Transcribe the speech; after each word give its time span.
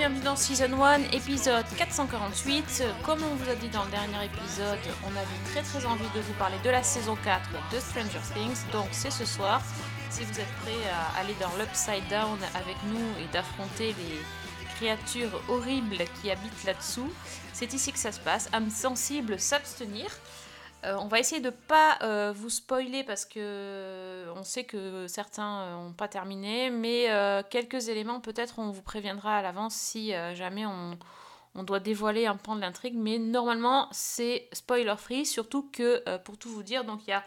bienvenue 0.00 0.24
dans 0.24 0.34
Season 0.34 0.82
1, 0.82 1.12
épisode 1.12 1.66
448. 1.76 2.84
Comme 3.04 3.22
on 3.22 3.34
vous 3.34 3.50
a 3.50 3.54
dit 3.54 3.68
dans 3.68 3.84
le 3.84 3.90
dernier 3.90 4.24
épisode, 4.24 4.78
on 5.04 5.10
avait 5.10 5.52
très 5.52 5.60
très 5.60 5.84
envie 5.84 6.08
de 6.14 6.20
vous 6.22 6.32
parler 6.38 6.56
de 6.64 6.70
la 6.70 6.82
saison 6.82 7.18
4 7.22 7.50
de 7.70 7.78
Stranger 7.78 8.24
Things, 8.32 8.72
donc 8.72 8.86
c'est 8.92 9.10
ce 9.10 9.26
soir. 9.26 9.60
Si 10.08 10.24
vous 10.24 10.40
êtes 10.40 10.54
prêts 10.62 10.88
à 10.90 11.20
aller 11.20 11.34
dans 11.38 11.54
l'Upside 11.58 12.08
Down 12.08 12.38
avec 12.54 12.76
nous 12.86 13.22
et 13.22 13.30
d'affronter 13.30 13.88
les 13.88 14.66
créatures 14.76 15.38
horribles 15.50 15.98
qui 16.22 16.30
habitent 16.30 16.64
là-dessous, 16.64 17.12
c'est 17.52 17.74
ici 17.74 17.92
que 17.92 17.98
ça 17.98 18.10
se 18.10 18.20
passe. 18.20 18.48
âme 18.54 18.70
sensible, 18.70 19.38
s'abstenir. 19.38 20.06
Euh, 20.84 20.96
on 20.98 21.08
va 21.08 21.18
essayer 21.18 21.42
de 21.42 21.50
pas 21.50 21.98
euh, 22.02 22.32
vous 22.34 22.48
spoiler 22.48 23.04
parce 23.04 23.26
que 23.26 24.26
on 24.34 24.42
sait 24.44 24.64
que 24.64 25.06
certains 25.08 25.72
n'ont 25.76 25.92
pas 25.92 26.08
terminé, 26.08 26.70
mais 26.70 27.10
euh, 27.10 27.42
quelques 27.48 27.88
éléments 27.88 28.20
peut-être 28.20 28.58
on 28.58 28.70
vous 28.70 28.82
préviendra 28.82 29.38
à 29.38 29.42
l'avance 29.42 29.74
si 29.74 30.14
euh, 30.14 30.34
jamais 30.34 30.64
on, 30.66 30.96
doit 31.64 31.80
dévoiler 31.80 32.26
un 32.26 32.36
pan 32.36 32.56
de 32.56 32.60
l'intrigue. 32.62 32.94
Mais 32.96 33.18
normalement 33.18 33.88
c'est 33.92 34.48
spoiler 34.52 34.94
free, 34.96 35.26
surtout 35.26 35.68
que 35.70 36.02
euh, 36.08 36.16
pour 36.18 36.38
tout 36.38 36.48
vous 36.48 36.62
dire, 36.62 36.84
donc 36.84 37.00
il 37.06 37.10
y 37.10 37.12
a 37.12 37.24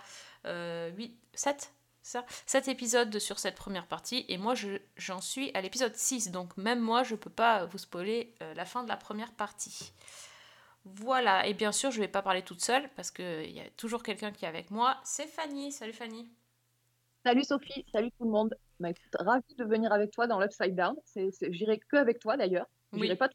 8, 0.95 1.15
7 1.35 1.71
ça, 2.01 2.25
7 2.47 2.67
épisodes 2.67 3.17
sur 3.19 3.39
cette 3.39 3.55
première 3.55 3.87
partie 3.87 4.25
et 4.27 4.37
moi 4.37 4.55
je- 4.55 4.77
j'en 4.97 5.21
suis 5.21 5.51
à 5.53 5.61
l'épisode 5.61 5.95
6 5.95 6.31
donc 6.31 6.57
même 6.57 6.81
moi 6.81 7.03
je 7.03 7.15
peux 7.15 7.29
pas 7.29 7.65
vous 7.65 7.77
spoiler 7.77 8.35
euh, 8.41 8.53
la 8.55 8.65
fin 8.65 8.83
de 8.83 8.89
la 8.89 8.97
première 8.97 9.31
partie. 9.31 9.93
Voilà, 10.85 11.45
et 11.47 11.53
bien 11.53 11.71
sûr, 11.73 11.91
je 11.91 11.99
vais 11.99 12.07
pas 12.07 12.21
parler 12.21 12.41
toute 12.41 12.61
seule 12.61 12.89
parce 12.95 13.11
qu'il 13.11 13.51
y 13.51 13.59
a 13.59 13.69
toujours 13.71 14.01
quelqu'un 14.03 14.31
qui 14.31 14.45
est 14.45 14.47
avec 14.47 14.71
moi. 14.71 14.99
C'est 15.03 15.27
Fanny. 15.27 15.71
Salut 15.73 15.93
Fanny. 15.93 16.29
Salut 17.25 17.43
Sophie, 17.43 17.85
salut 17.93 18.11
tout 18.17 18.25
le 18.25 18.31
monde. 18.31 18.55
Bah, 18.79 18.89
ravie 19.19 19.55
de 19.57 19.63
venir 19.63 19.93
avec 19.93 20.11
toi 20.11 20.27
dans 20.27 20.39
l'Upside 20.39 20.75
Down. 20.75 20.95
J'irai 21.49 21.79
que 21.79 21.95
avec 21.95 22.19
toi 22.19 22.35
d'ailleurs. 22.35 22.67
Oui. 22.91 23.15
Pas 23.15 23.29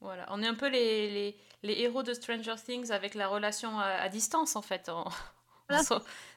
Voilà, 0.00 0.26
on 0.30 0.42
est 0.42 0.46
un 0.46 0.54
peu 0.54 0.68
les, 0.68 1.10
les, 1.10 1.36
les 1.62 1.80
héros 1.82 2.02
de 2.02 2.14
Stranger 2.14 2.56
Things 2.64 2.90
avec 2.92 3.14
la 3.14 3.28
relation 3.28 3.78
à, 3.78 3.86
à 3.86 4.08
distance 4.08 4.56
en 4.56 4.62
fait. 4.62 4.90
Voilà. 5.68 5.82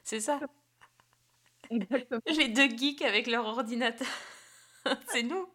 C'est 0.03 0.19
ça. 0.19 0.39
Exactement. 1.69 2.21
Les 2.25 2.49
deux 2.49 2.67
geeks 2.69 3.01
avec 3.01 3.27
leur 3.27 3.45
ordinateur. 3.45 4.07
C'est 5.07 5.23
nous. 5.23 5.47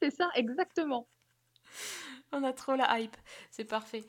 C'est 0.00 0.10
ça, 0.10 0.28
exactement. 0.34 1.08
On 2.32 2.42
a 2.44 2.52
trop 2.52 2.74
la 2.74 2.98
hype. 3.00 3.16
C'est 3.50 3.64
parfait. 3.64 4.04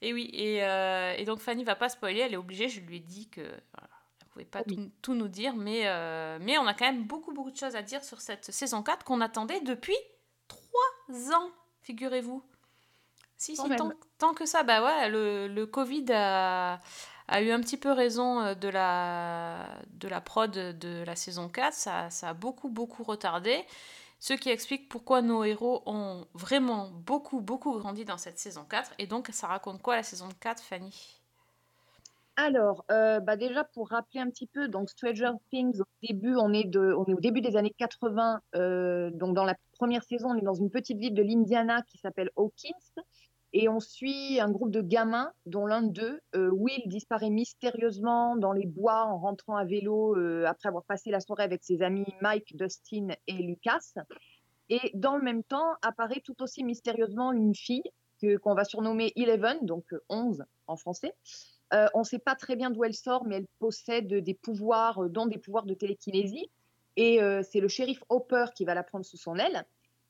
Et 0.00 0.12
oui, 0.12 0.30
et, 0.32 0.62
euh, 0.64 1.14
et 1.16 1.24
donc 1.24 1.40
Fanny 1.40 1.64
va 1.64 1.74
pas 1.74 1.88
spoiler, 1.88 2.20
elle 2.20 2.34
est 2.34 2.38
obligée. 2.38 2.68
Je 2.68 2.80
lui 2.80 2.96
ai 2.96 3.00
dit 3.00 3.28
que 3.28 3.40
voilà, 3.40 3.88
elle 4.20 4.26
pouvait 4.28 4.44
pas 4.44 4.62
Oui. 4.66 4.76
tout, 4.76 4.90
tout 5.02 5.14
nous 5.14 5.28
dire, 5.28 5.54
mais, 5.56 5.82
euh, 5.86 6.38
mais 6.40 6.56
on 6.58 6.66
a 6.66 6.74
quand 6.74 6.86
même 6.86 7.04
beaucoup 7.04 7.32
beaucoup 7.32 7.50
de 7.50 7.56
choses 7.56 7.76
à 7.76 7.82
dire 7.82 8.04
sur 8.04 8.20
cette 8.20 8.52
saison 8.52 8.82
4 8.82 9.04
qu'on 9.04 9.20
attendait 9.20 9.60
depuis 9.60 9.96
3 10.48 11.34
ans, 11.34 11.50
figurez-vous. 11.82 12.42
Si, 13.36 13.56
si, 13.56 13.62
tant 14.18 14.32
que 14.34 14.46
ça, 14.46 14.62
bah 14.62 14.82
ouais, 14.82 15.08
le, 15.08 15.48
le 15.48 15.66
Covid 15.66 16.06
a, 16.12 16.80
a 17.28 17.42
eu 17.42 17.50
un 17.50 17.60
petit 17.60 17.76
peu 17.76 17.90
raison 17.90 18.40
euh, 18.40 18.54
de 18.54 18.68
la, 18.68 19.68
de 19.90 20.08
la 20.08 20.20
prod 20.20 20.50
de 20.52 21.02
la 21.04 21.16
saison 21.16 21.48
4. 21.48 21.74
Ça, 21.74 22.10
ça 22.10 22.28
a 22.30 22.34
beaucoup, 22.34 22.68
beaucoup 22.68 23.02
retardé. 23.02 23.64
Ce 24.18 24.32
qui 24.32 24.48
explique 24.50 24.88
pourquoi 24.88 25.22
nos 25.22 25.44
héros 25.44 25.82
ont 25.86 26.26
vraiment 26.34 26.90
beaucoup, 26.90 27.40
beaucoup 27.40 27.78
grandi 27.78 28.04
dans 28.04 28.18
cette 28.18 28.38
saison 28.38 28.64
4. 28.64 28.92
Et 28.98 29.06
donc, 29.06 29.28
ça 29.32 29.46
raconte 29.46 29.82
quoi 29.82 29.96
la 29.96 30.02
saison 30.02 30.28
4, 30.40 30.62
Fanny? 30.62 31.20
Alors, 32.36 32.84
euh, 32.90 33.20
bah 33.20 33.36
déjà 33.36 33.62
pour 33.62 33.90
rappeler 33.90 34.18
un 34.20 34.28
petit 34.28 34.48
peu, 34.48 34.66
donc 34.66 34.90
Stranger 34.90 35.30
Things, 35.50 35.80
au 35.80 35.84
début, 36.02 36.34
on 36.36 36.52
est, 36.52 36.64
de, 36.64 36.92
on 36.98 37.04
est 37.06 37.14
au 37.14 37.20
début 37.20 37.40
des 37.40 37.56
années 37.56 37.74
80. 37.78 38.40
euh, 38.56 39.10
donc 39.12 39.36
dans 39.36 39.44
la 39.44 39.54
première 39.78 40.02
saison, 40.02 40.30
on 40.30 40.36
est 40.36 40.42
dans 40.42 40.54
une 40.54 40.70
petite 40.70 40.98
ville 40.98 41.14
de 41.14 41.22
l'Indiana 41.22 41.82
qui 41.82 41.98
s'appelle 41.98 42.30
Hawkins. 42.36 42.72
Et 43.54 43.68
on 43.68 43.80
suit 43.80 44.38
un 44.40 44.50
groupe 44.50 44.70
de 44.70 44.82
gamins, 44.82 45.32
dont 45.46 45.64
l'un 45.64 45.82
d'eux, 45.82 46.20
euh, 46.34 46.50
Will, 46.50 46.82
disparaît 46.86 47.30
mystérieusement 47.30 48.36
dans 48.36 48.52
les 48.52 48.66
bois 48.66 49.06
en 49.06 49.18
rentrant 49.18 49.56
à 49.56 49.64
vélo 49.64 50.16
euh, 50.16 50.44
après 50.44 50.68
avoir 50.68 50.84
passé 50.84 51.10
la 51.10 51.20
soirée 51.20 51.44
avec 51.44 51.64
ses 51.64 51.80
amis 51.80 52.04
Mike, 52.20 52.56
Dustin 52.56 53.08
et 53.26 53.32
Lucas. 53.32 53.94
Et 54.68 54.90
dans 54.94 55.16
le 55.16 55.22
même 55.22 55.44
temps, 55.44 55.74
apparaît 55.80 56.20
tout 56.22 56.42
aussi 56.42 56.64
mystérieusement 56.64 57.32
une 57.32 57.54
fille 57.54 57.84
qu'on 58.42 58.54
va 58.54 58.64
surnommer 58.64 59.12
Eleven, 59.16 59.58
donc 59.62 59.84
euh, 59.92 60.02
11 60.08 60.44
en 60.66 60.76
français. 60.76 61.14
Euh, 61.72 61.86
on 61.94 62.00
ne 62.00 62.04
sait 62.04 62.18
pas 62.18 62.34
très 62.34 62.56
bien 62.56 62.70
d'où 62.70 62.84
elle 62.84 62.94
sort, 62.94 63.24
mais 63.24 63.36
elle 63.36 63.46
possède 63.58 64.06
des 64.06 64.34
pouvoirs, 64.34 65.04
euh, 65.04 65.08
dont 65.08 65.26
des 65.26 65.38
pouvoirs 65.38 65.64
de 65.64 65.74
télékinésie. 65.74 66.50
Et 66.96 67.20
euh, 67.20 67.42
c'est 67.42 67.60
le 67.60 67.68
shérif 67.68 68.02
Hopper 68.08 68.46
qui 68.54 68.64
va 68.64 68.74
la 68.74 68.84
prendre 68.84 69.04
sous 69.04 69.16
son 69.16 69.36
aile. 69.36 69.64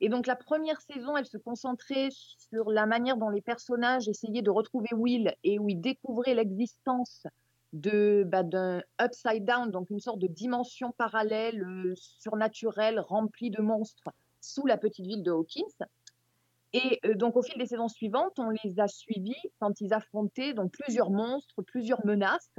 Et 0.04 0.10
donc 0.10 0.26
la 0.26 0.37
première 0.37 0.82
saison, 0.82 1.16
elle 1.16 1.25
se 1.25 1.38
concentrait 1.38 2.10
sur 2.10 2.70
la 2.70 2.84
manière 2.84 3.16
dont 3.16 3.31
les 3.31 3.41
personnages 3.41 4.06
essayaient 4.06 4.42
de 4.42 4.50
retrouver 4.50 4.91
Will 4.92 5.34
et 5.44 5.59
où 5.59 5.70
ils 5.70 5.81
découvraient 5.81 6.34
l'existence 6.34 7.26
de 7.72 8.22
bah, 8.26 8.42
d'un 8.42 8.82
upside 9.00 9.47
down, 9.47 9.70
donc 9.70 9.88
une 9.88 10.00
sorte 10.00 10.19
de 10.19 10.26
dimension 10.26 10.92
parallèle 10.98 11.62
euh, 11.62 11.94
surnaturelle 11.97 13.00
remplie 13.00 13.48
de 13.48 13.62
monstres 13.62 14.10
sous 14.42 14.66
la 14.66 14.76
petite 14.76 15.06
ville 15.06 15.22
de 15.22 15.31
Hawkins. 15.31 15.87
Et 16.75 17.00
euh, 17.06 17.15
donc 17.15 17.34
au 17.36 17.42
fil 17.42 17.56
des 17.56 17.65
saisons 17.65 17.88
suivantes, 17.88 18.38
on 18.38 18.50
les 18.50 18.81
a 18.81 18.88
suivis 18.88 19.41
quand 19.59 19.81
ils 19.81 19.94
affrontaient 19.94 20.53
donc 20.53 20.71
plusieurs 20.72 21.09
monstres, 21.09 21.62
plusieurs 21.62 22.04
menaces. 22.04 22.59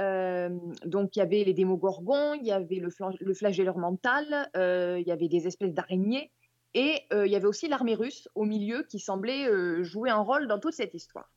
Euh, 0.00 0.48
donc 0.86 1.14
il 1.14 1.18
y 1.18 1.22
avait 1.22 1.44
les 1.44 1.52
démogorgons, 1.52 2.32
il 2.32 2.46
y 2.46 2.52
avait 2.52 2.80
le, 2.80 3.34
flagelleur 3.34 3.76
mental, 3.76 4.48
il 4.54 5.06
y 5.06 5.12
avait 5.12 5.28
des 5.28 5.46
espèces 5.46 5.74
d'araignées, 5.74 6.30
et 6.74 7.02
euh, 7.12 7.26
il 7.26 7.32
y 7.32 7.36
avait 7.36 7.46
aussi 7.46 7.68
l'armée 7.68 7.94
russe 7.94 8.28
au 8.34 8.44
milieu 8.44 8.84
qui 8.84 9.00
semblait 9.00 9.48
euh, 9.48 9.82
jouer 9.82 10.10
un 10.10 10.20
rôle 10.20 10.46
dans 10.46 10.58
toute 10.58 10.74
cette 10.74 10.94
histoire. 10.94 11.30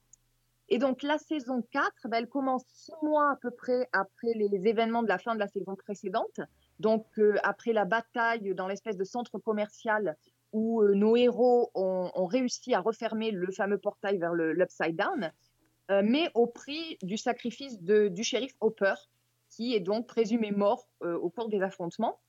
Et 0.70 0.78
donc 0.78 1.04
la 1.04 1.18
saison 1.18 1.64
4, 1.72 1.92
ben, 2.06 2.18
elle 2.18 2.30
commence 2.30 2.64
six 2.68 2.94
mois 3.02 3.32
à 3.32 3.36
peu 3.36 3.52
près 3.52 3.90
après 3.92 4.34
les 4.36 4.68
événements 4.68 5.04
de 5.04 5.08
la 5.08 5.18
fin 5.18 5.34
de 5.34 5.40
la 5.40 5.48
saison 5.48 5.76
précédente. 5.76 6.40
Donc 6.80 7.08
euh, 7.18 7.36
après 7.44 7.74
la 7.74 7.86
bataille 7.86 8.54
dans 8.54 8.68
l'espèce 8.68 8.98
de 8.98 9.04
centre 9.04 9.40
commercial 9.40 10.16
où 10.52 10.84
nos 10.84 11.16
héros 11.16 11.72
ont, 11.74 12.26
réussi 12.28 12.76
à 12.76 12.80
refermer 12.80 13.32
le 13.32 13.52
fameux 13.52 13.80
portail 13.80 14.20
vers 14.20 14.34
l'Upside 14.36 14.96
Down, 14.96 15.32
mais 16.04 16.30
au 16.36 16.46
prix 16.46 17.00
du 17.02 17.18
sacrifice 17.18 17.82
du 17.82 18.24
shérif 18.24 18.54
Hopper, 18.62 18.94
qui 19.50 19.74
est 19.74 19.80
donc 19.80 20.06
présumé 20.06 20.52
mort 20.52 20.88
au 21.02 21.32
cours 21.32 21.50
des 21.50 21.64
affrontements. 21.64 22.20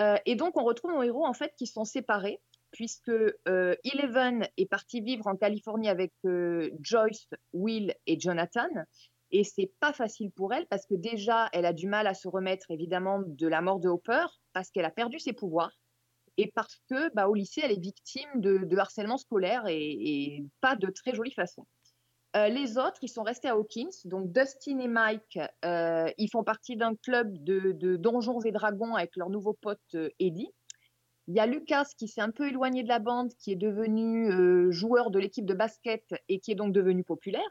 Euh, 0.00 0.16
et 0.26 0.34
donc 0.34 0.56
on 0.56 0.64
retrouve 0.64 0.92
nos 0.92 1.02
héros 1.02 1.24
en 1.24 1.34
fait 1.34 1.52
qui 1.56 1.66
sont 1.66 1.84
séparés, 1.84 2.40
puisque 2.72 3.08
euh, 3.08 3.76
Eleven 3.84 4.48
est 4.56 4.66
partie 4.66 5.00
vivre 5.00 5.26
en 5.26 5.36
Californie 5.36 5.88
avec 5.88 6.12
euh, 6.24 6.70
Joyce, 6.80 7.28
Will 7.52 7.94
et 8.06 8.18
Jonathan. 8.18 8.68
Et 9.30 9.44
c'est 9.44 9.72
pas 9.80 9.92
facile 9.92 10.30
pour 10.30 10.52
elle 10.52 10.66
parce 10.66 10.86
que 10.86 10.94
déjà 10.94 11.48
elle 11.52 11.66
a 11.66 11.72
du 11.72 11.88
mal 11.88 12.06
à 12.06 12.14
se 12.14 12.28
remettre 12.28 12.70
évidemment 12.70 13.20
de 13.24 13.48
la 13.48 13.62
mort 13.62 13.80
de 13.80 13.88
Hopper 13.88 14.26
parce 14.52 14.70
qu'elle 14.70 14.84
a 14.84 14.90
perdu 14.90 15.18
ses 15.18 15.32
pouvoirs 15.32 15.72
et 16.36 16.52
parce 16.54 16.80
que 16.90 17.12
bah, 17.14 17.28
au 17.28 17.34
lycée 17.34 17.60
elle 17.64 17.72
est 17.72 17.80
victime 17.80 18.28
de, 18.36 18.76
harcèlement 18.76 19.18
scolaire 19.18 19.64
et 19.68 20.44
pas 20.60 20.76
de 20.76 20.88
très 20.90 21.14
jolie 21.14 21.32
façon. 21.32 21.66
Euh, 22.36 22.48
les 22.48 22.78
autres, 22.78 22.98
ils 23.02 23.08
sont 23.08 23.22
restés 23.22 23.48
à 23.48 23.52
Hawkins. 23.52 23.90
Donc 24.06 24.32
Dustin 24.32 24.78
et 24.80 24.88
Mike, 24.88 25.38
euh, 25.64 26.10
ils 26.18 26.28
font 26.28 26.42
partie 26.42 26.76
d'un 26.76 26.96
club 26.96 27.32
de, 27.44 27.72
de 27.72 27.96
donjons 27.96 28.40
et 28.40 28.50
dragons 28.50 28.94
avec 28.94 29.14
leur 29.16 29.30
nouveau 29.30 29.52
pote 29.52 29.78
euh, 29.94 30.10
Eddie. 30.18 30.50
Il 31.28 31.34
y 31.34 31.40
a 31.40 31.46
Lucas 31.46 31.86
qui 31.96 32.08
s'est 32.08 32.20
un 32.20 32.32
peu 32.32 32.48
éloigné 32.48 32.82
de 32.82 32.88
la 32.88 32.98
bande, 32.98 33.32
qui 33.38 33.52
est 33.52 33.56
devenu 33.56 34.70
joueur 34.70 35.10
de 35.10 35.18
l'équipe 35.18 35.46
de 35.46 35.54
basket 35.54 36.04
et 36.28 36.38
qui 36.38 36.52
est 36.52 36.54
donc 36.54 36.74
devenu 36.74 37.02
populaire. 37.02 37.50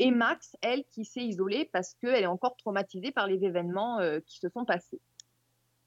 Et 0.00 0.10
Max, 0.10 0.56
elle, 0.62 0.82
qui 0.86 1.04
s'est 1.04 1.24
isolée 1.24 1.70
parce 1.72 1.94
qu'elle 1.94 2.24
est 2.24 2.26
encore 2.26 2.56
traumatisée 2.56 3.12
par 3.12 3.28
les 3.28 3.44
événements 3.44 4.00
qui 4.26 4.40
se 4.40 4.48
sont 4.48 4.64
passés. 4.64 5.00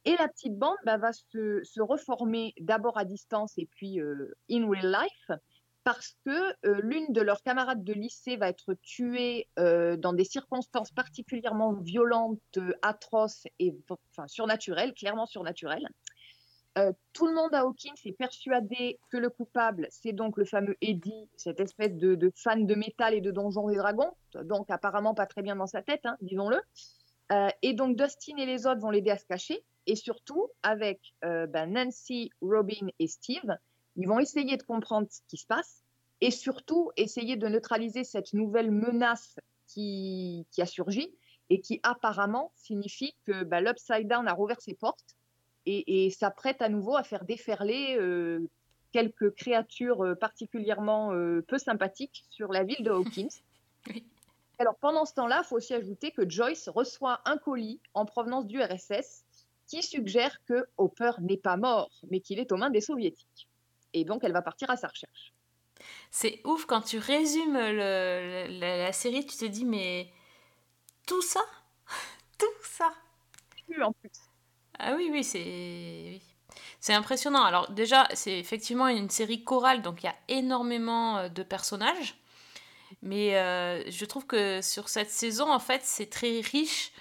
Et 0.06 0.16
la 0.16 0.30
petite 0.30 0.58
bande 0.58 0.78
bah, 0.86 0.96
va 0.96 1.12
se, 1.12 1.62
se 1.66 1.82
reformer 1.82 2.54
d'abord 2.62 2.98
à 2.98 3.04
distance 3.04 3.58
et 3.58 3.66
puis 3.66 4.00
in 4.00 4.70
real 4.70 4.90
life 4.90 5.38
parce 5.88 6.18
que 6.26 6.54
euh, 6.68 6.82
l'une 6.82 7.14
de 7.14 7.22
leurs 7.22 7.42
camarades 7.42 7.82
de 7.86 7.94
lycée 7.94 8.36
va 8.36 8.50
être 8.50 8.74
tuée 8.74 9.48
euh, 9.58 9.96
dans 9.96 10.12
des 10.12 10.26
circonstances 10.26 10.92
particulièrement 10.92 11.72
violentes, 11.76 12.42
euh, 12.58 12.74
atroces 12.82 13.48
et 13.58 13.74
enfin, 14.12 14.28
surnaturelles, 14.28 14.94
clairement 14.94 15.26
surnaturelles. 15.26 15.88
Tout 17.14 17.26
le 17.26 17.34
monde 17.34 17.56
à 17.56 17.62
Hawkins 17.62 17.96
est 18.06 18.18
persuadé 18.18 19.00
que 19.10 19.18
le 19.18 19.30
coupable, 19.30 19.88
c'est 19.90 20.12
donc 20.12 20.38
le 20.38 20.46
fameux 20.46 20.76
Eddie, 20.82 21.28
cette 21.36 21.60
espèce 21.60 21.96
de, 21.96 22.32
fan 22.36 22.68
de 22.68 22.76
métal 22.76 23.16
et 23.16 23.22
de 23.22 23.32
donjons 23.32 23.70
et 23.70 23.78
dragons, 23.78 24.12
donc 24.44 24.70
apparemment 24.70 25.16
pas 25.16 25.26
très 25.26 25.42
bien 25.42 25.56
dans 25.56 25.66
sa 25.66 25.82
tête, 25.82 26.06
hein, 26.06 26.18
disons-le. 26.22 26.60
Et 27.64 27.74
donc 27.74 27.98
Dustin 27.98 28.38
et 28.38 28.46
les 28.46 28.68
autres 28.68 28.80
vont 28.80 28.92
l'aider 28.92 29.10
à 29.10 29.18
se 29.18 29.26
cacher. 29.26 29.64
Et 29.88 29.96
surtout, 29.96 30.50
avec 30.62 31.00
ben, 31.24 31.74
Nancy, 31.74 32.30
Robin 32.42 32.90
et 33.00 33.08
Steve, 33.08 33.58
ils 33.98 34.08
vont 34.08 34.20
essayer 34.20 34.58
de 34.58 34.64
comprendre 34.64 35.08
ce 35.10 35.20
qui 35.28 35.38
se 35.38 35.46
passe. 35.46 35.84
et 36.22 36.32
surtout 36.32 36.92
essayer 36.98 37.36
de 37.36 37.48
neutraliser 37.48 38.04
cette 38.04 38.34
nouvelle 38.34 38.72
menace 38.72 39.36
qui, 39.68 40.48
qui 40.52 40.62
a 40.62 40.66
surgi 40.66 41.14
et 41.50 41.62
qui 41.62 41.80
apparemment 41.84 42.52
signifie 42.56 43.16
que 43.26 43.44
bah, 43.44 43.62
l'Upside 43.62 44.08
Down 44.08 44.28
a 44.28 44.34
rouvert 44.34 44.60
ses 44.60 44.74
portes 44.74 45.16
et, 45.68 46.06
et 46.06 46.10
s'apprête 46.10 46.62
à 46.62 46.70
nouveau 46.70 46.96
à 46.96 47.04
faire 47.04 47.24
déferler 47.26 47.98
euh, 48.00 48.48
quelques 48.92 49.36
créatures 49.36 50.04
euh, 50.04 50.16
particulièrement 50.16 51.14
euh, 51.14 51.44
peu 51.48 51.58
sympathiques 51.58 52.26
sur 52.30 52.52
la 52.52 52.64
ville 52.64 52.84
de 52.84 52.92
Hawkins. 52.92 53.28
Oui. 53.90 54.04
Alors 54.60 54.76
pendant 54.76 55.06
ce 55.06 55.14
temps-là, 55.14 55.44
il 55.44 55.48
faut 55.48 55.56
aussi 55.56 55.74
ajouter 55.74 56.12
que 56.12 56.28
Joyce 56.28 56.68
reçoit 56.68 57.22
un 57.24 57.38
colis 57.38 57.80
en 57.94 58.06
provenance 58.06 58.48
du 58.48 58.62
RSS 58.62 59.24
qui 59.68 59.84
suggère 59.84 60.44
que 60.46 60.66
Hopper 60.78 61.12
n'est 61.22 61.38
pas 61.38 61.56
mort, 61.56 61.92
mais 62.10 62.20
qu'il 62.20 62.40
est 62.40 62.52
aux 62.52 62.58
mains 62.58 62.70
des 62.70 62.82
soviétiques. 62.82 63.47
Et 63.94 64.06
donc 64.06 64.24
elle 64.24 64.34
va 64.34 64.42
partir 64.42 64.70
à 64.70 64.78
sa 64.78 64.88
recherche. 64.88 65.34
C'est 66.12 66.42
ouf 66.46 66.66
quand 66.66 66.82
tu 66.82 66.98
résumes 67.00 67.56
le- 67.58 68.48
le- 68.50 68.60
la, 68.60 68.78
la 68.78 68.94
série, 68.94 69.26
tu 69.26 69.38
te 69.38 69.46
dis 69.46 69.66
mais 69.66 70.12
tout 71.08 71.22
ça, 71.22 71.42
tout 72.40 72.46
ça? 72.64 72.92
Plus 73.68 73.84
en 73.84 73.94
plus. 73.94 74.12
Ah 74.80 74.96
oui 74.96 75.10
oui 75.12 75.24
c'est 75.24 75.40
oui. 75.40 76.22
c'est 76.82 76.94
impressionnant. 76.94 77.44
Alors 77.44 77.72
déjà 77.72 78.08
c'est 78.16 78.40
effectivement 78.40 78.88
une 78.90 79.10
série 79.10 79.44
chorale 79.44 79.82
donc 79.84 80.04
il 80.04 80.08
y 80.08 80.10
a 80.10 80.16
énormément 80.30 81.20
euh, 81.20 81.30
de 81.30 81.44
personnages, 81.44 82.16
mais 83.02 83.38
euh, 83.38 83.84
je 83.90 84.06
trouve 84.06 84.26
que 84.28 84.62
sur 84.62 84.90
cette 84.90 85.12
saison 85.12 85.52
en 85.52 85.60
fait 85.60 85.82
c'est 85.84 86.10
très 86.10 86.42
riche 86.42 86.92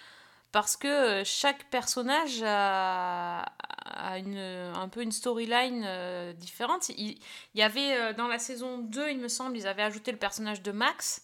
parce 0.53 0.77
que 0.77 0.87
euh, 0.89 1.25
chaque 1.25 1.69
personnage 1.71 2.43
a, 2.45 3.41
a 3.41 4.19
une, 4.19 4.39
un 4.39 4.89
peu 4.89 5.03
une 5.03 5.13
storyline 5.13 5.85
euh, 5.87 6.33
différente. 6.33 6.89
Il, 6.91 7.19
il 7.55 7.61
y 7.61 7.63
avait 7.63 7.95
euh, 7.97 8.13
dans 8.15 8.29
la 8.29 8.39
saison 8.39 8.79
2, 8.79 9.11
il 9.11 9.19
me 9.19 9.29
semble, 9.29 9.57
ils 9.57 9.67
avaient 9.67 9.83
ajouté 9.83 10.13
le 10.13 10.19
personnage 10.19 10.63
de 10.63 10.73
Max. 10.73 11.23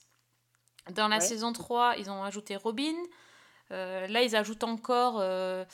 Dans 0.90 1.08
la 1.08 1.16
Ouais. 1.16 1.22
saison 1.22 1.52
3, 1.52 1.94
ils 1.98 2.10
ont 2.10 2.24
ajouté 2.24 2.56
Robin. 2.56 2.94
Euh, 3.70 4.06
là, 4.08 4.22
ils 4.22 4.34
ajoutent 4.36 4.64
encore 4.64 5.18
euh, 5.20 5.64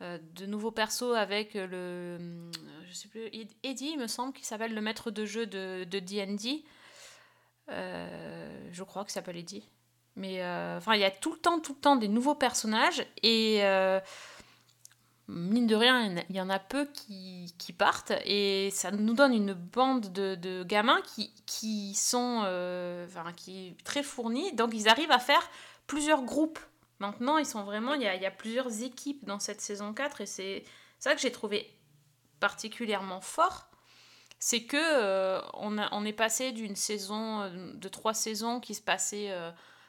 de 0.00 0.46
nouveaux 0.46 0.70
persos 0.70 1.14
avec 1.16 1.54
le. 1.54 2.18
Je 2.86 2.92
sais 2.92 3.08
plus, 3.08 3.26
Ed- 3.32 3.50
Eddie, 3.64 3.92
il 3.94 3.98
me 3.98 4.06
semble, 4.06 4.32
qui 4.32 4.44
s'appelle 4.44 4.74
le 4.74 4.80
maître 4.80 5.10
de 5.10 5.24
jeu 5.24 5.46
de 5.46 5.84
de 5.84 5.98
D&D. 5.98 6.64
Euh, 7.70 8.68
je 8.72 8.82
crois 8.84 9.04
qu'il 9.04 9.12
s'appelle 9.12 9.36
Eddie. 9.36 9.68
Mais 10.18 10.42
euh, 10.42 10.76
enfin, 10.78 10.94
il 10.94 11.00
y 11.00 11.04
a 11.04 11.10
tout 11.10 11.32
le 11.32 11.38
temps, 11.38 11.60
tout 11.60 11.72
le 11.74 11.80
temps 11.80 11.96
des 11.96 12.08
nouveaux 12.08 12.34
personnages 12.34 13.06
et 13.22 13.60
euh, 13.64 14.00
mine 15.28 15.66
de 15.66 15.76
rien, 15.76 16.14
il 16.28 16.36
y 16.36 16.40
en 16.40 16.48
a- 16.50 16.58
peu 16.58 16.86
qui, 16.86 17.54
qui 17.58 17.72
partent 17.72 18.12
et 18.24 18.70
ça 18.72 18.90
nous 18.90 19.14
donne 19.14 19.32
une 19.32 19.52
bande 19.52 20.12
de, 20.12 20.34
de 20.34 20.64
gamins 20.64 21.00
qui, 21.02 21.32
qui 21.46 21.94
sont 21.94 22.42
euh, 22.44 23.06
qui 23.36 23.76
très 23.84 24.02
fournis. 24.02 24.52
Donc, 24.54 24.70
ils 24.74 24.88
arrivent 24.88 25.12
à 25.12 25.18
faire 25.18 25.48
plusieurs 25.86 26.22
groupes. 26.22 26.58
Maintenant, 26.98 27.38
ils 27.38 27.46
sont 27.46 27.62
vraiment, 27.62 27.94
il 27.94 28.02
y 28.02 28.06
a, 28.06 28.30
plusieurs 28.30 28.82
équipes 28.82 29.24
dans 29.24 29.38
cette 29.38 29.60
saison 29.60 29.92
4 29.94 30.20
et 30.22 30.26
c'est 30.26 30.64
ça 30.98 31.14
que 31.14 31.20
j'ai 31.20 31.30
trouvé 31.30 31.70
particulièrement 32.40 33.20
fort. 33.20 33.68
C'est 34.40 34.64
que 34.64 35.40
on, 35.54 35.78
a- 35.78 35.88
on 35.92 36.04
est 36.04 36.12
passé 36.12 36.52
d'une 36.52 36.76
saison 36.76 37.50
de 37.74 37.88
trois 37.88 38.14
saisons 38.14 38.60
qui 38.60 38.74
se 38.74 38.82
passaient 38.82 39.32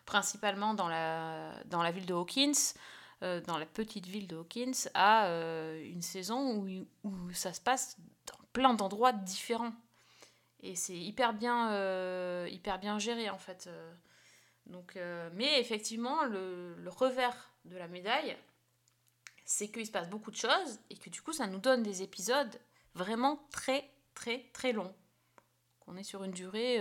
principalement 0.09 0.73
dans 0.73 0.87
la, 0.87 1.91
ville 1.91 2.07
de 2.07 2.15
Hawkins, 2.15 2.73
euh, 3.21 3.41
dans 3.41 3.59
la 3.59 3.67
petite 3.67 4.07
ville 4.07 4.27
de 4.27 4.37
Hawkins, 4.37 4.89
à 4.95 5.27
euh, 5.27 5.79
une 5.85 6.01
saison 6.01 6.65
où, 7.03 7.31
ça 7.31 7.53
se 7.53 7.61
passe 7.61 7.95
dans 8.25 8.43
plein 8.51 8.73
d'endroits 8.73 9.13
différents. 9.13 9.73
Et 10.61 10.75
c'est 10.75 10.97
hyper 10.97 11.33
bien, 11.33 11.73
euh, 11.73 12.47
hyper 12.49 12.79
bien 12.79 12.97
géré 12.97 13.29
en 13.29 13.37
fait. 13.37 13.69
Donc, 14.65 14.97
mais 15.33 15.59
effectivement, 15.59 16.23
le, 16.23 16.73
le 16.73 16.89
revers 16.89 17.51
de 17.65 17.77
la 17.77 17.87
médaille, 17.87 18.35
c'est 19.45 19.67
qu'il 19.67 19.85
se 19.85 19.91
passe 19.91 20.09
beaucoup 20.09 20.31
de 20.31 20.37
choses 20.37 20.79
et 20.89 20.97
que 20.97 21.11
du 21.11 21.21
coup, 21.21 21.33
ça 21.33 21.45
nous 21.45 21.59
donne 21.59 21.83
des 21.83 22.01
épisodes 22.01 22.59
vraiment 22.95 23.45
très, 23.51 23.87
très, 24.15 24.49
très 24.53 24.73
longs. 24.73 24.93
On 25.85 25.97
est 25.97 26.03
sur 26.03 26.23
une 26.23 26.31
durée 26.31 26.79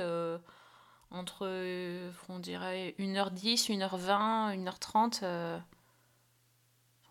entre, 1.11 1.47
euh, 1.47 2.11
on 2.29 2.39
dirait, 2.39 2.95
1h10, 2.99 3.69
1h20, 3.69 4.55
1h30. 4.55 5.21
euh, 5.23 5.59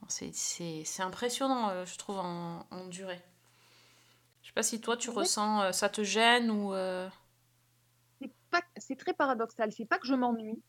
c'est- 0.08 1.02
impressionnant, 1.02 1.70
euh, 1.70 1.86
je 1.86 1.98
trouve, 1.98 2.18
en, 2.20 2.66
en 2.72 2.86
durée. 2.88 3.22
Je 4.42 4.48
sais 4.48 4.54
pas 4.54 4.64
si 4.64 4.80
toi, 4.80 4.96
tu 4.96 5.10
Oui. 5.10 5.16
ressens, 5.18 5.62
euh, 5.64 5.72
ça 5.72 5.90
te 5.90 6.04
gêne 6.04 6.50
ou... 6.50 6.74
euh, 6.74 7.10
C'est 8.78 8.96
très 8.96 9.14
paradoxal. 9.14 9.72
C'est 9.72 9.86
pas 9.86 10.00
que 10.00 10.08
je 10.08 10.14
m'ennuie 10.14 10.62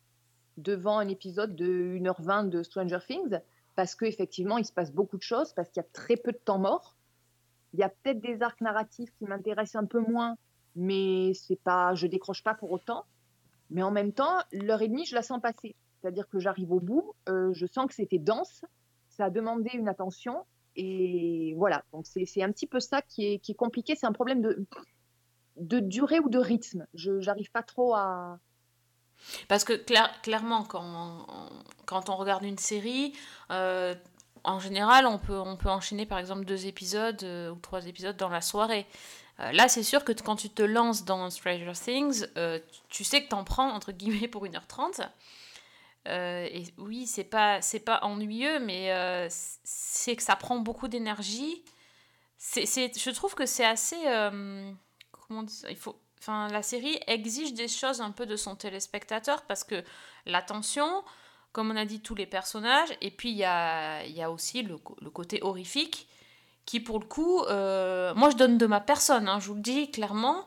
devant 0.57 0.99
un 0.99 1.07
épisode 1.09 1.55
de 1.55 1.97
1h20 1.97 2.49
de 2.49 2.63
Stranger 2.65 2.99
Things, 3.07 3.39
parce 3.77 3.95
qu'effectivement, 3.95 4.59
il 4.59 4.65
se 4.65 4.73
passe 4.73 4.91
beaucoup 4.93 5.17
de 5.17 5.23
choses, 5.23 5.53
parce 5.53 5.69
qu'il 5.69 5.81
y 5.81 5.87
a 5.87 5.89
très 5.93 6.17
peu 6.17 6.33
de 6.33 6.39
temps 6.39 6.59
mort. 6.59 6.97
Il 7.75 7.79
y 7.79 7.85
a 7.85 7.89
peut-être 7.89 8.21
des 8.21 8.43
arcs 8.43 8.61
narratifs 8.61 9.11
qui 9.19 9.25
m'intéressent 9.27 9.81
un 9.81 9.87
peu 9.87 10.01
moins, 10.01 10.37
mais 10.75 11.33
c'est 11.35 11.61
pas, 11.63 11.95
je 11.95 12.07
décroche 12.09 12.43
pas 12.43 12.55
pour 12.55 12.73
autant. 12.73 13.05
Mais 13.71 13.83
en 13.83 13.91
même 13.91 14.13
temps, 14.13 14.39
l'heure 14.53 14.83
et 14.83 14.89
demie, 14.89 15.05
je 15.05 15.15
la 15.15 15.23
sens 15.23 15.41
passer. 15.41 15.75
C'est-à-dire 16.01 16.29
que 16.29 16.39
j'arrive 16.39 16.73
au 16.73 16.81
bout, 16.81 17.15
euh, 17.29 17.53
je 17.53 17.67
sens 17.67 17.87
que 17.87 17.95
c'était 17.95 18.19
dense, 18.19 18.65
ça 19.09 19.27
a 19.27 19.31
demandé 19.31 19.71
une 19.75 19.89
attention, 19.89 20.45
et 20.77 21.55
voilà. 21.57 21.85
Donc 21.93 22.07
c'est 22.07 22.43
un 22.43 22.53
petit 22.53 22.69
peu 22.69 22.79
ça 22.79 23.03
qui 23.03 23.25
est, 23.27 23.55
compliqué. 23.55 23.97
C'est 23.97 24.07
un 24.07 24.13
problème 24.13 24.41
de, 24.41 24.65
de 25.57 25.81
durée 25.81 26.21
ou 26.21 26.29
de 26.29 26.39
rythme. 26.39 26.87
Je 26.95 27.21
j'arrive 27.21 27.51
pas 27.51 27.65
trop 27.65 27.95
à. 27.95 28.39
Parce 29.49 29.65
que 29.65 29.73
clair- 29.73 30.13
clairement, 30.23 30.63
quand 30.63 32.09
on, 32.09 32.17
regarde 32.17 32.45
une 32.45 32.59
série, 32.59 33.13
euh, 33.51 33.97
en 34.45 34.61
général, 34.61 35.07
on 35.07 35.19
peut, 35.19 35.37
on 35.37 35.57
peut 35.57 35.69
enchaîner 35.69 36.07
par 36.07 36.21
exemple 36.21 36.45
deux 36.45 36.67
épisodes 36.67 37.23
euh, 37.25 37.51
ou 37.51 37.57
trois 37.57 37.87
épisodes 37.89 38.17
dans 38.17 38.29
la 38.29 38.41
soirée. 38.41 38.87
Euh, 39.41 39.53
là, 39.53 39.69
c'est 39.69 39.83
sûr 39.83 40.05
que 40.05 40.13
quand 40.13 40.37
tu 40.37 40.51
te 40.51 40.63
lances 40.63 41.05
dans 41.05 41.31
Stranger 41.31 41.73
Things, 41.73 42.27
euh, 42.37 42.59
tu 42.89 43.05
sais 43.05 43.23
que 43.23 43.29
t'en 43.29 43.45
prends 43.45 43.71
entre 43.71 43.93
guillemets 43.93 44.29
pour 44.29 44.45
1h30. 44.45 45.09
Euh, 46.09 46.49
et 46.51 46.65
oui, 46.79 47.07
c'est 47.07 47.25
pas, 47.25 47.61
c'est 47.63 47.81
pas 47.81 48.01
ennuyeux, 48.03 48.59
mais 48.61 49.29
c'est 49.31 50.17
que 50.17 50.23
ça 50.23 50.37
prend 50.37 50.59
beaucoup 50.59 50.89
d'énergie. 50.89 51.63
C'est, 52.39 52.67
je 52.67 53.11
trouve 53.11 53.35
que 53.35 53.47
c'est 53.47 53.65
assez. 53.65 53.97
comment 55.11 55.43
dire 55.43 55.55
ça 55.55 55.71
Il 55.71 55.77
faut, 55.77 56.01
enfin, 56.21 56.49
la 56.49 56.63
série 56.63 56.99
exige 57.07 57.53
des 57.55 57.69
choses 57.69 58.01
un 58.01 58.11
peu 58.11 58.27
de 58.27 58.37
son 58.37 58.57
téléspectateur 58.57 59.43
parce 59.43 59.65
que 59.65 59.85
l'attention, 60.25 61.05
comme 61.53 61.71
on 61.71 61.77
a 61.77 61.85
dit, 61.85 62.01
tous 62.01 62.15
les 62.15 62.27
personnages, 62.27 62.91
et 63.01 63.11
puis 63.11 63.31
il 63.31 63.37
y 63.37 63.45
a, 63.45 64.05
y 64.07 64.23
a 64.23 64.31
aussi 64.31 64.63
le, 64.63 64.79
le 65.01 65.11
côté 65.11 65.41
horrifique 65.43 66.09
qui, 66.69 66.81
pour 66.81 66.99
le 67.01 67.07
coup, 67.07 67.41
euh, 67.45 68.13
moi 68.15 68.29
je 68.29 68.37
donne 68.37 68.59
de 68.59 68.67
ma 68.67 68.81
personne, 68.81 69.27
hein, 69.27 69.41
je 69.41 69.49
vous 69.49 69.55
le 69.55 69.63
dis 69.63 69.91
clairement, 69.91 70.47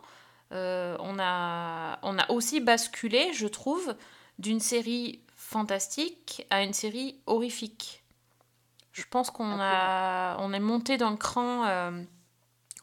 euh, 0.51 0.95
on, 0.99 1.17
a, 1.19 1.97
on 2.03 2.19
a 2.19 2.29
aussi 2.29 2.59
basculé, 2.61 3.33
je 3.33 3.47
trouve, 3.47 3.95
d'une 4.37 4.59
série 4.59 5.19
fantastique 5.35 6.45
à 6.51 6.61
une 6.61 6.73
série 6.73 7.19
horrifique. 7.25 8.03
Je 8.91 9.01
pense 9.09 9.31
qu'on 9.31 9.57
a, 9.59 10.37
on 10.39 10.53
est 10.53 10.59
monté 10.59 10.97
d'un 10.97 11.15
cran, 11.17 11.65
euh, 11.65 12.03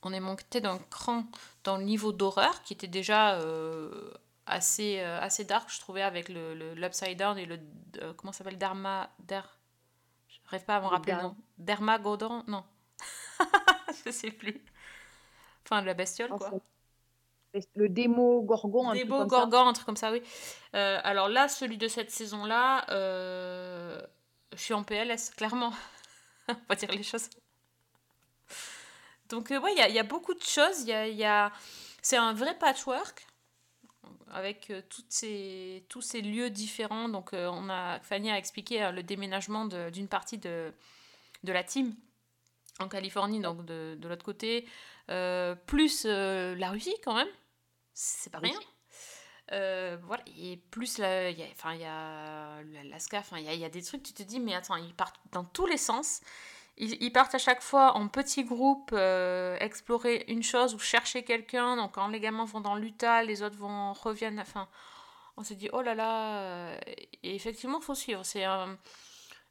on 0.02 0.12
est 0.12 0.18
monté 0.20 0.60
d'un 0.60 0.78
cran 0.90 1.22
dans 1.62 1.76
le 1.76 1.84
niveau 1.84 2.10
d'horreur 2.10 2.62
qui 2.64 2.72
était 2.72 2.88
déjà 2.88 3.38
assez, 4.46 4.98
assez 5.00 5.44
dark, 5.44 5.70
je 5.72 5.78
trouvais, 5.78 6.02
avec 6.02 6.28
le, 6.28 6.74
l'Upside 6.74 7.16
Down 7.18 7.38
et 7.38 7.46
le. 7.46 7.60
comment 8.16 8.32
s'appelle 8.32 8.58
Dharma. 8.58 9.10
Der, 9.28 9.44
je 10.28 10.38
n'arrive 10.46 10.64
pas 10.64 10.76
à 10.76 10.80
me 10.80 10.84
Le 10.86 10.90
rappeler 10.90 11.12
le 11.12 11.18
Dar- 11.18 11.28
nom. 11.28 11.36
Dermagodon 11.58 12.42
Non. 12.48 12.64
je 14.04 14.10
sais 14.10 14.30
plus. 14.30 14.62
Enfin, 15.64 15.82
la 15.82 15.94
bestiole, 15.94 16.30
quoi. 16.30 16.50
Le 17.74 17.88
démo 17.88 18.42
Gorgon, 18.42 18.94
ça. 18.94 19.24
gorgons, 19.24 19.68
un 19.68 19.72
truc 19.72 19.86
comme 19.86 19.96
ça, 19.96 20.12
oui. 20.12 20.22
Euh, 20.74 21.00
alors 21.02 21.28
là, 21.28 21.48
celui 21.48 21.78
de 21.78 21.88
cette 21.88 22.10
saison-là, 22.10 22.84
euh, 22.90 24.00
je 24.52 24.58
suis 24.58 24.74
en 24.74 24.84
PLS, 24.84 25.30
clairement. 25.30 25.72
On 26.48 26.54
va 26.68 26.74
dire 26.74 26.90
les 26.92 27.02
choses. 27.02 27.28
Donc, 29.28 29.50
euh, 29.50 29.60
ouais, 29.60 29.72
il 29.72 29.78
y 29.78 29.82
a, 29.82 29.88
il 29.88 29.94
y 29.94 29.98
a 29.98 30.02
beaucoup 30.04 30.34
de 30.34 30.42
choses. 30.42 30.84
Y 30.84 30.92
a, 30.92 31.08
y 31.08 31.24
a... 31.24 31.52
C'est 32.02 32.16
un 32.16 32.32
vrai 32.32 32.56
patchwork 32.58 33.26
avec 34.30 34.70
euh, 34.70 34.82
toutes 34.88 35.10
ces, 35.10 35.84
tous 35.88 36.02
ces 36.02 36.20
lieux 36.20 36.50
différents. 36.50 37.08
Donc, 37.08 37.30
on 37.32 37.68
a, 37.70 37.98
Fanny 38.00 38.30
a 38.30 38.38
expliqué 38.38 38.90
le 38.92 39.02
déménagement 39.02 39.64
de- 39.64 39.90
d'une 39.90 40.08
partie 40.08 40.38
de, 40.38 40.72
de 41.44 41.52
la 41.52 41.64
team 41.64 41.94
en 42.78 42.88
Californie, 42.88 43.40
donc 43.40 43.64
de, 43.64 43.96
de 43.98 44.08
l'autre 44.08 44.24
côté, 44.24 44.66
Euh, 45.10 45.54
plus 45.54 46.04
euh, 46.04 46.54
la 46.56 46.68
Russie 46.70 46.94
quand 47.02 47.14
même. 47.14 47.28
C'est 47.94 48.30
pas 48.30 48.40
Oui. 48.42 48.50
rien. 48.50 48.58
Euh, 49.52 49.96
voilà, 50.02 50.22
et 50.36 50.58
plus 50.70 50.98
la- 50.98 51.30
il 51.30 51.38
y 51.38 51.42
a, 51.42 51.46
enfin, 51.52 51.72
il 51.72 51.80
y 51.80 51.84
a 51.86 52.60
l'Alaska, 52.74 53.18
enfin, 53.20 53.38
il 53.38 53.44
y 53.46 53.48
a, 53.48 53.54
y 53.54 53.64
a 53.64 53.70
des 53.70 53.82
trucs, 53.82 54.02
tu 54.02 54.12
te 54.12 54.22
dis, 54.22 54.38
mais 54.38 54.54
attends, 54.54 54.76
ils 54.76 54.94
partent 54.94 55.18
dans 55.32 55.44
tous 55.44 55.64
les 55.66 55.78
sens. 55.78 56.20
ils, 56.76 57.02
ils 57.02 57.10
partent 57.10 57.34
à 57.34 57.38
chaque 57.38 57.62
fois 57.62 57.96
en 57.96 58.06
petits 58.08 58.44
groupes 58.44 58.92
explorer 59.60 60.24
une 60.28 60.42
chose 60.42 60.74
ou 60.74 60.78
chercher 60.78 61.24
quelqu'un. 61.24 61.76
Donc 61.76 61.92
quand 61.94 62.08
les 62.08 62.20
gamins 62.20 62.44
vont 62.44 62.60
dans 62.60 62.74
l'Utah, 62.76 63.22
les 63.24 63.42
autres 63.42 63.56
vont 63.56 63.94
reviennent. 63.94 64.38
Enfin, 64.40 64.68
on 65.38 65.42
se 65.42 65.54
dit 65.54 65.70
oh 65.72 65.80
là 65.80 65.94
là. 65.94 66.76
Et 67.22 67.34
effectivement, 67.34 67.80
faut 67.80 67.94
suivre. 67.94 68.24
C'est 68.24 68.44
un- 68.44 68.76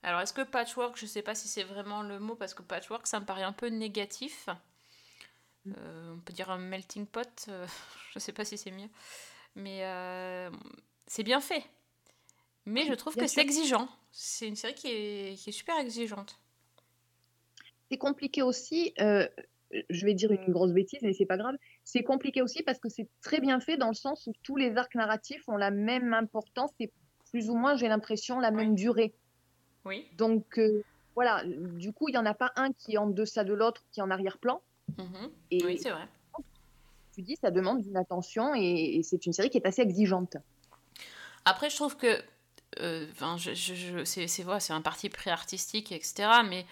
alors 0.08 0.22
est-ce 0.22 0.32
que 0.32 0.42
patchwork, 0.42 0.98
je 0.98 1.06
sais 1.06 1.22
pas 1.22 1.36
si 1.36 1.50
c'est 1.50 1.66
vraiment 1.66 2.02
le 2.02 2.18
mot 2.18 2.36
parce 2.36 2.54
que 2.54 2.62
patchwork, 2.62 3.06
ça 3.08 3.20
me 3.20 3.26
paraît 3.26 3.44
un 3.44 3.52
peu 3.52 3.68
négatif. 3.68 4.48
Euh, 5.68 6.14
on 6.14 6.20
peut 6.20 6.32
dire 6.32 6.50
un 6.50 6.58
melting 6.58 7.06
pot. 7.06 7.46
euh, 7.50 7.68
je 8.14 8.20
sais 8.20 8.32
pas 8.32 8.46
si 8.46 8.58
c'est 8.58 8.72
mieux, 8.72 8.88
mais 9.56 9.84
euh, 9.84 10.50
c'est 11.08 11.24
bien 11.24 11.42
fait. 11.42 11.62
Mais 12.66 12.86
je 12.86 12.94
trouve 12.94 13.16
bien 13.16 13.26
que 13.26 13.30
c'est 13.30 13.42
exigeant. 13.42 13.90
C'est 14.14 14.48
une 14.48 14.56
série 14.56 14.76
qui 14.76 14.88
est, 14.88 15.38
qui 15.38 15.50
est 15.50 15.54
super 15.54 15.78
exigeante. 15.78 16.40
C'est 17.92 17.98
compliqué 17.98 18.42
aussi, 18.42 18.94
je 18.98 20.06
vais 20.06 20.14
dire 20.14 20.32
une 20.32 20.54
grosse 20.54 20.72
bêtise, 20.72 21.00
mais 21.02 21.12
c'est 21.12 21.26
pas 21.26 21.38
grave. 21.38 21.56
C'est 21.84 22.04
compliqué 22.04 22.42
aussi 22.42 22.64
parce 22.64 22.80
que 22.80 22.88
c'est 22.88 23.10
très 23.22 23.42
bien 23.42 23.60
fait 23.60 23.76
dans 23.76 23.90
le 23.90 23.94
sens 23.94 24.26
où 24.28 24.32
tous 24.42 24.56
les 24.56 24.78
arcs 24.78 24.96
narratifs 24.96 25.44
ont 25.50 25.58
la 25.58 25.72
même 25.72 26.14
importance 26.14 26.72
et 26.80 26.94
plus 27.32 27.50
ou 27.50 27.56
moins, 27.56 27.76
j'ai 27.76 27.90
l'impression, 27.90 28.40
la 28.40 28.52
même 28.52 28.74
durée. 28.74 29.14
Oui. 29.86 30.06
Donc 30.18 30.58
euh, 30.60 30.84
voilà, 31.16 31.44
du 31.46 31.92
coup, 31.94 32.10
il 32.10 32.12
n'y 32.14 32.18
en 32.18 32.26
a 32.26 32.34
pas 32.34 32.52
un 32.56 32.72
qui 32.74 32.94
est 32.94 32.98
en 32.98 33.08
deçà 33.08 33.44
de 33.44 33.54
l'autre, 33.54 33.84
qui 33.92 34.00
est 34.00 34.04
en 34.04 34.12
arrière-plan. 34.12 34.62
Mhm. 34.98 35.30
Et 35.52 35.64
Oui, 35.66 35.78
c'est 35.82 35.90
vrai. 35.92 36.08
tu 37.16 37.22
dis, 37.22 37.36
ça 37.42 37.50
demande 37.52 37.86
une 37.86 37.98
attention 37.98 38.54
et, 38.56 38.98
et 38.98 39.04
c'est 39.04 39.26
une 39.26 39.34
série 39.34 39.50
qui 39.50 39.58
est 39.58 39.66
assez 39.66 39.82
exigeante. 39.82 40.38
Après, 41.46 41.70
je 41.70 41.76
trouve 41.76 41.98
que. 41.98 42.22
euh, 42.80 43.08
je, 43.38 43.54
je- 43.54 43.74
je- 43.74 44.04
c'est 44.60 44.74
un 44.74 44.82
parti 44.82 45.10
pris 45.10 45.30
artistique, 45.30 45.92
etc. 45.92 46.30
Mais 46.48 46.66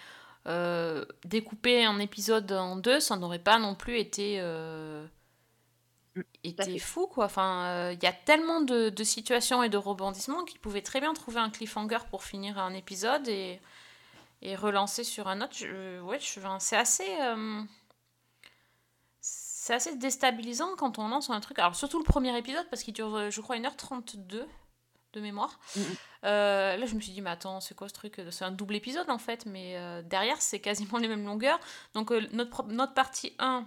euh, 0.46 1.04
découper 1.24 1.84
un 1.84 1.98
épisode 1.98 2.52
en 2.52 2.76
deux, 2.76 3.00
ça 3.00 3.16
n'aurait 3.16 3.38
pas 3.40 3.58
non 3.58 3.74
plus 3.74 3.98
été. 3.98 4.38
Euh, 6.16 6.20
Mm, 6.20 6.24
été 6.44 6.64
fait. 6.72 6.78
fou, 6.78 7.06
quoi. 7.06 7.26
Enfin, 7.26 7.64
euh, 7.66 7.92
il 7.92 8.02
y 8.02 8.06
a 8.06 8.12
tellement 8.12 8.60
de, 8.60 8.88
de 8.90 9.04
situations 9.04 9.62
et 9.62 9.68
de 9.68 9.76
rebondissements 9.76 10.44
qu'ils 10.44 10.60
pouvaient 10.60 10.82
très 10.82 11.00
bien 11.00 11.12
trouver 11.14 11.38
un 11.40 11.50
cliffhanger 11.50 11.98
pour 12.10 12.24
finir 12.24 12.58
un 12.58 12.72
épisode 12.74 13.26
et, 13.28 13.60
et 14.42 14.54
relancer 14.56 15.04
sur 15.04 15.28
un 15.28 15.40
autre. 15.40 15.54
Je- 15.56 16.00
ouais, 16.00 16.18
je- 16.20 16.38
enfin, 16.40 16.58
c'est 16.60 16.76
assez. 16.76 17.06
euh, 17.20 17.62
c'est 19.20 19.74
assez 19.74 19.96
déstabilisant 19.96 20.76
quand 20.76 20.98
on 20.98 21.08
lance 21.08 21.28
un 21.30 21.40
truc. 21.40 21.58
Alors, 21.58 21.74
surtout 21.74 21.98
le 21.98 22.04
premier 22.04 22.36
épisode, 22.38 22.66
parce 22.70 22.82
qu'il 22.82 22.94
dure, 22.94 23.14
euh, 23.16 23.30
je 23.30 23.40
crois, 23.40 23.56
1h32 23.56 24.46
de 25.12 25.20
mémoire. 25.20 25.58
Mhm. 25.74 25.84
Euh, 26.24 26.76
là, 26.76 26.86
je 26.86 26.94
me 26.94 27.00
suis 27.00 27.12
dit, 27.12 27.20
mais 27.22 27.30
attends, 27.30 27.60
c'est 27.60 27.74
quoi 27.74 27.88
ce 27.88 27.94
truc? 27.94 28.20
C'est 28.30 28.44
un 28.44 28.50
double 28.52 28.76
épisode 28.76 29.08
en 29.10 29.18
fait, 29.18 29.46
mais 29.46 29.76
derrière, 30.04 30.40
c'est 30.40 30.60
quasiment 30.60 30.98
les 30.98 31.08
mêmes 31.08 31.24
longueurs. 31.24 31.58
Donc, 31.94 32.10
notre, 32.32 32.64
notre 32.64 32.94
partie 32.94 33.32
1, 33.38 33.66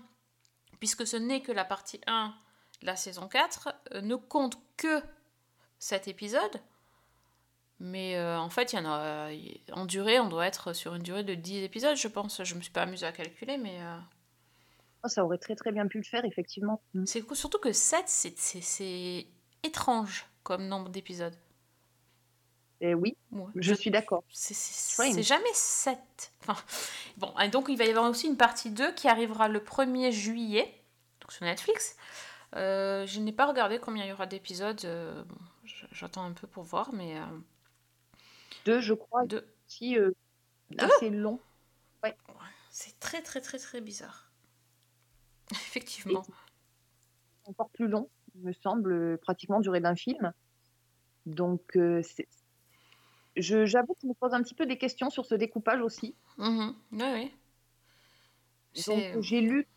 puisque 0.79 1.05
ce 1.07 1.17
n'est 1.17 1.41
que 1.41 1.51
la 1.51 1.65
partie 1.65 1.99
1 2.07 2.33
de 2.81 2.85
la 2.85 2.95
saison 2.95 3.27
4, 3.27 3.69
euh, 3.93 4.01
ne 4.01 4.15
compte 4.15 4.57
que 4.77 5.01
cet 5.79 6.07
épisode. 6.07 6.59
Mais 7.81 8.17
euh, 8.17 8.37
en 8.39 8.49
fait, 8.49 8.73
il 8.73 8.75
y 8.77 8.79
en 8.79 8.85
a. 8.85 9.31
y- 9.31 9.61
En 9.71 9.85
durée, 9.85 10.19
on 10.19 10.27
doit 10.27 10.45
être 10.45 10.73
sur 10.73 10.95
une 10.95 11.03
durée 11.03 11.23
de 11.23 11.33
10 11.33 11.63
épisodes, 11.63 11.95
je 11.95 12.07
pense. 12.09 12.43
Je 12.43 12.55
me 12.55 12.61
suis 12.61 12.71
pas 12.71 12.81
amusée 12.83 13.05
à 13.05 13.11
calculer, 13.11 13.57
mais. 13.57 13.81
euh, 13.81 13.97
Oh, 15.03 15.07
ça 15.07 15.23
aurait 15.23 15.37
très 15.37 15.55
très 15.55 15.71
bien 15.71 15.87
pu 15.87 15.97
le 15.97 16.03
faire, 16.03 16.25
effectivement. 16.25 16.81
Mm. 16.93 17.05
c'est. 17.05 17.35
Surtout 17.35 17.59
que 17.59 17.71
7, 17.71 18.03
c'est- 18.07 18.37
c'est 18.37 18.59
c'est 18.61 19.27
étrange 19.63 20.25
comme 20.43 20.67
nombre 20.67 20.89
d'épisodes. 20.89 21.35
Et 22.81 22.93
oui, 22.93 23.17
Ouais. 23.31 23.51
je 23.55 23.73
suis 23.73 23.91
d'accord. 23.91 24.23
C'est- 24.29 25.21
jamais 25.23 25.49
7. 25.53 25.99
Enfin, 26.41 26.55
bon, 27.17 27.37
et 27.39 27.49
donc 27.49 27.67
il 27.69 27.77
va 27.77 27.83
y 27.85 27.89
avoir 27.89 28.09
aussi 28.09 28.27
une 28.27 28.37
partie 28.37 28.71
2 28.71 28.93
qui 28.93 29.07
arrivera 29.07 29.47
le 29.49 29.59
1er 29.59 30.11
juillet, 30.11 30.73
donc 31.21 31.31
sur 31.33 31.45
Netflix. 31.45 31.97
Euh, 32.55 33.05
je 33.05 33.19
n'ai 33.19 33.33
pas 33.33 33.45
regardé 33.47 33.79
combien 33.79 34.05
il 34.05 34.09
y 34.09 34.13
aura 34.13 34.25
d'épisodes. 34.27 34.79
euh, 34.85 35.23
J'attends 35.91 36.23
un 36.23 36.31
peu 36.31 36.47
pour 36.47 36.63
voir, 36.63 36.93
mais 36.93 37.17
euh, 37.17 37.25
Deux, 38.65 38.79
je 38.79 38.93
crois, 38.93 39.25
deux. 39.25 39.45
assez 40.77 41.09
long. 41.09 41.39
c'est 42.71 42.97
très 42.99 43.21
très 43.21 43.41
très 43.41 43.57
très 43.59 43.81
bizarre. 43.81 44.31
Effectivement. 45.51 46.23
encore 47.45 47.69
plus 47.71 47.87
long, 47.87 48.09
il 48.35 48.41
me 48.41 48.53
semble, 48.53 49.17
pratiquement 49.17 49.59
durée 49.59 49.79
d'un 49.81 49.95
film. 49.95 50.31
Donc, 51.25 51.77
j'avoue 53.41 53.93
que 53.93 53.99
je 54.03 54.07
me 54.07 54.13
pose 54.13 54.33
un 54.33 54.41
petit 54.41 54.53
peu 54.55 54.65
des 54.65 54.77
questions 54.77 55.09
sur 55.09 55.25
ce 55.25 55.35
découpage 55.35 55.81
aussi. 55.81 56.15
Mhm. 56.37 56.75
Ouais, 56.93 56.99
ouais. 56.99 57.31
Donc, 58.75 58.83
C'est- 58.85 59.21
j'ai 59.21 59.41
lu 59.41 59.67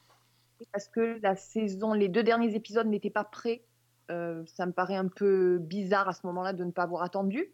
parce 0.73 0.89
que 0.89 1.19
la 1.23 1.35
saison, 1.35 1.93
les 1.93 2.09
deux 2.09 2.23
derniers 2.23 2.55
épisodes 2.55 2.87
n'étaient 2.87 3.11
pas 3.11 3.25
prêts. 3.25 3.65
Euh, 4.11 4.45
ça 4.47 4.67
me 4.67 4.73
paraît 4.73 4.97
un 4.97 5.09
peu 5.09 5.59
bizarre 5.59 6.09
à 6.09 6.13
ce 6.13 6.27
moment-là 6.27 6.53
de 6.53 6.65
ne 6.65 6.71
pas 6.71 6.83
avoir 6.83 7.03
attendu. 7.03 7.51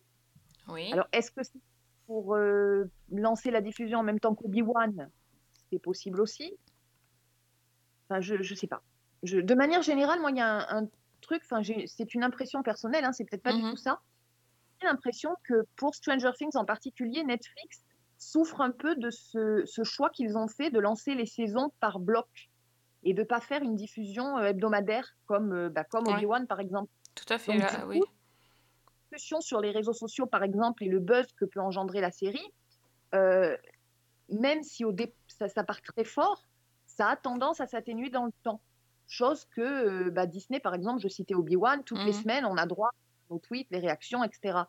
Oui. 0.69 0.93
Alors, 0.93 1.07
est-ce 1.13 1.31
que 1.31 1.43
c'est 1.43 1.61
pour 2.07 2.35
euh, 2.35 2.91
lancer 3.11 3.51
la 3.51 3.61
diffusion 3.61 4.01
en 4.01 4.03
même 4.03 4.21
temps 4.21 4.35
qu'Obi-Wan? 4.35 5.11
C'est 5.71 5.79
possible 5.79 6.21
aussi. 6.21 6.55
Enfin, 8.09 8.21
je 8.21 8.35
ne 8.35 8.43
sais 8.43 8.67
pas. 8.67 8.83
Je- 9.23 9.39
de 9.39 9.55
manière 9.55 9.83
générale, 9.83 10.21
moi, 10.21 10.31
il 10.31 10.37
y 10.37 10.41
a 10.41 10.71
un, 10.71 10.83
un 10.85 10.89
truc, 11.21 11.43
c'est 11.87 12.15
une 12.15 12.23
impression 12.25 12.63
personnelle, 12.63 13.05
hein, 13.05 13.13
c'est 13.13 13.25
peut-être 13.25 13.43
pas 13.43 13.53
du 13.53 13.63
tout 13.71 13.77
ça. 13.77 14.01
L'impression 14.83 15.35
que 15.45 15.65
pour 15.77 15.95
Stranger 15.95 16.31
Things 16.37 16.57
en 16.57 16.65
particulier, 16.65 17.25
Netflix 17.25 17.85
souffre 18.17 18.61
un 18.61 18.71
peu 18.71 18.95
de 18.97 19.11
ce, 19.11 19.63
ce 19.67 19.83
choix 19.85 20.11
qu'ils 20.11 20.37
ont 20.37 20.49
fait 20.49 20.71
de 20.71 20.79
lancer 20.79 21.15
les 21.15 21.27
saisons 21.27 21.73
par 21.81 21.99
bloc 21.99 22.29
et 23.03 23.13
de 23.15 23.23
pas 23.23 23.41
faire 23.41 23.63
une 23.63 23.75
diffusion 23.77 24.39
euh, 24.39 24.47
hebdomadaire 24.47 25.17
comme, 25.27 25.53
euh, 25.53 25.69
bah, 25.69 25.85
comme 25.85 26.07
Ouais. 26.07 26.15
Obi-Wan, 26.15 26.47
par 26.47 26.61
exemple 26.61 26.91
Tout 27.15 27.33
à 27.33 27.39
fait. 27.39 27.53
Donc, 27.53 27.61
là, 27.63 27.79
coup, 27.81 27.89
oui. 27.89 28.01
discussion 29.11 29.41
sur 29.41 29.61
les 29.61 29.71
réseaux 29.71 29.93
sociaux, 29.93 30.27
par 30.27 30.43
exemple, 30.43 30.85
et 30.85 30.89
le 30.89 31.01
buzz 31.01 31.27
que 31.37 31.45
peut 31.45 31.61
engendrer 31.61 32.01
la 32.01 32.11
série, 32.11 32.53
euh, 33.15 33.57
même 34.29 34.63
si 34.63 34.85
au 34.85 34.93
dé- 34.93 35.15
ça, 35.29 35.49
ça 35.49 35.65
part 35.65 35.81
très 35.83 36.05
fort, 36.05 36.45
ça 36.87 37.09
a 37.09 37.17
tendance 37.17 37.61
à 37.61 37.67
s'atténuer 37.67 38.11
dans 38.11 38.27
le 38.27 38.33
temps. 38.43 38.61
Chose 39.07 39.45
que 39.57 39.61
euh, 39.61 40.11
bah, 40.11 40.27
Disney, 40.27 40.61
par 40.61 40.75
exemple, 40.75 41.01
je 41.01 41.09
citais 41.09 41.35
Obi-Wan, 41.35 41.83
toutes 41.85 41.99
les 42.05 42.13
Mhm. 42.13 42.23
semaines, 42.23 42.45
on 42.47 42.57
a 42.57 42.67
droit 42.67 42.91
aux 43.31 43.39
tweets, 43.39 43.69
les 43.71 43.79
réactions, 43.79 44.25
etc. 44.25 44.61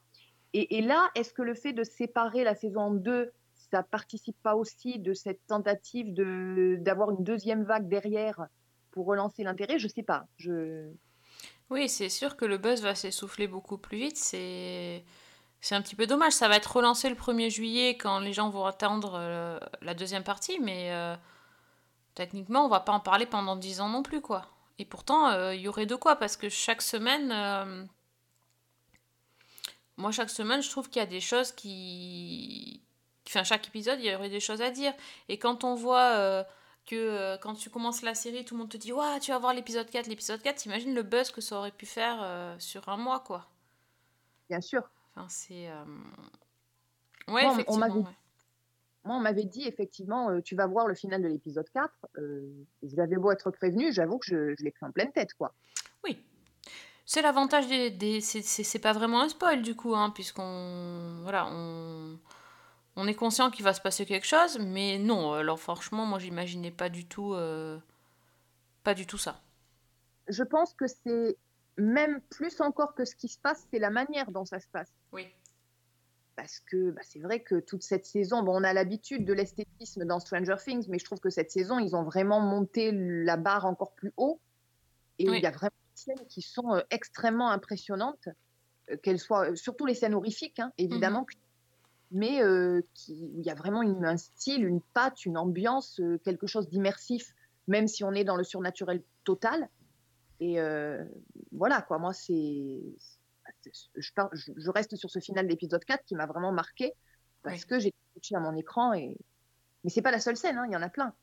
Et, 0.54 0.82
là, 0.82 1.12
est-ce 1.14 1.32
que 1.32 1.44
le 1.44 1.54
fait 1.54 1.74
de 1.74 1.84
séparer 1.84 2.44
la 2.44 2.56
saison 2.56 2.82
en 2.82 2.92
deux, 2.92 3.32
ça 3.72 3.84
participe 3.84 4.36
pas 4.42 4.56
aussi 4.56 4.98
de 4.98 5.14
cette 5.14 5.46
tentative 5.46 6.12
de 6.14 6.78
d'avoir 6.80 7.12
une 7.12 7.24
deuxième 7.24 7.64
vague 7.64 7.88
derrière 7.88 8.48
pour 8.90 9.06
relancer 9.06 9.44
l'intérêt? 9.44 9.78
Je 9.78 9.88
sais 9.88 10.02
pas. 10.02 10.26
Je... 10.38 10.90
Oui, 11.70 11.88
c'est 11.88 12.10
sûr 12.10 12.36
que 12.36 12.46
le 12.46 12.58
buzz 12.58 12.82
va 12.82 12.96
s'essouffler 12.96 13.48
beaucoup 13.48 13.78
plus 13.78 14.00
vite. 14.00 14.18
C'est 14.18 15.04
c'est 15.62 15.76
un 15.76 15.82
petit 15.82 15.96
peu 15.96 16.08
dommage. 16.08 16.34
Ça 16.34 16.48
va 16.48 16.56
être 16.56 16.76
relancé 16.76 17.10
le 17.10 17.16
1er 17.16 17.50
juillet 17.50 17.98
quand 17.98 18.20
les 18.20 18.34
gens 18.34 18.50
vont 18.50 18.66
attendre 18.66 19.14
euh, 19.16 19.60
la 19.82 19.94
deuxième 19.94 20.24
partie, 20.24 20.60
mais 20.60 20.92
euh, 20.92 21.16
techniquement, 22.16 22.66
on 22.66 22.70
va 22.70 22.80
pas 22.80 22.94
en 22.94 23.00
parler 23.00 23.26
pendant 23.26 23.56
10 23.56 23.82
ans 23.82 23.90
non 23.90 24.04
plus, 24.04 24.22
quoi. 24.22 24.48
Et 24.78 24.86
pourtant, 24.86 25.30
euh, 25.30 25.54
il 25.54 25.62
y 25.62 25.68
aurait 25.68 25.86
de 25.86 25.96
quoi, 25.96 26.16
parce 26.16 26.38
que 26.38 26.50
chaque 26.50 26.82
semaine, 26.82 27.90
moi, 30.00 30.12
chaque 30.12 30.30
semaine, 30.32 30.62
je 30.64 30.70
trouve 30.70 30.90
qu'il 30.90 31.00
y 31.02 31.04
a 31.04 31.08
des 31.08 31.20
choses 31.22 31.52
qui... 31.52 32.82
Enfin, 33.28 33.44
chaque 33.44 33.68
épisode, 33.68 34.00
il 34.00 34.06
y 34.06 34.16
aurait 34.16 34.30
des 34.30 34.40
choses 34.40 34.62
à 34.62 34.72
dire. 34.72 34.94
Et 35.28 35.38
quand 35.38 35.64
on 35.64 35.76
voit... 35.76 36.16
euh, 36.18 36.44
que 36.86 36.96
euh, 36.96 37.38
quand 37.38 37.54
tu 37.54 37.70
commences 37.70 38.02
la 38.02 38.16
série, 38.16 38.44
tout 38.44 38.56
le 38.56 38.60
monde 38.62 38.70
te 38.72 38.78
dit 38.78 38.92
Waouh, 38.92 39.20
tu 39.20 39.30
vas 39.30 39.38
voir 39.38 39.54
l'épisode 39.54 39.88
4, 39.88 40.08
l'épisode 40.08 40.42
4, 40.42 40.56
t'imagines 40.56 40.96
le 40.96 41.04
buzz 41.04 41.30
que 41.30 41.40
ça 41.40 41.58
aurait 41.60 41.70
pu 41.72 41.86
faire 41.86 42.18
euh, 42.24 42.56
sur 42.58 42.90
un 42.90 42.98
mois, 42.98 43.20
quoi. 43.20 43.46
Bien 44.50 44.60
sûr. 44.60 44.82
Enfin, 45.16 45.28
c'est. 45.30 45.70
Ouais, 47.28 47.44
Moi, 47.44 47.44
on- 47.44 47.48
on 47.50 47.52
effectivement. 47.52 47.88
ouais. 47.96 48.16
Moi, 49.06 49.16
on 49.18 49.20
m'avait 49.20 49.44
dit 49.46 49.68
effectivement, 49.68 50.42
tu 50.42 50.56
vas 50.56 50.66
voir 50.66 50.88
le 50.88 50.96
final 50.96 51.22
de 51.22 51.28
l'épisode 51.28 51.70
4. 51.74 51.94
Euh, 52.18 52.50
J'avais 52.82 53.18
beau 53.18 53.32
être 53.32 53.52
prévenu, 53.52 53.94
j'avoue 53.94 54.18
que 54.18 54.26
je, 54.26 54.56
je 54.58 54.64
l'ai 54.64 54.72
pris 54.72 54.86
en 54.86 54.92
pleine 54.92 55.12
tête, 55.12 55.34
quoi. 55.36 55.54
C'est 57.12 57.24
l'avantage 57.24 57.66
des. 57.68 57.90
des- 57.90 58.22
c'est- 58.22 58.78
pas 58.78 58.94
vraiment 58.94 59.22
un 59.22 59.30
spoil, 59.30 59.64
du 59.64 59.76
coup, 59.76 59.96
hein, 59.96 60.12
puisqu'on. 60.12 61.22
Voilà, 61.24 61.48
on. 61.52 62.20
On 62.96 63.08
est 63.08 63.16
conscient 63.16 63.50
qu'il 63.50 63.64
va 63.66 63.74
se 63.74 63.82
passer 63.82 64.06
quelque 64.06 64.28
chose, 64.28 64.60
mais 64.60 65.00
non, 65.00 65.34
alors 65.34 65.60
franchement, 65.60 66.06
moi 66.06 66.20
j'imaginais 66.20 66.70
pas 66.70 66.90
du 66.90 67.06
tout. 67.08 67.34
euh, 67.34 67.80
Pas 68.84 68.94
du 68.94 69.08
tout 69.08 69.18
ça. 69.18 69.42
Je 70.28 70.44
pense 70.44 70.74
que 70.76 70.86
c'est 70.86 71.36
même 71.78 72.22
plus 72.30 72.62
encore 72.62 72.94
que 72.94 73.06
ce 73.06 73.16
qui 73.16 73.28
se 73.28 73.40
passe, 73.40 73.66
c'est 73.72 73.80
la 73.80 73.90
manière 73.90 74.30
dont 74.32 74.46
ça 74.46 74.60
se 74.60 74.68
passe. 74.68 74.92
Oui. 75.12 75.28
Parce 76.36 76.60
que 76.60 76.92
bah, 76.92 77.02
c'est 77.04 77.20
vrai 77.20 77.42
que 77.42 77.60
toute 77.60 77.82
cette 77.84 78.06
saison, 78.06 78.44
bon, 78.44 78.56
on 78.62 78.64
a 78.64 78.72
l'habitude 78.74 79.26
de 79.26 79.34
l'esthétisme 79.34 80.06
dans 80.06 80.20
Stranger 80.20 80.58
Things, 80.64 80.86
mais 80.90 81.00
je 81.00 81.06
trouve 81.06 81.20
que 81.20 81.30
cette 81.32 81.50
saison, 81.52 81.80
ils 81.80 81.96
ont 81.96 82.04
vraiment 82.04 82.40
monté 82.40 82.92
la 82.94 83.36
barre 83.38 83.66
encore 83.66 83.94
plus 83.94 84.14
haut. 84.18 84.40
Et 85.18 85.28
Oui. 85.30 85.38
il 85.38 85.44
y 85.44 85.48
a 85.48 85.52
vraiment 85.52 85.72
scènes 86.00 86.26
qui 86.28 86.42
sont 86.42 86.74
euh, 86.74 86.82
extrêmement 86.90 87.50
impressionnantes, 87.52 88.28
euh, 88.92 88.98
qu'elles 89.04 89.20
soient, 89.20 89.52
euh, 89.52 89.56
surtout 89.56 89.86
les 89.86 89.94
scènes 89.96 90.14
horrifiques, 90.16 90.60
hein, 90.60 90.72
évidemment. 90.78 91.26
mais 92.12 92.42
euh, 92.42 92.82
qui, 92.96 93.14
il 93.38 93.46
y 93.46 93.52
a 93.52 93.54
vraiment 93.56 93.84
une- 93.84 94.04
un 94.06 94.18
style, 94.18 94.66
une 94.66 94.82
patte, 94.82 95.26
une 95.26 95.38
ambiance, 95.38 96.00
euh, 96.00 96.18
quelque 96.24 96.48
chose 96.48 96.68
d'immersif, 96.68 97.36
même 97.68 97.88
si 97.88 98.04
on 98.04 98.14
est 98.14 98.24
dans 98.24 98.36
le 98.36 98.44
surnaturel 98.44 99.04
total. 99.24 99.70
Et 100.40 100.60
euh, 100.60 101.04
voilà, 101.52 101.82
quoi, 101.84 102.00
moi, 102.00 102.14
c'est. 102.14 102.82
Je, 103.96 104.12
je- 104.56 104.70
reste 104.72 104.96
sur 104.96 105.10
ce 105.12 105.20
final 105.20 105.48
d'épisode 105.48 105.84
4 105.84 106.04
qui 106.06 106.16
m'a 106.16 106.26
vraiment 106.26 106.52
marqué 106.52 106.94
parce 107.44 107.62
Oui. 107.62 107.68
que 107.68 107.80
j'ai 107.80 107.94
touché 108.16 108.36
à 108.36 108.40
mon 108.40 108.56
écran. 108.56 108.94
Et... 108.94 109.18
Mais 109.84 109.90
c'est 109.90 110.02
pas 110.02 110.12
la 110.12 110.20
seule 110.20 110.38
scène, 110.38 110.58
hein, 110.58 110.66
il 110.68 110.74
y 110.74 110.78
en 110.78 110.82
a 110.82 110.90
plein. 110.90 111.14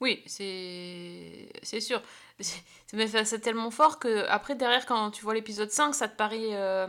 Oui, 0.00 0.22
c'est 0.26 1.48
c'est 1.62 1.80
sûr. 1.80 2.02
C'est 2.40 2.62
mais 2.92 3.08
ça- 3.08 3.24
c'est 3.24 3.40
tellement 3.40 3.70
fort 3.70 3.98
que 3.98 4.26
après 4.28 4.54
derrière 4.56 4.86
quand 4.86 5.10
tu 5.10 5.22
vois 5.22 5.34
l'épisode 5.34 5.70
5, 5.70 5.94
ça 5.94 6.08
te 6.08 6.16
paraît 6.16 6.54
euh, 6.54 6.86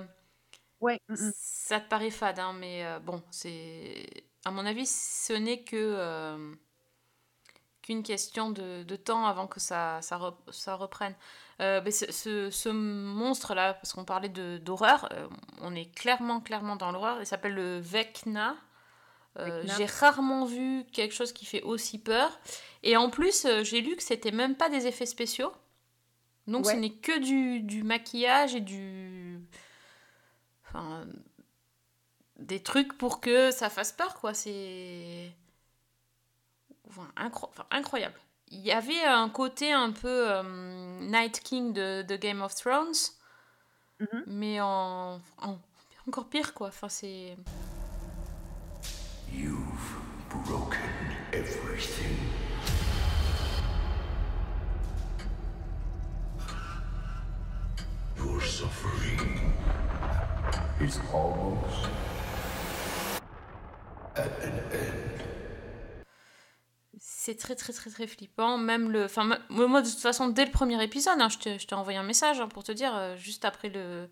Ouais, 0.82 1.00
mm, 1.10 1.16
mm. 1.16 1.34
ça 1.36 1.80
te 1.82 1.90
paraît 1.90 2.12
fade 2.12 2.40
hein, 2.40 2.54
mais 2.54 2.86
euh, 2.86 3.00
bon, 3.00 3.24
c'est 3.32 4.08
à 4.46 4.52
mon 4.52 4.66
avis, 4.66 4.88
ce 4.88 5.34
n'est 5.34 5.64
que 5.64 5.76
euh, 5.78 6.54
qu'une 7.82 8.04
question 8.04 8.50
de, 8.50 8.84
de 8.84 8.96
temps 8.96 9.26
avant 9.26 9.48
que 9.48 9.60
ça 9.60 10.00
ça, 10.02 10.20
ça 10.52 10.76
reprenne. 10.76 11.16
Mais 11.60 11.92
ce, 11.92 12.12
ce- 12.12 12.50
ce 12.50 12.70
monstre-là, 12.70 13.76
parce 13.76 13.94
qu'on 13.94 14.06
parlait 14.06 14.30
de 14.30 14.58
d'horreur, 14.58 15.08
on 15.62 15.74
est 15.76 15.94
clairement 15.96 16.42
clairement 16.42 16.76
dans 16.76 16.92
l'horreur. 16.92 17.18
Il 17.22 17.26
s'appelle 17.26 17.54
le 17.54 17.80
Vecna. 17.80 18.56
Euh, 19.38 19.63
j'ai 19.77 19.86
rarement 19.86 20.46
vu 20.46 20.86
quelque 20.94 21.13
chose 21.13 21.34
qui 21.34 21.46
fait 21.46 21.62
aussi 21.62 21.98
peur. 22.00 22.39
Et 22.84 22.96
en 22.98 23.10
plus, 23.10 23.46
euh, 23.46 23.63
j'ai 23.63 23.82
lu 23.82 23.96
que 23.96 24.04
c'était 24.04 24.32
même 24.32 24.56
pas 24.56 24.70
des 24.70 24.88
effets 24.88 25.06
spéciaux. 25.06 25.51
Donc 26.48 26.65
ce 26.68 26.72
n'est 26.75 26.92
que 26.94 27.20
du, 27.20 27.60
du 27.62 27.84
maquillage 27.84 28.56
et 28.56 28.62
du. 28.62 29.39
Enfin. 30.68 31.06
Des 32.38 32.62
trucs 32.62 32.98
pour 32.98 33.22
que 33.22 33.50
ça 33.51 33.70
fasse 33.70 33.94
peur, 33.94 34.15
quoi. 34.20 34.34
C'est. 34.34 35.32
Enfin, 36.89 37.08
incro- 37.18 37.48
enfin, 37.50 37.65
incroyable. 37.72 38.20
Il 38.51 38.60
y 38.60 38.72
avait 38.74 39.04
un 39.06 39.30
côté 39.30 39.72
un 39.72 39.92
peu 39.92 40.32
euh, 40.32 41.00
Night 41.01 41.39
King 41.39 41.74
de, 41.74 42.04
de 42.04 42.15
Game 42.18 42.42
of 42.42 42.54
Thrones, 42.56 42.94
Mhm. 44.00 44.24
mais 44.27 44.60
en, 44.62 45.22
en- 45.42 45.58
encore 46.08 46.27
pire, 46.27 46.54
quoi. 46.54 46.68
Enfin, 46.68 46.89
c'est. 46.89 47.38
You've 49.38 49.98
broken 50.30 50.80
everything. 51.34 52.15
Your 58.18 58.42
suffering 58.42 59.54
is 60.80 61.00
almost 61.13 61.89
at 64.15 64.32
an 64.42 64.60
end. 64.72 65.22
C'est 66.98 67.38
très 67.38 67.56
très 67.56 67.74
très 67.74 67.89
très 67.89 68.08
flippant. 68.08 68.58
Même 68.58 68.89
le. 68.89 69.04
Enfin, 69.04 69.38
moi 69.50 69.82
de 69.82 69.89
toute 69.89 70.00
façon, 70.00 70.30
dès 70.30 70.46
le 70.46 70.51
premier 70.51 70.82
épisode, 70.82 71.20
hein, 71.20 71.27
je 71.27 71.65
t'ai 71.65 71.75
envoyé 71.75 71.98
un 71.98 72.04
message 72.04 72.39
hein, 72.39 72.48
pour 72.48 72.63
te 72.63 72.72
dire, 72.72 72.96
euh, 72.96 73.18
juste 73.18 73.44
après 73.44 73.68
le, 73.68 74.08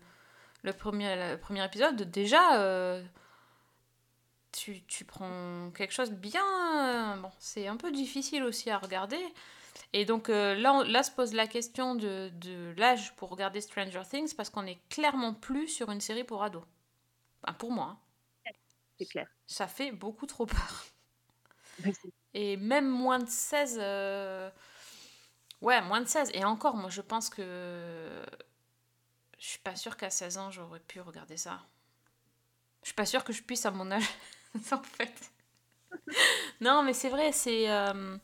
le, 0.62 0.72
premier, 0.74 1.38
premier 1.40 1.64
épisode, 1.64 2.02
déjà, 2.10 2.60
euh, 2.60 3.02
tu, 4.54 4.82
tu 4.86 5.04
prends 5.04 5.70
quelque 5.76 5.92
chose 5.92 6.10
bien. 6.12 7.16
Bon, 7.18 7.30
c'est 7.38 7.66
un 7.68 7.76
peu 7.76 7.90
difficile 7.92 8.42
aussi 8.44 8.70
à 8.70 8.78
regarder. 8.78 9.18
Et 9.94 10.04
donc 10.06 10.28
euh, 10.30 10.54
là, 10.56 10.74
on- 10.74 10.82
là 10.82 11.02
se 11.04 11.10
pose 11.12 11.34
la 11.34 11.46
question 11.48 11.94
de, 11.96 12.30
de 12.34 12.74
l'âge 12.78 13.14
pour 13.16 13.30
regarder 13.30 13.60
Stranger 13.60 14.02
Things 14.10 14.34
parce 14.36 14.50
qu'on 14.50 14.66
est 14.66 14.80
clairement 14.90 15.34
plus 15.34 15.68
sur 15.68 15.90
une 15.90 16.00
série 16.02 16.24
pour 16.24 16.42
ados. 16.44 16.64
Enfin, 17.44 17.54
pour 17.54 17.72
moi, 17.72 17.86
hein. 17.92 17.98
c'est 18.98 19.06
clair. 19.06 19.28
ça 19.46 19.66
fait 19.66 19.92
beaucoup 19.92 20.26
trop 20.26 20.46
peur. 20.46 20.84
Et 22.34 22.56
même 22.56 22.88
moins 22.88 23.18
de 23.18 23.28
16. 23.28 23.78
euh, 23.80 24.50
Ouais, 25.60 25.80
moins 25.82 26.00
de 26.00 26.06
16. 26.08 26.30
Et 26.34 26.44
encore, 26.44 26.76
moi, 26.76 26.90
je 26.90 27.00
pense 27.00 27.28
que. 27.30 27.42
Je 29.38 29.46
suis 29.46 29.58
pas 29.60 29.76
sûre 29.76 29.96
qu'à 29.96 30.10
16 30.10 30.38
ans, 30.38 30.50
j'aurais 30.50 30.80
pu 30.80 31.00
regarder 31.00 31.36
ça. 31.36 31.64
Je 32.82 32.88
suis 32.88 32.94
pas 32.94 33.06
sûre 33.06 33.24
que 33.24 33.32
je 33.32 33.42
puisse 33.42 33.66
à 33.66 33.70
mon 33.70 33.90
âge, 33.90 34.04
en 34.72 34.82
fait. 34.82 35.30
non, 36.60 36.82
mais 36.82 36.92
c'est 36.92 37.08
vrai, 37.08 37.32
c'est. 37.32 37.70
euh, 37.70 38.16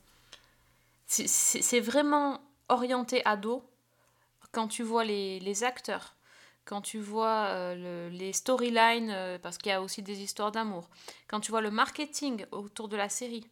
c'est- 1.07 1.27
C'est 1.63 1.81
vraiment 1.81 2.41
orienté 2.69 3.25
ado 3.27 3.63
quand 4.53 4.69
tu 4.69 4.83
vois 4.85 5.05
les, 5.05 5.41
les 5.41 5.65
acteurs, 5.65 6.17
quand 6.65 6.83
tu 6.83 6.99
vois 7.01 7.47
euh, 7.51 8.09
le- 8.11 8.17
les 8.17 8.33
storylines, 8.33 9.11
euh, 9.11 9.39
parce 9.41 9.59
qu'il 9.59 9.71
y 9.71 9.75
a 9.75 9.83
aussi 9.83 10.03
des 10.03 10.23
histoires 10.23 10.53
d'amour, 10.53 10.91
quand 11.29 11.41
tu 11.41 11.51
vois 11.53 11.63
le 11.63 11.71
marketing 11.71 12.47
autour 12.53 12.89
de 12.89 12.97
la 12.97 13.09
série, 13.09 13.47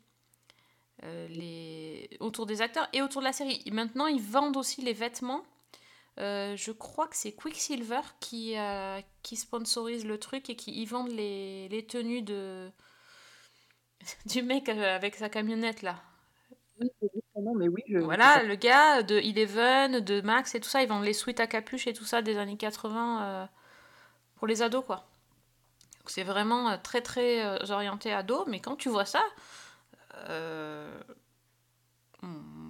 les... 1.29 2.09
autour 2.21 2.47
des 2.47 2.61
acteurs 2.62 2.88
et 2.93 3.03
autour 3.03 3.21
de 3.23 3.27
la 3.27 3.33
série. 3.33 3.62
Maintenant, 3.73 4.07
ils 4.07 4.21
vendent 4.23 4.57
aussi 4.57 4.83
les 4.83 4.93
vêtements. 4.93 5.43
Euh, 6.20 6.57
je 6.57 6.72
crois 6.72 7.07
que 7.07 7.16
c'est 7.16 7.33
Quicksilver 7.33 8.00
qui, 8.18 8.59
euh, 8.59 9.00
qui 9.22 9.37
sponsorise 9.37 10.04
le 10.04 10.18
truc 10.18 10.50
et 10.50 10.57
qui 10.57 10.72
y 10.72 10.85
vendent 10.85 11.12
les, 11.12 11.68
les 11.68 11.87
tenues 11.87 12.22
de 12.22 12.70
du 14.26 14.42
mec 14.42 14.68
euh, 14.68 14.96
avec 14.96 15.14
sa 15.14 15.28
camionnette 15.28 15.83
là. 15.83 16.02
Oui, 16.81 16.90
nom, 17.40 17.54
mais 17.54 17.68
oui, 17.68 17.83
je. 17.88 17.98
Voilà, 17.98 18.42
le 18.42 18.57
gars 18.57 19.02
de 19.02 19.16
Eleven, 19.16 20.00
de 20.00 20.20
Max 20.20 20.54
et 20.54 20.61
tout 20.61 20.68
ça, 20.68 20.83
ils 20.83 20.88
vendent 20.88 21.04
les 21.04 21.12
suites 21.12 21.40
à 21.40 21.46
capuche 21.46 21.87
et 21.87 21.92
tout 21.92 22.04
ça 22.04 22.22
des 22.22 22.37
années 22.37 22.57
80 22.57 23.22
euh, 23.22 23.46
pour 24.37 24.46
les 24.46 24.62
ados, 24.62 24.85
quoi. 24.85 25.09
Donc 25.98 26.11
c'est 26.11 26.24
vraiment 26.24 26.78
très 26.78 27.00
très 27.00 27.70
orienté 27.70 28.12
ado, 28.12 28.44
mais 28.46 28.61
quand 28.61 28.76
tu 28.76 28.88
vois 28.88 29.04
ça, 29.04 29.22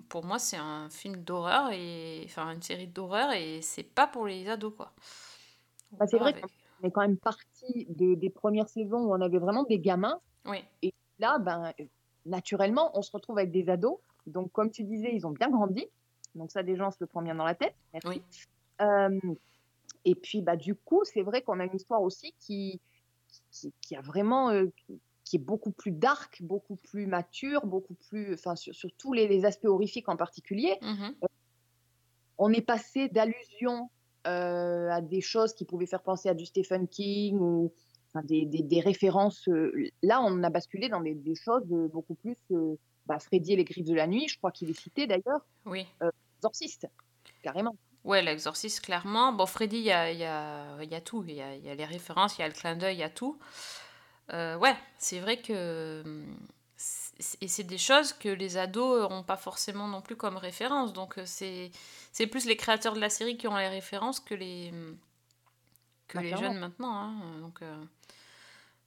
pour 0.09 0.25
moi 0.25 0.39
c'est 0.39 0.57
un 0.57 0.89
film 0.91 1.17
d'horreur 1.23 1.71
et 1.73 2.23
enfin 2.27 2.53
une 2.53 2.63
série 2.63 2.87
d'horreur 2.87 3.33
et 3.33 3.61
c'est 3.63 3.83
pas 3.83 4.07
pour 4.07 4.27
les 4.27 4.49
ados, 4.49 4.75
quoi. 4.77 4.93
Bah, 5.93 6.07
c'est 6.07 6.19
vrai 6.19 6.31
Avec- 6.33 6.45
On 6.83 6.87
est 6.87 6.91
quand 6.91 7.01
même 7.01 7.17
parti 7.17 7.87
de- 7.89 8.15
des 8.15 8.31
premières 8.31 8.69
saisons 8.69 8.99
où 9.05 9.13
on 9.13 9.21
avait 9.21 9.39
vraiment 9.39 9.65
des 9.65 9.79
gamins. 9.81 10.21
Oui, 10.45 10.65
Là, 11.19 11.39
ben, 11.41 11.73
naturellement, 12.27 12.97
on 12.97 13.03
se 13.03 13.11
retrouve 13.11 13.39
avec 13.39 13.51
des 13.51 13.69
ados. 13.69 13.99
Donc, 14.27 14.53
comme 14.53 14.71
tu 14.71 14.85
disais, 14.85 15.11
ils 15.13 15.27
ont 15.27 15.33
bien 15.33 15.51
grandi. 15.51 15.85
Donc, 16.37 16.53
ça, 16.53 16.63
déjà, 16.63 16.87
on 16.87 16.91
se 16.93 16.99
le 17.01 17.07
prend 17.07 17.23
bien 17.23 17.35
dans 17.35 17.45
la 17.45 17.57
tête. 17.57 17.75
Merci. 17.93 18.09
Oui. 18.09 18.23
Euh, 18.83 19.19
et 20.05 20.15
puis, 20.15 20.41
bah, 20.43 20.55
du 20.57 20.77
coup, 20.77 21.03
c'est 21.05 21.23
vrai 21.23 21.43
qu'on 21.43 21.59
a 21.59 21.65
une 21.65 21.75
histoire 21.75 22.03
aussi 22.03 22.33
qui, 22.39 22.81
qui, 23.51 23.73
qui 23.81 23.97
a 23.97 24.01
vraiment, 24.01 24.51
euh, 24.51 24.67
qui- 25.29 25.37
est 25.37 25.41
beaucoup 25.41 25.71
plus 25.73 25.93
dark, 25.93 26.43
beaucoup 26.43 26.77
plus 26.77 27.07
mature, 27.07 27.67
beaucoup 27.67 27.95
plus, 28.09 28.35
enfin, 28.35 28.57
sur, 28.57 28.75
sur 28.75 28.91
tous 28.99 29.13
les, 29.13 29.29
les 29.29 29.45
aspects 29.45 29.67
horrifiques 29.67 30.09
en 30.09 30.17
particulier. 30.17 30.77
Mhm. 30.83 31.15
On 32.39 32.53
est 32.53 32.63
passé 32.63 33.09
d'allusions 33.09 33.91
euh, 34.27 34.91
à 34.91 35.01
des 35.01 35.21
choses 35.21 35.55
qui 35.55 35.65
pouvaient 35.65 35.87
faire 35.87 36.03
penser 36.03 36.29
à 36.29 36.35
du 36.35 36.47
Stephen 36.47 36.87
King 36.89 37.39
ou 37.39 37.73
enfin, 38.09 38.25
des, 38.25 38.45
des- 38.47 38.63
des 38.63 38.81
références. 38.81 39.49
euh, 39.49 39.73
là, 40.03 40.21
on 40.23 40.43
a 40.43 40.51
basculé 40.51 40.89
dans 40.89 41.01
des, 41.01 41.15
des 41.15 41.35
choses 41.35 41.65
euh, 41.73 41.89
beaucoup 41.89 42.15
plus. 42.15 42.37
euh, 42.53 42.77
bah, 43.07 43.19
Freddy 43.19 43.55
et 43.55 43.57
les 43.57 43.65
griffes 43.65 43.87
de 43.87 43.95
la 43.95 44.07
nuit, 44.07 44.29
je 44.29 44.37
crois 44.37 44.51
qu'il 44.53 44.69
est 44.71 44.79
cité 44.79 45.07
d'ailleurs. 45.07 45.41
oui. 45.65 45.87
Exorciste, 46.41 46.87
carrément. 47.43 47.75
Ouais, 48.05 48.23
l'exorciste, 48.23 48.81
clairement. 48.83 49.33
Bon, 49.33 49.45
Freddy, 49.47 49.79
il 49.79 49.83
y 49.85 49.91
a, 49.91 50.13
il 50.13 50.19
y, 50.19 50.25
a, 50.25 50.81
il 50.83 50.89
y 50.91 50.95
a 50.95 51.01
tout. 51.01 51.25
Il 51.27 51.35
y 51.35 51.41
a, 51.43 51.57
il 51.57 51.65
y 51.65 51.69
a 51.69 51.75
les 51.75 51.85
références, 51.85 52.39
il 52.39 52.43
y 52.43 52.45
a 52.45 52.49
le 52.49 52.55
clin 52.55 52.77
d'œil, 52.77 52.95
il 52.97 53.01
y 53.01 53.03
a 53.03 53.11
tout. 53.11 53.39
Euh, 54.33 54.57
ouais, 54.59 54.77
c'est 54.99 55.21
vrai 55.21 55.41
que. 55.41 56.03
c'est- 56.77 57.39
Et 57.43 57.49
c'est 57.49 57.65
des 57.65 57.79
choses 57.79 58.13
que 58.13 58.29
les 58.29 58.57
ados 58.57 59.11
n'ont 59.11 59.25
pas 59.25 59.37
forcément 59.37 59.89
non 59.89 60.01
plus 60.03 60.17
comme 60.17 60.37
référence. 60.37 60.93
Donc, 60.93 61.19
euh, 61.19 61.25
c'est 61.27 62.27
plus 62.29 62.47
les 62.47 62.57
créateurs 62.57 62.95
de 62.95 63.01
la 63.01 63.11
série 63.11 63.37
qui 63.37 63.49
ont 63.49 63.57
les 63.57 63.69
références 63.69 64.21
que 64.21 64.35
les, 64.35 64.73
que 66.09 66.19
Ah, 66.19 66.23
les 66.23 66.29
clairement. 66.29 66.49
jeunes 66.49 66.59
maintenant. 66.59 66.93
hein. 66.95 67.39
Donc, 67.41 67.63
euh, 67.63 67.85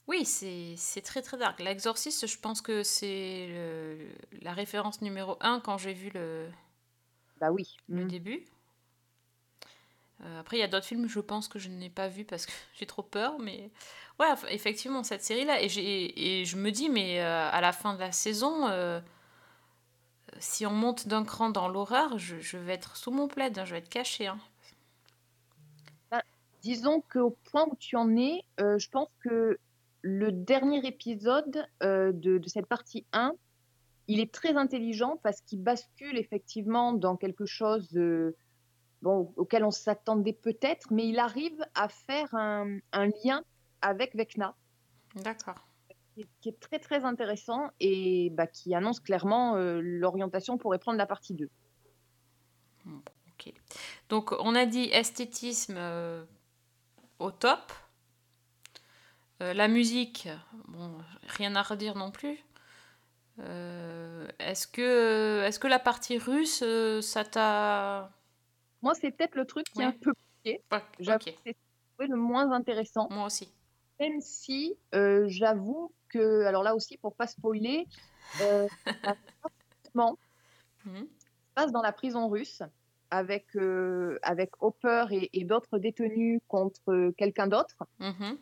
oui, 0.07 0.25
c'est 0.25 1.01
très 1.01 1.21
très 1.21 1.37
dark. 1.37 1.59
L'exorciste, 1.59 2.27
je 2.27 2.37
pense 2.37 2.61
que 2.61 2.83
c'est 2.83 3.49
la 4.41 4.53
référence 4.53 5.01
numéro 5.01 5.37
un 5.41 5.59
quand 5.59 5.77
j'ai 5.77 5.93
vu 5.93 6.09
le, 6.13 6.47
Bah 7.39 7.51
oui. 7.51 7.65
le 7.89 8.05
Mm. 8.05 8.07
début. 8.07 8.47
Euh, 10.23 10.39
après, 10.39 10.57
il 10.57 10.59
y 10.59 10.63
a 10.63 10.67
d'autres 10.67 10.85
films, 10.85 11.07
je 11.07 11.19
pense, 11.19 11.47
que 11.47 11.57
je 11.57 11.69
n'ai 11.69 11.89
pas 11.89 12.07
vu 12.07 12.25
parce 12.25 12.45
que 12.45 12.51
j'ai 12.75 12.85
trop 12.85 13.03
peur. 13.03 13.39
Mais 13.39 13.71
ouais, 14.21 14.33
eff- 14.33 14.45
effectivement, 14.49 15.03
cette 15.03 15.23
série-là. 15.23 15.61
Et, 15.61 16.41
et 16.41 16.45
je 16.45 16.57
me 16.57 16.71
dis, 16.71 16.89
mais 16.89 17.19
euh, 17.19 17.49
à 17.51 17.61
la 17.61 17.71
fin 17.71 17.93
de 17.95 17.99
la 17.99 18.11
saison, 18.11 18.67
euh, 18.69 19.01
si 20.39 20.65
on 20.65 20.71
monte 20.71 21.07
d'un 21.07 21.23
cran 21.23 21.49
dans 21.49 21.67
l'horreur, 21.67 22.17
je, 22.17 22.57
vais 22.57 22.73
être 22.73 22.95
sous 22.95 23.11
mon 23.11 23.27
plaid, 23.27 23.57
hein, 23.57 23.65
je 23.65 23.71
vais 23.71 23.79
être 23.79 23.89
cachée. 23.89 24.27
hein. 24.27 24.39
Disons 26.61 27.01
qu'au 27.11 27.35
point 27.45 27.65
où 27.71 27.75
tu 27.75 27.95
en 27.95 28.15
es, 28.15 28.43
euh, 28.59 28.77
je 28.77 28.87
pense 28.89 29.09
que 29.23 29.57
le 30.03 30.31
dernier 30.31 30.85
épisode 30.85 31.65
de, 31.81 32.41
cette 32.45 32.67
partie 32.67 33.03
1, 33.13 33.33
il 34.07 34.19
est 34.19 34.31
très 34.31 34.55
intelligent 34.55 35.19
parce 35.23 35.41
qu'il 35.41 35.63
bascule 35.63 36.19
effectivement 36.19 36.93
dans 36.93 37.15
quelque 37.15 37.47
chose 37.47 37.89
bon, 39.01 39.33
auquel 39.37 39.63
on 39.63 39.71
s'attendait 39.71 40.33
peut-être, 40.33 40.91
mais 40.91 41.07
il 41.07 41.17
arrive 41.17 41.65
à 41.73 41.87
faire 41.87 42.33
un 42.35 43.05
lien 43.23 43.43
avec 43.81 44.15
Vecna. 44.15 44.55
D'accord. 45.15 45.55
qui 46.13 46.21
est, 46.21 46.27
qui 46.39 46.49
est 46.49 46.59
très 46.59 46.79
très 46.79 47.03
intéressant 47.05 47.71
et 47.79 48.29
bah, 48.31 48.47
qui 48.47 48.73
annonce 48.75 48.99
clairement 48.99 49.55
euh, 49.55 49.79
l'orientation 49.81 50.57
pourrait 50.57 50.79
prendre 50.79 50.97
la 50.97 51.05
partie 51.05 51.33
2. 51.33 51.49
Ok. 52.87 53.53
Donc, 54.09 54.31
on 54.39 54.55
a 54.55 54.65
dit 54.65 54.89
esthétisme 54.91 55.75
euh, 55.77 56.23
au 57.19 57.31
top. 57.31 57.71
Euh, 59.41 59.53
la 59.53 59.67
musique, 59.67 60.29
bon, 60.67 60.97
rien 61.27 61.55
à 61.55 61.61
redire 61.61 61.95
non 61.95 62.11
plus. 62.11 62.37
Est-ce 64.39 64.67
que, 64.67 65.43
est-ce 65.45 65.59
que 65.59 65.67
la 65.67 65.79
partie 65.79 66.19
russe, 66.19 66.63
ça 67.01 67.23
t'a... 67.23 68.11
Moi, 68.83 68.93
c'est 68.93 69.09
peut-être 69.09 69.33
le 69.33 69.45
truc 69.45 69.65
qui 69.73 69.81
est 69.81 69.85
un 69.85 69.91
peu 69.93 70.13
Ouais, 70.45 70.61
j'avoue 70.99 71.17
ok. 71.27 71.35
que 71.45 71.51
c'est 71.99 72.07
le 72.07 72.15
moins 72.15 72.51
intéressant, 72.51 73.07
Moi 73.11 73.25
aussi. 73.25 73.49
Même 74.01 74.19
si 74.19 74.75
euh, 74.95 75.25
j'avoue 75.27 75.93
que, 76.09 76.43
alors 76.45 76.63
là 76.63 76.75
aussi, 76.75 76.97
pour 76.97 77.13
pas 77.13 77.27
spoiler, 77.27 77.87
euh, 78.41 78.67
ça 79.05 79.15
se 79.93 81.05
passe 81.53 81.71
dans 81.71 81.83
la 81.83 81.91
prison 81.91 82.27
russe 82.27 82.63
avec, 83.11 83.45
euh, 83.55 84.17
avec 84.23 84.51
Hopper 84.61 85.05
et, 85.11 85.29
et 85.33 85.43
d'autres 85.43 85.77
détenus 85.77 86.41
contre 86.47 87.11
quelqu'un 87.15 87.45
d'autre. 87.45 87.83
Mhm. 87.99 88.39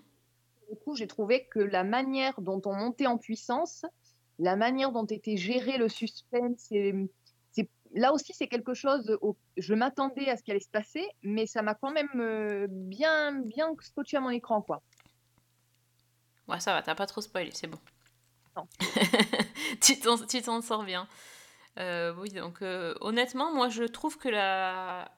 Du 0.70 0.78
coup, 0.78 0.96
j'ai 0.96 1.08
trouvé 1.08 1.46
que 1.48 1.60
la 1.60 1.84
manière 1.84 2.40
dont 2.40 2.62
on 2.66 2.74
montait 2.74 3.08
en 3.08 3.18
puissance, 3.18 3.86
la 4.38 4.56
manière 4.56 4.94
dont 4.94 5.06
était 5.06 5.36
géré 5.36 5.78
le 5.78 5.90
suspense, 5.90 6.72
et, 6.72 6.94
là 7.94 8.14
aussi, 8.14 8.34
c'est 8.34 8.48
quelque 8.48 8.74
chose. 8.74 9.18
Au, 9.22 9.36
je 9.58 9.74
m'attendais 9.74 10.30
à 10.30 10.38
ce 10.38 10.44
qui 10.44 10.52
allait 10.52 10.60
se 10.60 10.70
passer, 10.70 11.06
mais 11.24 11.46
ça 11.46 11.62
m'a 11.62 11.76
quand 11.76 11.92
même 11.92 12.10
euh, 12.16 12.68
bien, 12.70 13.34
bien 13.34 13.74
scotché 13.82 14.18
à 14.18 14.22
mon 14.22 14.30
écran, 14.30 14.62
quoi. 14.62 14.82
Ouais, 16.50 16.60
ça 16.60 16.74
va, 16.74 16.82
t'as 16.82 16.96
pas 16.96 17.06
trop 17.06 17.22
spoilé, 17.22 17.52
c'est 17.54 17.68
bon. 17.68 17.80
Non. 18.58 18.68
tu 19.82 20.00
t'en 20.42 20.62
sors 20.62 20.84
bien. 20.84 21.08
Euh, 21.78 22.14
oui, 22.18 22.30
donc 22.30 22.62
euh, 22.62 22.96
honnêtement, 23.02 23.54
moi 23.54 23.70
je 23.70 23.84
trouve 23.84 24.18
que 24.18 24.28
la, 24.28 25.12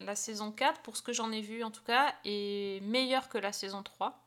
la 0.00 0.16
saison 0.16 0.50
4, 0.50 0.80
pour 0.80 0.96
ce 0.96 1.02
que 1.02 1.12
j'en 1.12 1.30
ai 1.30 1.42
vu 1.42 1.62
en 1.62 1.70
tout 1.70 1.82
cas, 1.82 2.14
est 2.24 2.82
meilleure 2.82 3.28
que 3.28 3.38
la 3.38 3.52
saison 3.52 3.82
3. 3.82 4.26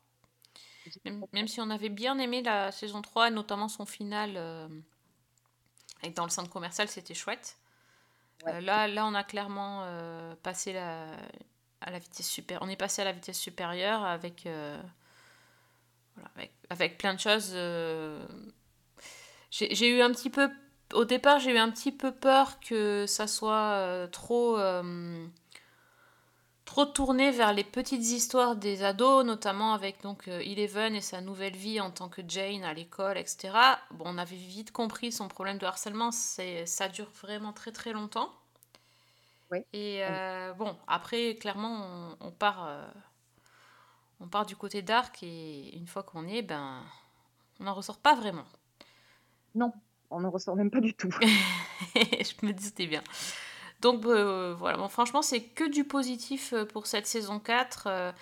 Même, 1.04 1.24
même 1.32 1.48
si 1.48 1.60
on 1.60 1.70
avait 1.70 1.88
bien 1.88 2.18
aimé 2.18 2.42
la 2.42 2.70
saison 2.70 3.02
3, 3.02 3.30
notamment 3.30 3.68
son 3.68 3.84
final 3.84 4.34
euh, 4.36 4.68
avec 6.02 6.14
dans 6.14 6.24
le 6.24 6.30
centre 6.30 6.50
commercial, 6.50 6.88
c'était 6.88 7.14
chouette. 7.14 7.58
Ouais. 8.44 8.54
Euh, 8.54 8.60
là, 8.60 8.86
là, 8.86 9.06
on 9.06 9.14
a 9.14 9.24
clairement 9.24 9.86
passé 10.42 10.72
la, 10.72 11.06
à 11.80 11.90
la 11.90 11.98
vitesse 11.98 12.28
super. 12.28 12.60
On 12.62 12.68
est 12.68 12.76
passé 12.76 13.02
à 13.02 13.06
la 13.06 13.12
vitesse 13.12 13.38
supérieure 13.38 14.04
avec, 14.04 14.46
voilà, 16.14 16.30
avec, 16.36 16.52
avec 16.70 16.98
plein 16.98 17.14
de 17.14 17.20
choses. 17.20 17.50
euh. 17.54 18.24
J'ai 19.50 19.88
eu 19.88 20.00
un 20.02 20.10
petit 20.10 20.30
peu, 20.30 20.50
au 20.94 21.04
départ, 21.04 21.38
j'ai 21.38 21.52
eu 21.52 21.58
un 21.58 21.70
petit 21.70 21.92
peu 21.92 22.12
peur 22.12 22.58
que 22.60 23.06
ça 23.06 23.26
soit 23.28 23.74
euh, 23.76 24.06
trop, 24.08 24.58
euh, 24.58 25.26
trop 26.64 26.84
tourné 26.86 27.30
vers 27.30 27.52
les 27.52 27.64
petites 27.64 28.02
histoires 28.04 28.56
des 28.56 28.82
ados, 28.82 29.24
notamment 29.24 29.72
avec 29.74 30.02
donc 30.02 30.28
Eleven 30.28 30.94
et 30.94 31.00
sa 31.00 31.20
nouvelle 31.20 31.56
vie 31.56 31.80
en 31.80 31.90
tant 31.90 32.08
que 32.08 32.22
Jane 32.26 32.64
à 32.64 32.74
l'école, 32.74 33.16
etc. 33.18 33.54
Bon, 33.92 34.04
on 34.08 34.18
avait 34.18 34.36
vite 34.36 34.72
compris 34.72 35.12
son 35.12 35.28
problème 35.28 35.58
de 35.58 35.66
harcèlement, 35.66 36.10
c'est 36.10 36.66
ça 36.66 36.88
dure 36.88 37.10
vraiment 37.22 37.52
très 37.52 37.70
très 37.72 37.92
longtemps. 37.92 38.30
Oui. 39.50 39.64
Et 39.72 40.00
euh, 40.04 40.52
bon, 40.54 40.76
après, 40.86 41.34
clairement, 41.36 42.16
on, 42.20 42.28
on 42.28 42.30
part, 42.30 42.66
euh, 42.66 42.86
on 44.20 44.28
part 44.28 44.46
du 44.46 44.56
côté 44.56 44.82
dark 44.82 45.22
et 45.22 45.76
une 45.76 45.86
fois 45.86 46.02
qu'on 46.02 46.26
est, 46.26 46.42
ben, 46.42 46.82
on 47.60 47.64
n'en 47.64 47.74
ressort 47.74 47.98
pas 47.98 48.14
vraiment. 48.14 48.44
Non, 49.54 49.72
on 50.10 50.20
ne 50.20 50.28
ressort 50.28 50.56
même 50.56 50.70
pas 50.70 50.80
du 50.80 50.94
tout. 50.94 51.10
je 51.94 52.46
me 52.46 52.52
disais 52.52 52.86
bien. 52.86 53.02
Donc 53.80 54.04
euh, 54.06 54.54
voilà, 54.54 54.78
bon, 54.78 54.88
franchement, 54.88 55.22
c'est 55.22 55.42
que 55.42 55.68
du 55.68 55.84
positif 55.84 56.52
euh, 56.52 56.64
pour 56.64 56.86
cette 56.86 57.06
saison 57.06 57.38
4. 57.40 57.86
euh, 57.86 58.12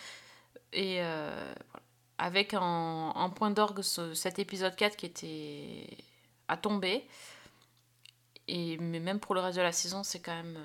et 0.73 1.03
euh, 1.03 1.55
voilà. 1.71 1.85
avec 2.19 2.55
en, 2.55 3.11
en 3.11 3.31
point 3.31 3.51
d'orgue 3.51 3.83
ce- 3.83 4.15
cet 4.15 4.39
épisode 4.39 4.75
4 4.75 4.97
qui 4.97 5.07
était 5.07 5.87
à 6.49 6.57
tomber. 6.57 7.07
Et, 8.49 8.77
mais 8.79 8.99
même 9.01 9.21
pour 9.21 9.35
le 9.35 9.41
reste 9.41 9.57
de 9.59 9.63
la 9.63 9.73
saison, 9.73 10.03
c'est 10.03 10.21
quand 10.21 10.35
même. 10.35 10.59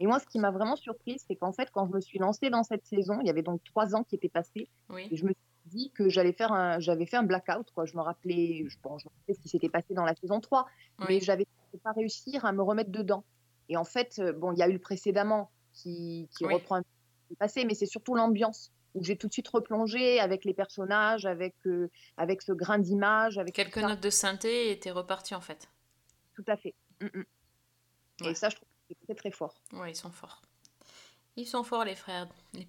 Et 0.00 0.06
moi, 0.06 0.18
ce 0.20 0.26
qui 0.26 0.38
m'a 0.38 0.50
vraiment 0.50 0.76
surprise, 0.76 1.24
c'est 1.26 1.34
qu'en 1.36 1.52
fait, 1.52 1.70
quand 1.72 1.86
je 1.88 1.92
me 1.92 2.00
suis 2.00 2.18
lancée 2.18 2.50
dans 2.50 2.62
cette 2.62 2.86
saison, 2.86 3.18
il 3.20 3.26
y 3.26 3.30
avait 3.30 3.42
donc 3.42 3.62
trois 3.64 3.94
ans 3.96 4.04
qui 4.04 4.14
étaient 4.14 4.28
passés, 4.28 4.68
Oui. 4.90 5.08
et 5.10 5.16
je 5.16 5.24
me 5.24 5.30
suis 5.30 5.36
dit 5.66 5.90
que 5.92 6.08
j'allais 6.08 6.32
faire 6.32 6.52
un, 6.52 6.78
j'avais 6.78 7.04
fait 7.06 7.16
un 7.16 7.24
blackout, 7.24 7.70
quoi. 7.74 7.84
Je 7.84 7.96
me 7.96 8.00
rappelais, 8.02 8.64
je, 8.68 8.76
bon, 8.82 8.96
je 8.98 9.06
me 9.06 9.10
rappelais 9.10 9.34
ce 9.34 9.40
qui 9.40 9.48
s'était 9.48 9.68
passé 9.68 9.94
dans 9.94 10.04
la 10.04 10.14
saison 10.14 10.40
3, 10.40 10.66
mais 11.00 11.06
Oui. 11.06 11.20
j'avais 11.20 11.46
pas 11.82 11.92
réussi 11.92 12.38
à 12.42 12.52
me 12.52 12.62
remettre 12.62 12.90
dedans. 12.90 13.24
Et 13.68 13.76
en 13.76 13.84
fait, 13.84 14.18
euh, 14.20 14.32
bon, 14.32 14.52
il 14.52 14.58
y 14.58 14.62
a 14.62 14.68
eu 14.68 14.72
le 14.72 14.78
précédemment 14.78 15.50
qui, 15.74 16.28
qui 16.36 16.46
Oui. 16.46 16.54
reprend 16.54 16.76
un 16.76 16.82
peu 16.82 16.88
le 17.30 17.36
passé, 17.36 17.64
mais 17.64 17.74
c'est 17.74 17.86
surtout 17.86 18.14
l'ambiance 18.14 18.72
où 18.94 19.02
j'ai 19.04 19.16
tout 19.16 19.26
de 19.26 19.32
suite 19.32 19.48
replongé 19.48 20.18
avec 20.18 20.44
les 20.46 20.54
personnages, 20.54 21.26
avec, 21.26 21.54
euh, 21.66 21.90
avec 22.16 22.40
ce 22.40 22.52
grain 22.52 22.78
d'image, 22.78 23.36
avec 23.36 23.54
Quelques 23.54 23.76
notes 23.78 24.00
de 24.00 24.10
synthé 24.10 24.70
et 24.70 24.78
t'es 24.78 24.90
reparti 24.90 25.34
en 25.34 25.40
fait. 25.42 25.68
Tout 26.34 26.44
à 26.46 26.56
fait. 26.56 26.74
Mm, 27.02 27.06
mm. 27.06 27.24
Ouais. 28.22 28.30
Et 28.30 28.34
ça, 28.34 28.48
je 28.48 28.56
trouve 28.56 28.67
c'est 28.88 28.96
très 29.04 29.14
très 29.14 29.30
fort. 29.30 29.54
Ouais, 29.72 29.92
ils 29.92 29.96
sont 29.96 30.10
forts. 30.10 30.40
Ils 31.36 31.46
sont 31.46 31.62
forts, 31.64 31.84
les 31.84 31.94
frères. 31.94 32.26
Les- 32.54 32.66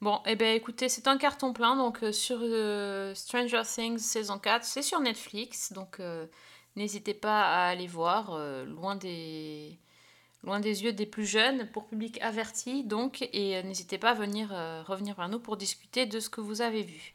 Bon, 0.00 0.20
eh 0.26 0.34
ben 0.34 0.56
écoutez, 0.56 0.88
c'est 0.88 1.06
un 1.06 1.16
carton 1.16 1.52
plein. 1.52 1.76
Donc, 1.76 2.02
euh, 2.02 2.10
sur 2.10 2.38
euh, 2.42 3.14
Stranger 3.14 3.62
Things 3.64 3.98
saison 3.98 4.38
4, 4.38 4.64
c'est 4.64 4.82
sur 4.82 4.98
Netflix. 4.98 5.72
Donc, 5.72 6.00
euh, 6.00 6.26
n'hésitez 6.74 7.14
pas 7.14 7.42
à 7.42 7.68
aller 7.68 7.86
voir. 7.86 8.30
euh, 8.34 8.64
loin, 8.64 8.96
des... 8.96 9.78
loin 10.42 10.58
des 10.58 10.82
yeux 10.82 10.92
des 10.92 11.06
plus 11.06 11.24
jeunes, 11.24 11.70
pour 11.70 11.86
public 11.86 12.20
averti. 12.20 12.82
Donc, 12.82 13.22
et 13.32 13.56
euh, 13.58 13.62
n'hésitez 13.62 13.96
pas 13.96 14.10
à 14.10 14.14
venir 14.14 14.48
euh, 14.52 14.82
revenir 14.82 15.14
vers 15.14 15.28
nous 15.28 15.38
pour 15.38 15.56
discuter 15.56 16.04
de 16.06 16.18
ce 16.18 16.28
que 16.28 16.40
vous 16.40 16.62
avez 16.62 16.82
vu. 16.82 17.14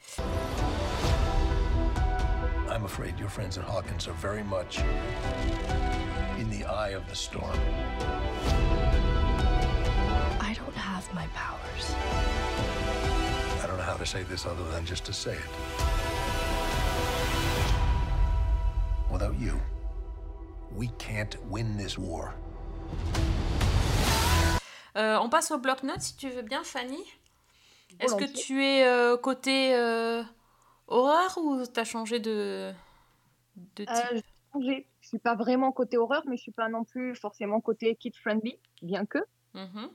I'm 2.70 2.86
afraid 2.86 3.20
your 3.20 3.30
friends 3.30 3.58
at 3.58 3.64
Hawkins 3.68 4.08
are 4.08 4.16
very 4.16 4.44
much 4.44 4.80
in 6.38 6.50
the 6.50 6.66
eye 6.66 6.90
of 6.90 7.08
the 7.08 7.16
storm. 7.16 7.58
I 10.40 10.54
don't 10.54 10.76
have 10.76 11.12
my 11.14 11.26
powers. 11.34 11.96
I 13.64 13.68
don't 13.68 13.78
know 13.78 13.84
how 13.84 13.98
to 13.98 14.06
say 14.06 14.24
this 14.24 14.46
other 14.46 14.64
than 14.72 14.86
just 14.86 15.06
to 15.06 15.14
say 15.14 15.34
it. 15.34 15.50
Without 19.12 19.38
you, 19.40 19.60
we 20.76 20.90
can't 21.00 21.36
win 21.50 21.78
this 21.78 21.98
war. 21.98 22.34
Euh, 24.96 25.18
on 25.20 25.30
passe 25.30 25.52
au 25.52 25.58
bloc-notes 25.60 26.02
si 26.02 26.16
tu 26.18 26.30
veux 26.30 26.42
bien, 26.42 26.64
Fanny. 26.64 27.04
Est-ce 28.00 28.16
que 28.16 28.26
tu 28.26 28.64
es 28.64 28.86
euh, 28.86 29.18
côté 29.18 29.74
euh, 29.74 30.24
horreur 30.88 31.38
ou 31.38 31.66
t'as 31.66 31.84
changé 31.84 32.20
de, 32.20 32.72
de 33.76 33.86
type? 33.86 33.90
Euh, 33.90 34.04
j'ai 34.14 34.24
changé. 34.54 34.88
Je 35.08 35.12
suis 35.12 35.20
pas 35.20 35.36
vraiment 35.36 35.72
côté 35.72 35.98
horreur, 35.98 36.24
mais 36.28 36.36
je 36.36 36.42
suis 36.42 36.52
pas 36.52 36.68
non 36.68 36.84
plus 36.84 37.16
forcément 37.16 37.62
côté 37.62 37.96
kid 37.96 38.14
friendly, 38.18 38.60
bien 38.82 39.06
que. 39.06 39.20
Mhm. 39.54 39.90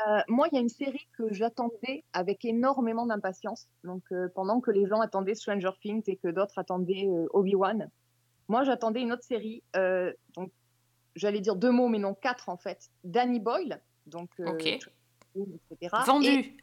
Euh, 0.00 0.20
moi, 0.26 0.48
il 0.50 0.56
y 0.56 0.58
a 0.58 0.60
une 0.60 0.68
série 0.68 1.06
que 1.16 1.32
j'attendais 1.32 2.02
avec 2.12 2.44
énormément 2.44 3.06
d'impatience. 3.06 3.68
Donc, 3.84 4.02
euh, 4.10 4.26
pendant 4.34 4.60
que 4.60 4.72
les 4.72 4.88
gens 4.88 5.00
attendaient 5.00 5.36
Stranger 5.36 5.70
Things 5.80 6.02
et 6.08 6.16
que 6.16 6.26
d'autres 6.26 6.58
attendaient 6.58 7.06
euh, 7.06 7.28
Obi-Wan, 7.32 7.90
moi, 8.48 8.64
j'attendais 8.64 9.02
une 9.02 9.12
autre 9.12 9.22
série. 9.22 9.62
donc, 10.34 10.50
j'allais 11.14 11.40
dire 11.40 11.54
deux 11.54 11.70
mots, 11.70 11.86
mais 11.86 12.00
non 12.00 12.14
quatre 12.14 12.48
en 12.48 12.56
fait. 12.56 12.90
Danny 13.04 13.38
Boyle, 13.38 13.80
donc, 14.06 14.30
etc. 15.70 15.96
Vendu. 16.04 16.56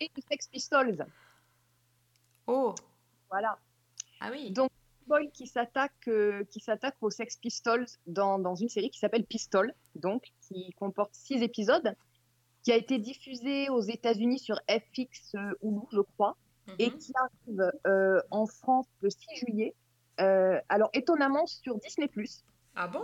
Et, 0.00 0.10
Sex 0.28 0.48
Pistols. 0.48 1.06
Oh, 2.46 2.74
Voilà. 3.30 3.56
ah 4.20 4.28
oui. 4.30 4.50
Donc, 4.50 4.70
Boyle 5.06 5.30
qui 5.32 5.46
s'attaque 5.46 6.08
euh, 6.08 6.44
qui 6.50 6.60
s'attaque 6.60 6.96
aux 7.00 7.10
Sex 7.10 7.36
Pistols 7.36 7.86
dans, 8.06 8.38
dans 8.38 8.54
une 8.54 8.68
série 8.68 8.90
qui 8.90 8.98
s'appelle 8.98 9.24
Pistol, 9.24 9.74
donc 9.94 10.24
qui 10.42 10.72
comporte 10.72 11.14
six 11.14 11.42
épisodes, 11.42 11.94
qui 12.62 12.72
a 12.72 12.76
été 12.76 12.98
diffusée 12.98 13.68
aux 13.70 13.80
États-Unis 13.80 14.38
sur 14.38 14.56
FX 14.68 15.34
euh, 15.34 15.52
Hulu, 15.62 15.80
je 15.92 16.00
crois, 16.00 16.36
et 16.78 16.90
Mhm. 16.90 16.98
qui 16.98 17.12
arrive 17.16 17.72
euh, 17.86 18.20
en 18.30 18.46
France 18.46 18.86
le 19.00 19.10
6 19.10 19.18
juillet. 19.36 19.74
Euh, 20.20 20.60
alors 20.68 20.90
étonnamment 20.92 21.46
sur 21.46 21.76
Disney+. 21.78 22.08
Ah 22.76 22.86
bon? 22.88 23.02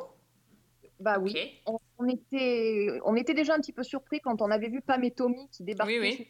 Bah 1.01 1.19
oui. 1.19 1.35
On, 1.67 1.79
on 1.99 2.09
était 2.09 3.01
on 3.05 3.17
était 3.17 3.35
déjà 3.35 3.55
un 3.55 3.59
petit 3.61 3.73
peu 3.73 3.83
surpris 3.83 4.21
quand 4.21 4.41
on 4.43 4.51
avait 4.51 4.69
vu 4.69 4.81
Pam 4.83 5.03
et 5.05 5.11
Tommy 5.11 5.49
qui 5.51 5.63
débarquaient. 5.65 5.99
Oui, 5.99 6.17
oui. 6.19 6.27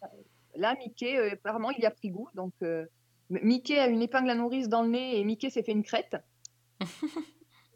sur- 0.00 0.08
Là, 0.54 0.74
Mickey, 0.76 1.16
euh, 1.16 1.32
apparemment, 1.34 1.70
il 1.70 1.80
y 1.82 1.86
a 1.86 1.90
pris 1.92 2.10
goût. 2.10 2.28
Donc, 2.34 2.52
Mickey 3.30 3.78
a 3.78 3.86
une 3.88 4.02
épingle 4.02 4.30
à 4.30 4.34
nourrice 4.34 4.68
dans 4.68 4.82
le 4.82 4.88
nez 4.88 5.18
et 5.18 5.24
Mickey 5.24 5.50
s'est 5.50 5.62
fait 5.62 5.72
une 5.72 5.84
crête. 5.84 6.16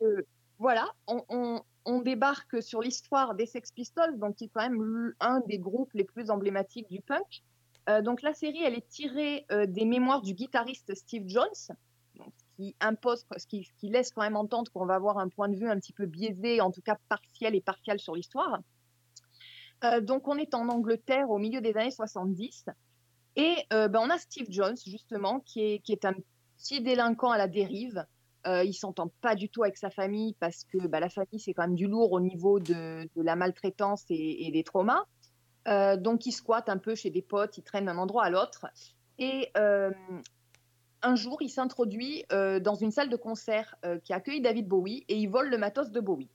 Euh, 0.02 0.20
voilà, 0.58 0.92
on, 1.06 1.22
on- 1.28 1.62
on 1.84 2.00
débarque 2.00 2.60
sur 2.62 2.80
l'histoire 2.80 3.36
des 3.36 3.46
Sex 3.46 3.70
Pistols, 3.72 4.18
donc 4.18 4.36
qui 4.36 4.44
est 4.44 4.48
quand 4.48 4.68
même 4.68 5.14
un 5.20 5.40
des 5.46 5.58
groupes 5.58 5.92
les 5.94 6.02
plus 6.02 6.30
emblématiques 6.30 6.88
du 6.90 7.00
punk. 7.00 7.42
Euh, 7.88 8.02
donc 8.02 8.22
la 8.22 8.34
série, 8.34 8.62
elle 8.62 8.74
est 8.74 8.88
tirée 8.88 9.46
euh, 9.50 9.66
des 9.66 9.84
mémoires 9.84 10.22
du 10.22 10.34
guitariste 10.34 10.94
Steve 10.94 11.24
Jones, 11.28 11.76
donc, 12.14 12.32
qui 12.56 12.76
impose, 12.80 13.26
ce 13.36 13.46
qui, 13.46 13.68
laisse 13.82 14.10
quand 14.12 14.22
même 14.22 14.36
entendre 14.36 14.70
qu'on 14.72 14.86
va 14.86 14.94
avoir 14.94 15.18
un 15.18 15.28
point 15.28 15.48
de 15.48 15.56
vue 15.56 15.68
un 15.68 15.78
petit 15.78 15.92
peu 15.92 16.06
biaisé, 16.06 16.60
en 16.60 16.70
tout 16.70 16.82
cas 16.82 16.96
partiel 17.08 17.54
et 17.54 17.60
partial 17.60 17.98
sur 17.98 18.14
l'histoire. 18.14 18.60
Donc 20.02 20.28
on 20.28 20.36
est 20.36 20.54
en 20.54 20.68
Angleterre 20.68 21.28
au 21.30 21.38
milieu 21.38 21.60
des 21.60 21.76
années 21.76 21.90
70 21.90 22.66
et 23.36 23.56
euh, 23.72 23.88
ben, 23.88 24.00
on 24.02 24.10
a 24.10 24.18
Steve 24.18 24.46
Jones 24.50 24.76
justement 24.86 25.40
qui 25.40 25.60
est, 25.62 25.78
qui 25.80 25.92
est 25.92 26.04
un 26.04 26.14
petit 26.56 26.80
délinquant 26.80 27.30
à 27.30 27.38
la 27.38 27.48
dérive. 27.48 28.04
Euh, 28.46 28.64
il 28.64 28.74
s'entend 28.74 29.10
pas 29.20 29.34
du 29.36 29.48
tout 29.48 29.62
avec 29.62 29.76
sa 29.76 29.88
famille 29.90 30.34
parce 30.40 30.64
que 30.64 30.86
bah, 30.88 30.98
la 31.00 31.08
famille 31.08 31.38
c'est 31.38 31.54
quand 31.54 31.62
même 31.62 31.76
du 31.76 31.86
lourd 31.86 32.12
au 32.12 32.20
niveau 32.20 32.58
de, 32.58 33.08
de 33.14 33.22
la 33.22 33.36
maltraitance 33.36 34.04
et, 34.10 34.46
et 34.46 34.50
des 34.50 34.64
traumas. 34.64 35.04
Euh, 35.68 35.96
donc 35.96 36.26
il 36.26 36.32
squatte 36.32 36.68
un 36.68 36.78
peu 36.78 36.94
chez 36.94 37.10
des 37.10 37.22
potes, 37.22 37.56
il 37.58 37.62
traîne 37.62 37.86
d'un 37.86 37.98
endroit 37.98 38.24
à 38.24 38.30
l'autre. 38.30 38.66
Et 39.18 39.50
euh, 39.56 39.92
un 41.02 41.14
jour, 41.14 41.40
il 41.40 41.50
s'introduit 41.50 42.24
dans 42.30 42.74
une 42.74 42.90
salle 42.90 43.10
de 43.10 43.16
concert 43.16 43.76
qui 44.04 44.12
accueille 44.12 44.40
David 44.40 44.66
Bowie 44.68 45.04
et 45.08 45.16
il 45.16 45.28
vole 45.28 45.48
le 45.48 45.58
matos 45.58 45.90
de 45.90 46.00
Bowie. 46.00 46.30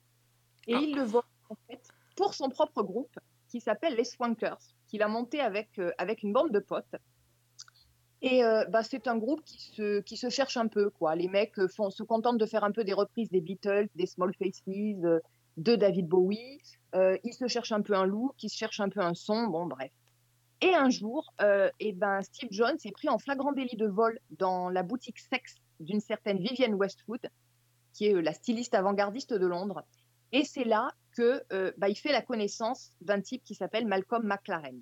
Et 0.68 0.74
Ah. 0.76 0.80
il 0.82 0.96
le 0.96 1.04
vole 1.04 1.24
en 1.50 1.56
fait 1.68 1.82
pour 2.16 2.34
son 2.34 2.50
propre 2.50 2.84
groupe 2.84 3.18
qui 3.48 3.62
s'appelle 3.62 3.96
les 3.96 4.04
Swankers, 4.04 4.60
qu'il 4.88 5.02
a 5.04 5.08
monté 5.08 5.40
avec, 5.42 5.80
euh, 5.80 5.92
avec 5.98 6.24
une 6.24 6.34
bande 6.34 6.52
de 6.52 6.60
potes. 6.60 6.96
Et 8.22 8.44
euh, 8.44 8.66
bah, 8.66 8.84
c'est 8.84 9.08
un 9.08 9.18
groupe 9.18 9.44
qui 9.44 9.62
se, 9.62 10.02
qui 10.02 10.18
se 10.18 10.30
cherche 10.30 10.58
un 10.58 10.68
peu. 10.68 10.90
Quoi. 10.90 11.16
Les 11.16 11.28
mecs 11.28 11.58
euh, 11.60 11.68
font, 11.68 11.92
se 11.92 12.04
contentent 12.04 12.40
de 12.40 12.46
faire 12.46 12.64
un 12.64 12.72
peu 12.72 12.84
des 12.84 12.94
reprises 12.94 13.30
des 13.30 13.42
Beatles, 13.42 13.90
des 13.96 14.08
Small 14.08 14.34
Faces, 14.36 14.64
de 14.66 15.76
David 15.76 16.08
Bowie. 16.08 16.60
Ils 16.94 17.34
se 17.34 17.48
cherchent 17.48 17.72
un 17.72 17.82
peu 17.82 17.94
un 17.94 18.06
look, 18.06 18.36
ils 18.42 18.50
se 18.50 18.58
cherchent 18.58 18.80
un 18.80 18.90
peu 18.90 19.02
un 19.02 19.14
son. 19.14 19.48
Bon, 19.48 19.66
bref. 19.66 19.92
Et 20.62 20.74
un 20.74 20.90
jour, 20.90 21.34
euh, 21.42 21.70
eh 21.80 21.94
ben, 21.94 22.22
Steve 22.24 22.50
Jones 22.52 22.78
est 22.84 22.92
pris 22.92 23.10
en 23.10 23.20
flagrant 23.20 23.52
délit 23.52 23.78
de 23.78 23.86
vol 23.86 24.20
dans 24.32 24.70
la 24.70 24.82
boutique 24.82 25.20
sexe 25.20 25.56
d'une 25.80 26.00
certaine 26.00 26.40
Vivienne 26.40 26.74
Westwood, 26.74 27.30
qui 27.94 28.08
est 28.08 28.22
la 28.22 28.34
styliste 28.34 28.74
avant-gardiste 28.74 29.34
de 29.34 29.46
Londres. 29.46 29.84
Et 30.32 30.44
c'est 30.44 30.66
là 30.66 30.90
que 31.16 31.44
euh, 31.52 31.72
bah, 31.78 31.90
il 31.90 31.96
fait 31.96 32.12
la 32.12 32.22
connaissance 32.22 32.92
d'un 33.02 33.22
type 33.22 33.44
qui 33.44 33.56
s'appelle 33.56 33.88
Malcolm 33.88 34.26
McLaren. 34.26 34.80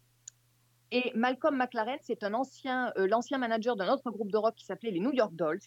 Et 0.91 1.11
Malcolm 1.15 1.57
McLaren, 1.57 1.97
c'est 2.01 2.23
un 2.23 2.33
ancien, 2.33 2.91
euh, 2.97 3.07
l'ancien 3.07 3.37
manager 3.37 3.75
d'un 3.75 3.91
autre 3.91 4.11
groupe 4.11 4.31
de 4.31 4.37
rock 4.37 4.55
qui 4.55 4.65
s'appelait 4.65 4.91
les 4.91 4.99
New 4.99 5.13
York 5.13 5.33
Dolls. 5.33 5.59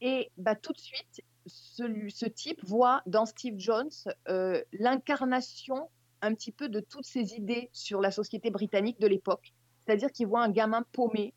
Et 0.00 0.30
bah, 0.36 0.54
tout 0.54 0.72
de 0.72 0.78
suite, 0.78 1.22
ce, 1.46 2.26
type 2.26 2.62
voit 2.64 3.02
dans 3.06 3.26
Steve 3.26 3.58
Jones 3.58 3.90
euh, 4.28 4.62
l'incarnation 4.72 5.88
un 6.22 6.34
petit 6.34 6.52
peu 6.52 6.68
de 6.68 6.80
toutes 6.80 7.06
ces 7.06 7.34
idées 7.34 7.68
sur 7.72 8.00
la 8.00 8.10
société 8.10 8.50
britannique 8.50 9.00
de 9.00 9.06
l'époque. 9.06 9.54
C'est-à-dire 9.84 10.10
qu'il 10.10 10.26
voit 10.26 10.42
un 10.42 10.50
gamin 10.50 10.84
paumé 10.92 11.34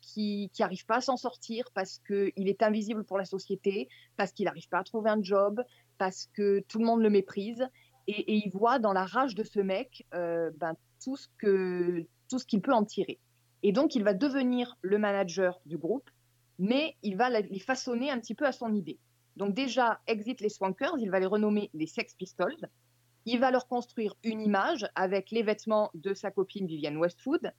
qui 0.00 0.52
n'arrive 0.60 0.86
pas 0.86 0.98
à 0.98 1.00
s'en 1.00 1.16
sortir 1.16 1.64
parce 1.74 1.98
qu'il 2.06 2.48
est 2.48 2.62
invisible 2.62 3.02
pour 3.02 3.18
la 3.18 3.24
société, 3.24 3.88
parce 4.16 4.30
qu'il 4.30 4.44
n'arrive 4.44 4.68
pas 4.68 4.78
à 4.78 4.84
trouver 4.84 5.10
un 5.10 5.20
job, 5.20 5.60
parce 5.98 6.28
que 6.34 6.60
tout 6.68 6.78
le 6.78 6.86
monde 6.86 7.02
le 7.02 7.10
méprise. 7.10 7.68
Et, 8.06 8.36
il 8.38 8.50
voit 8.50 8.78
dans 8.78 8.92
la 8.92 9.04
rage 9.04 9.34
de 9.34 9.44
ce 9.44 9.60
mec 9.60 10.06
euh, 10.14 10.50
ben, 10.56 10.74
tout 11.04 11.16
ce 11.16 11.26
qu'il 12.46 12.62
peut 12.62 12.72
en 12.72 12.84
tirer. 12.84 13.18
Et 13.62 13.72
donc, 13.72 13.94
il 13.94 14.04
va 14.04 14.14
devenir 14.14 14.76
le 14.82 14.98
manager 14.98 15.60
du 15.66 15.76
groupe, 15.76 16.08
mais 16.58 16.96
il 17.02 17.16
va 17.16 17.28
les 17.28 17.58
façonner 17.58 18.10
un 18.10 18.18
petit 18.18 18.34
peu 18.34 18.46
à 18.46 18.52
son 18.52 18.72
idée. 18.72 18.98
Donc 19.36 19.54
déjà, 19.54 20.00
exit 20.08 20.40
les 20.40 20.48
Swankers, 20.48 20.98
il 20.98 21.10
va 21.10 21.20
les 21.20 21.26
renommer 21.26 21.70
les 21.72 21.86
Sex 21.86 22.14
Pistols. 22.14 22.68
Il 23.24 23.38
va 23.38 23.50
leur 23.50 23.68
construire 23.68 24.14
une 24.24 24.40
image 24.40 24.88
avec 24.96 25.30
les 25.30 25.42
vêtements 25.42 25.90
de 25.94 26.12
sa 26.14 26.30
copine 26.30 26.66
Vivienne 26.66 26.96
Westwood. 26.96 27.52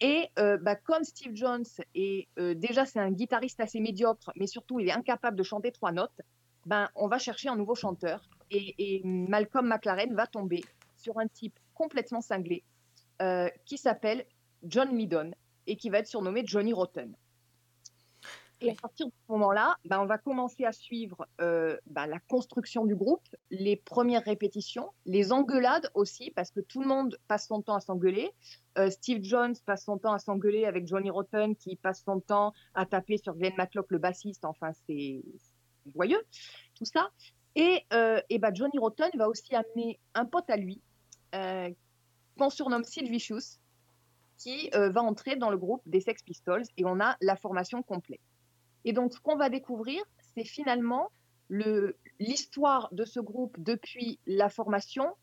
Et 0.00 0.28
euh, 0.38 0.56
bah, 0.56 0.76
comme 0.76 1.04
Steve 1.04 1.34
Jones 1.34 1.66
est 1.94 2.28
euh, 2.38 2.54
déjà 2.54 2.86
c'est 2.86 3.00
un 3.00 3.10
guitariste 3.10 3.60
assez 3.60 3.80
médiocre, 3.80 4.32
mais 4.36 4.46
surtout 4.46 4.80
il 4.80 4.88
est 4.88 4.92
incapable 4.92 5.36
de 5.36 5.42
chanter 5.42 5.72
trois 5.72 5.92
notes, 5.92 6.22
ben 6.66 6.88
on 6.94 7.08
va 7.08 7.18
chercher 7.18 7.48
un 7.48 7.56
nouveau 7.56 7.74
chanteur. 7.74 8.28
Et, 8.50 9.00
Malcolm 9.04 9.68
McLaren 9.68 10.14
va 10.14 10.26
tomber 10.26 10.64
sur 10.96 11.18
un 11.18 11.28
type 11.28 11.58
complètement 11.74 12.20
cinglé 12.20 12.64
euh, 13.22 13.48
qui 13.64 13.78
s'appelle 13.78 14.26
John 14.64 14.96
Lydon 14.96 15.30
et 15.66 15.76
qui 15.76 15.88
va 15.88 15.98
être 15.98 16.08
surnommé 16.08 16.42
Johnny 16.44 16.72
Rotten. 16.72 17.14
Et 18.62 18.70
à 18.70 18.74
partir 18.74 19.06
de 19.06 19.12
ce 19.12 19.32
moment-là, 19.32 19.76
ben, 19.86 20.00
on 20.00 20.06
va 20.06 20.18
commencer 20.18 20.64
à 20.64 20.72
suivre 20.72 21.26
euh, 21.40 21.78
ben, 21.86 22.06
la 22.06 22.18
construction 22.18 22.84
du 22.84 22.94
groupe, 22.94 23.26
les 23.50 23.76
premières 23.76 24.22
répétitions, 24.22 24.90
les 25.06 25.32
engueulades 25.32 25.90
aussi, 25.94 26.30
parce 26.30 26.50
que 26.50 26.60
tout 26.60 26.82
le 26.82 26.86
monde 26.86 27.18
passe 27.26 27.46
son 27.46 27.62
temps 27.62 27.76
à 27.76 27.80
s'engueuler. 27.80 28.30
Euh, 28.76 28.90
Steve 28.90 29.22
Jones 29.22 29.54
passe 29.64 29.84
son 29.84 29.96
temps 29.96 30.12
à 30.12 30.18
s'engueuler 30.18 30.66
avec 30.66 30.86
Johnny 30.86 31.08
Rotten, 31.08 31.56
qui 31.56 31.76
passe 31.76 32.02
son 32.04 32.20
temps 32.20 32.52
à 32.74 32.84
taper 32.84 33.16
sur 33.16 33.34
Glenn 33.34 33.54
Matlock, 33.56 33.86
le 33.90 33.98
bassiste. 33.98 34.44
Enfin, 34.44 34.72
c'est 34.86 35.22
c'est 35.84 35.92
joyeux, 35.92 36.22
tout 36.74 36.84
ça. 36.84 37.10
Et, 37.56 37.84
euh, 37.92 38.20
et 38.30 38.38
ben, 38.38 38.54
Johnny 38.54 38.78
Rotten 38.78 39.10
va 39.16 39.28
aussi 39.28 39.54
amener 39.54 39.98
un 40.14 40.24
pote 40.24 40.48
à 40.48 40.56
lui, 40.56 40.80
euh, 41.34 41.68
qu'on 42.38 42.50
surnomme 42.50 42.84
Sid 42.84 43.08
Vicious, 43.08 43.58
qui 44.38 44.70
euh, 44.74 44.88
va 44.90 45.02
entrer 45.02 45.36
dans 45.36 45.50
le 45.50 45.58
groupe 45.58 45.82
des 45.86 46.00
Sex 46.00 46.22
Pistols, 46.22 46.64
et 46.76 46.84
on 46.84 47.00
a 47.00 47.16
la 47.20 47.36
formation 47.36 47.82
complète. 47.82 48.20
Et 48.84 48.92
donc, 48.92 49.12
ce 49.12 49.20
qu'on 49.20 49.36
va 49.36 49.50
découvrir, 49.50 50.02
c'est 50.34 50.44
finalement 50.44 51.10
le- 51.48 51.96
l'histoire 52.20 52.88
de 52.92 53.04
ce 53.04 53.20
groupe 53.20 53.56
depuis 53.58 54.18
la 54.26 54.48
formation 54.48 55.14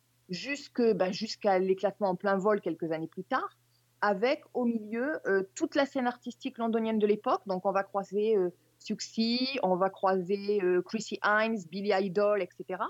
bah, 0.96 1.12
jusqu'à 1.12 1.58
l'éclatement 1.58 2.10
en 2.10 2.16
plein 2.16 2.38
vol 2.38 2.60
quelques 2.60 2.92
années 2.92 3.08
plus 3.08 3.24
tard, 3.24 3.58
avec 4.02 4.44
au 4.54 4.66
milieu 4.66 5.20
toute 5.56 5.74
la 5.76 5.86
scène 5.86 6.06
artistique 6.06 6.58
londonienne 6.58 7.00
de 7.00 7.08
l'époque. 7.08 7.42
Donc, 7.48 7.66
on 7.66 7.72
va 7.72 7.84
croiser 7.84 8.36
Siouxsie, 8.80 9.60
on 9.64 9.76
va 9.76 9.90
croiser 9.90 10.60
euh, 10.62 10.82
Chrissy 10.82 11.20
Hines, 11.24 11.60
Billy 11.70 11.92
Idol, 11.94 12.42
etc. 12.42 12.84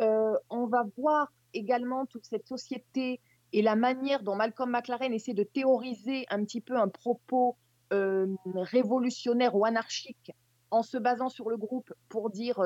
Euh, 0.00 0.34
on 0.50 0.66
va 0.66 0.84
voir 0.96 1.32
également 1.52 2.06
toute 2.06 2.26
cette 2.26 2.46
société 2.46 3.20
et 3.52 3.62
la 3.62 3.76
manière 3.76 4.22
dont 4.22 4.34
Malcolm 4.34 4.70
McLaren 4.70 5.12
essaie 5.12 5.34
de 5.34 5.44
théoriser 5.44 6.26
un 6.30 6.44
petit 6.44 6.60
peu 6.60 6.76
un 6.76 6.88
propos 6.88 7.56
euh, 7.92 8.26
révolutionnaire 8.54 9.54
ou 9.54 9.64
anarchique 9.64 10.32
en 10.70 10.82
se 10.82 10.98
basant 10.98 11.28
sur 11.28 11.48
le 11.48 11.56
groupe 11.56 11.92
pour 12.08 12.30
dire 12.30 12.56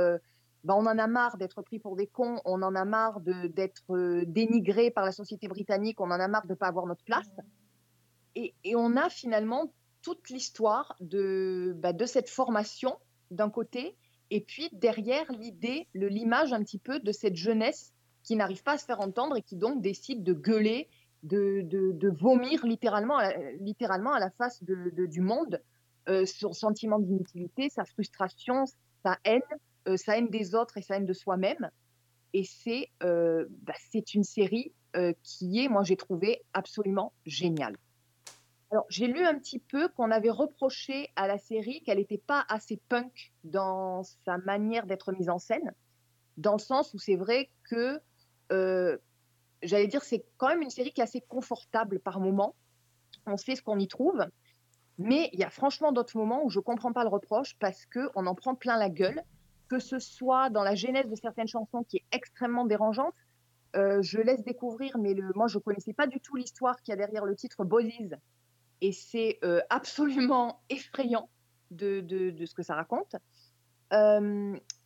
bah, 0.64 0.74
on 0.74 0.86
en 0.86 0.98
a 0.98 1.06
marre 1.06 1.36
d'être 1.36 1.60
pris 1.60 1.78
pour 1.78 1.96
des 1.96 2.06
cons, 2.06 2.40
on 2.46 2.62
en 2.62 2.74
a 2.74 2.86
marre 2.86 3.20
d'être 3.20 4.24
dénigré 4.24 4.90
par 4.90 5.04
la 5.04 5.12
société 5.12 5.46
britannique, 5.46 6.00
on 6.00 6.10
en 6.10 6.18
a 6.18 6.28
marre 6.28 6.46
de 6.46 6.52
ne 6.52 6.56
pas 6.56 6.68
avoir 6.68 6.86
notre 6.86 7.04
place. 7.04 7.30
Et 8.34 8.54
on 8.74 8.96
a 8.96 9.10
finalement 9.10 9.70
toute 10.08 10.30
l'histoire 10.30 10.96
de, 11.00 11.74
bah, 11.76 11.92
de 11.92 12.06
cette 12.06 12.30
formation 12.30 12.96
d'un 13.30 13.50
côté, 13.50 13.94
et 14.30 14.40
puis 14.40 14.70
derrière 14.72 15.30
l'idée, 15.32 15.86
l'image 15.92 16.54
un 16.54 16.62
petit 16.62 16.78
peu 16.78 16.98
de 16.98 17.12
cette 17.12 17.36
jeunesse 17.36 17.92
qui 18.22 18.34
n'arrive 18.34 18.62
pas 18.62 18.72
à 18.72 18.78
se 18.78 18.86
faire 18.86 19.00
entendre 19.00 19.36
et 19.36 19.42
qui 19.42 19.56
donc 19.56 19.82
décide 19.82 20.22
de 20.22 20.32
gueuler, 20.32 20.88
de, 21.24 21.60
de- 21.62 22.08
vomir 22.08 22.64
littéralement, 22.64 23.18
littéralement 23.60 24.14
à 24.14 24.18
la 24.18 24.30
face 24.30 24.62
de- 24.64 25.04
du 25.04 25.20
monde 25.20 25.62
euh, 26.08 26.24
son 26.24 26.54
sentiment 26.54 26.98
d'inutilité, 26.98 27.68
sa 27.68 27.84
frustration, 27.84 28.64
sa 29.04 29.18
haine, 29.24 29.42
euh, 29.88 29.98
sa 29.98 30.16
haine 30.16 30.30
des 30.30 30.54
autres 30.54 30.78
et 30.78 30.82
sa 30.82 30.96
haine 30.96 31.04
de 31.04 31.12
soi-même. 31.12 31.70
Et 32.32 32.44
c'est 32.44 32.88
euh, 33.02 33.44
bah, 33.62 33.74
une 34.14 34.24
série 34.24 34.72
euh, 34.96 35.12
qui 35.22 35.62
est, 35.62 35.68
moi 35.68 35.82
j'ai 35.82 35.96
trouvé 35.96 36.40
absolument 36.54 37.12
géniale. 37.26 37.76
Alors 38.70 38.84
j'ai 38.90 39.06
lu 39.06 39.24
un 39.24 39.38
petit 39.38 39.58
peu 39.58 39.88
qu'on 39.88 40.10
avait 40.10 40.30
reproché 40.30 41.08
à 41.16 41.26
la 41.26 41.38
série 41.38 41.82
qu'elle 41.82 41.98
n'était 41.98 42.18
pas 42.18 42.44
assez 42.48 42.78
punk 42.88 43.32
dans 43.44 44.02
sa 44.02 44.36
manière 44.38 44.86
d'être 44.86 45.12
mise 45.12 45.30
en 45.30 45.38
scène, 45.38 45.72
dans 46.36 46.52
le 46.52 46.58
sens 46.58 46.92
où 46.92 46.98
c'est 46.98 47.16
vrai 47.16 47.50
que, 47.70 47.98
euh, 48.52 48.98
j'allais 49.62 49.86
dire, 49.86 50.04
c'est 50.04 50.24
quand 50.36 50.48
même 50.48 50.60
une 50.60 50.70
série 50.70 50.92
qui 50.92 51.00
est 51.00 51.04
assez 51.04 51.22
confortable 51.22 51.98
par 51.98 52.20
moment. 52.20 52.54
On 53.26 53.38
sait 53.38 53.56
ce 53.56 53.62
qu'on 53.62 53.78
y 53.78 53.88
trouve. 53.88 54.26
Mais 54.98 55.30
il 55.32 55.38
y 55.38 55.44
a 55.44 55.50
franchement 55.50 55.92
d'autres 55.92 56.18
moments 56.18 56.44
où 56.44 56.50
je 56.50 56.58
ne 56.58 56.64
comprends 56.64 56.92
pas 56.92 57.04
le 57.04 57.08
reproche 57.08 57.56
parce 57.58 57.86
qu'on 57.86 58.26
en 58.26 58.34
prend 58.34 58.54
plein 58.54 58.76
la 58.76 58.90
gueule, 58.90 59.22
que 59.68 59.78
ce 59.78 59.98
soit 59.98 60.50
dans 60.50 60.62
la 60.62 60.74
genèse 60.74 61.08
de 61.08 61.14
certaines 61.14 61.46
chansons 61.46 61.84
qui 61.84 61.98
est 61.98 62.04
extrêmement 62.10 62.66
dérangeante. 62.66 63.14
Euh, 63.76 64.02
je 64.02 64.18
laisse 64.18 64.42
découvrir, 64.42 64.98
mais 64.98 65.14
moi 65.34 65.46
je 65.46 65.58
ne 65.58 65.62
connaissais 65.62 65.92
pas 65.92 66.06
du 66.06 66.20
tout 66.20 66.36
l'histoire 66.36 66.80
qu'il 66.82 66.92
y 66.92 66.94
a 66.94 66.96
derrière 66.96 67.24
le 67.24 67.36
titre 67.36 67.64
Bodies. 67.64 68.10
Et 68.80 68.92
c'est 68.92 69.38
euh, 69.44 69.60
absolument 69.70 70.60
effrayant 70.70 71.28
de, 71.70 72.04
ce 72.44 72.54
que 72.54 72.62
ça 72.62 72.74
raconte. 72.74 73.16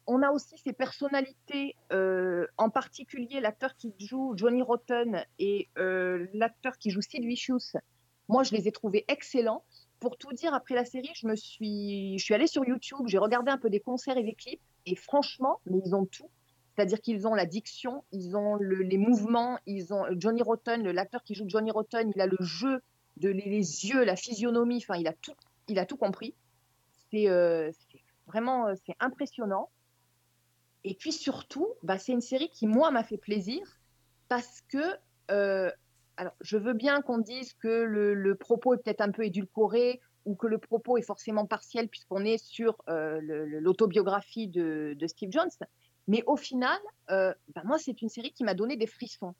On 0.06 0.22
a 0.22 0.30
aussi 0.32 0.58
ces 0.58 0.72
personnalités, 0.72 1.76
euh, 1.92 2.46
en 2.56 2.70
particulier 2.70 3.40
l'acteur 3.40 3.76
qui 3.76 3.94
joue 4.00 4.32
Johnny 4.36 4.62
Rotten 4.62 5.24
et 5.38 5.68
euh, 5.78 6.26
l'acteur 6.34 6.76
qui 6.78 6.90
joue 6.90 7.00
Sid 7.00 7.24
Vicious. 7.24 7.78
Moi, 8.28 8.42
je 8.42 8.52
les 8.52 8.66
ai 8.66 8.72
trouvés 8.72 9.04
excellents 9.06 9.64
pour 10.00 10.16
tout 10.18 10.32
dire, 10.32 10.54
après 10.54 10.74
la 10.74 10.84
série, 10.84 11.12
je 11.14 11.28
me 11.28 11.36
suis, 11.36 12.18
je 12.18 12.24
suis 12.24 12.34
allée 12.34 12.48
sur 12.48 12.64
YouTube, 12.64 13.06
j'ai 13.06 13.18
regardé 13.18 13.52
un 13.52 13.58
peu 13.58 13.70
des 13.70 13.78
concerts 13.78 14.16
et 14.16 14.24
des 14.24 14.34
clips, 14.34 14.60
et 14.86 14.96
franchement, 14.96 15.60
mais 15.66 15.78
ils 15.84 15.94
ont 15.94 16.06
tout. 16.06 16.28
C'est-à-dire 16.74 17.00
qu'ils 17.00 17.28
ont 17.28 17.34
la 17.34 17.46
diction, 17.46 18.02
ils 18.10 18.36
ont 18.36 18.56
le, 18.56 18.82
les 18.82 18.98
mouvements, 18.98 19.58
ils 19.66 19.94
ont 19.94 20.04
Johnny 20.16 20.42
Rotten, 20.42 20.82
l'acteur 20.90 21.22
qui 21.22 21.36
joue 21.36 21.44
Johnny 21.46 21.70
Rotten, 21.70 22.10
il 22.12 22.20
a 22.20 22.26
le 22.26 22.38
jeu 22.40 22.80
de 23.22 23.28
les, 23.28 23.86
yeux, 23.86 24.04
la 24.04 24.16
physionomie, 24.16 24.78
enfin, 24.78 24.96
il 24.98 25.06
a 25.06 25.12
tout, 25.12 25.34
il 25.68 25.78
a 25.78 25.86
tout 25.86 25.96
compris. 25.96 26.34
C'est 27.10 27.28
euh, 27.28 27.70
vraiment, 28.26 28.66
euh, 28.66 28.74
c'est 28.84 28.96
impressionnant. 28.98 29.70
Et 30.84 30.94
puis 30.94 31.12
surtout, 31.12 31.68
bah, 31.84 31.98
c'est 31.98 32.12
une 32.12 32.20
série 32.20 32.50
qui, 32.50 32.66
moi, 32.66 32.90
m'a 32.90 33.04
fait 33.04 33.18
plaisir 33.18 33.80
parce 34.28 34.62
que, 34.62 34.96
euh, 35.30 35.70
alors, 36.16 36.34
je 36.40 36.56
veux 36.56 36.72
bien 36.72 37.00
qu'on 37.00 37.18
dise 37.18 37.52
que 37.54 37.68
le, 37.68 38.34
propos 38.34 38.74
est 38.74 38.78
peut-être 38.78 39.00
un 39.00 39.12
peu 39.12 39.24
édulcoré 39.24 40.00
ou 40.24 40.34
que 40.34 40.48
le 40.48 40.58
propos 40.58 40.98
est 40.98 41.02
forcément 41.02 41.46
partiel 41.46 41.88
puisqu'on 41.88 42.24
est 42.24 42.38
sur 42.38 42.76
l'autobiographie 42.88 44.48
de, 44.48 44.96
Steve 45.06 45.30
Jones. 45.30 45.50
Mais 46.08 46.24
au 46.26 46.36
final, 46.36 46.78
bah, 47.08 47.62
moi, 47.64 47.78
c'est 47.78 48.02
une 48.02 48.08
série 48.08 48.32
qui 48.32 48.42
m'a 48.42 48.54
donné 48.54 48.76
des 48.76 48.88
frissons. 48.88 49.34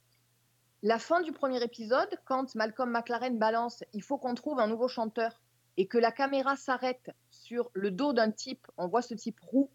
La 0.82 0.98
fin 0.98 1.20
du 1.20 1.32
premier 1.32 1.62
épisode, 1.62 2.08
quand 2.24 2.54
Malcolm 2.54 2.90
McLaren 2.90 3.38
balance 3.38 3.84
«il 3.92 4.02
faut 4.02 4.18
qu'on 4.18 4.34
trouve 4.34 4.58
un 4.58 4.66
nouveau 4.66 4.88
chanteur» 4.88 5.40
et 5.76 5.86
que 5.86 5.96
la 5.98 6.10
caméra 6.12 6.56
s'arrête 6.56 7.10
sur 7.30 7.70
le 7.72 7.90
dos 7.90 8.12
d'un 8.12 8.30
type, 8.30 8.66
on 8.76 8.88
voit 8.88 9.00
ce 9.02 9.14
type 9.14 9.38
roux, 9.40 9.70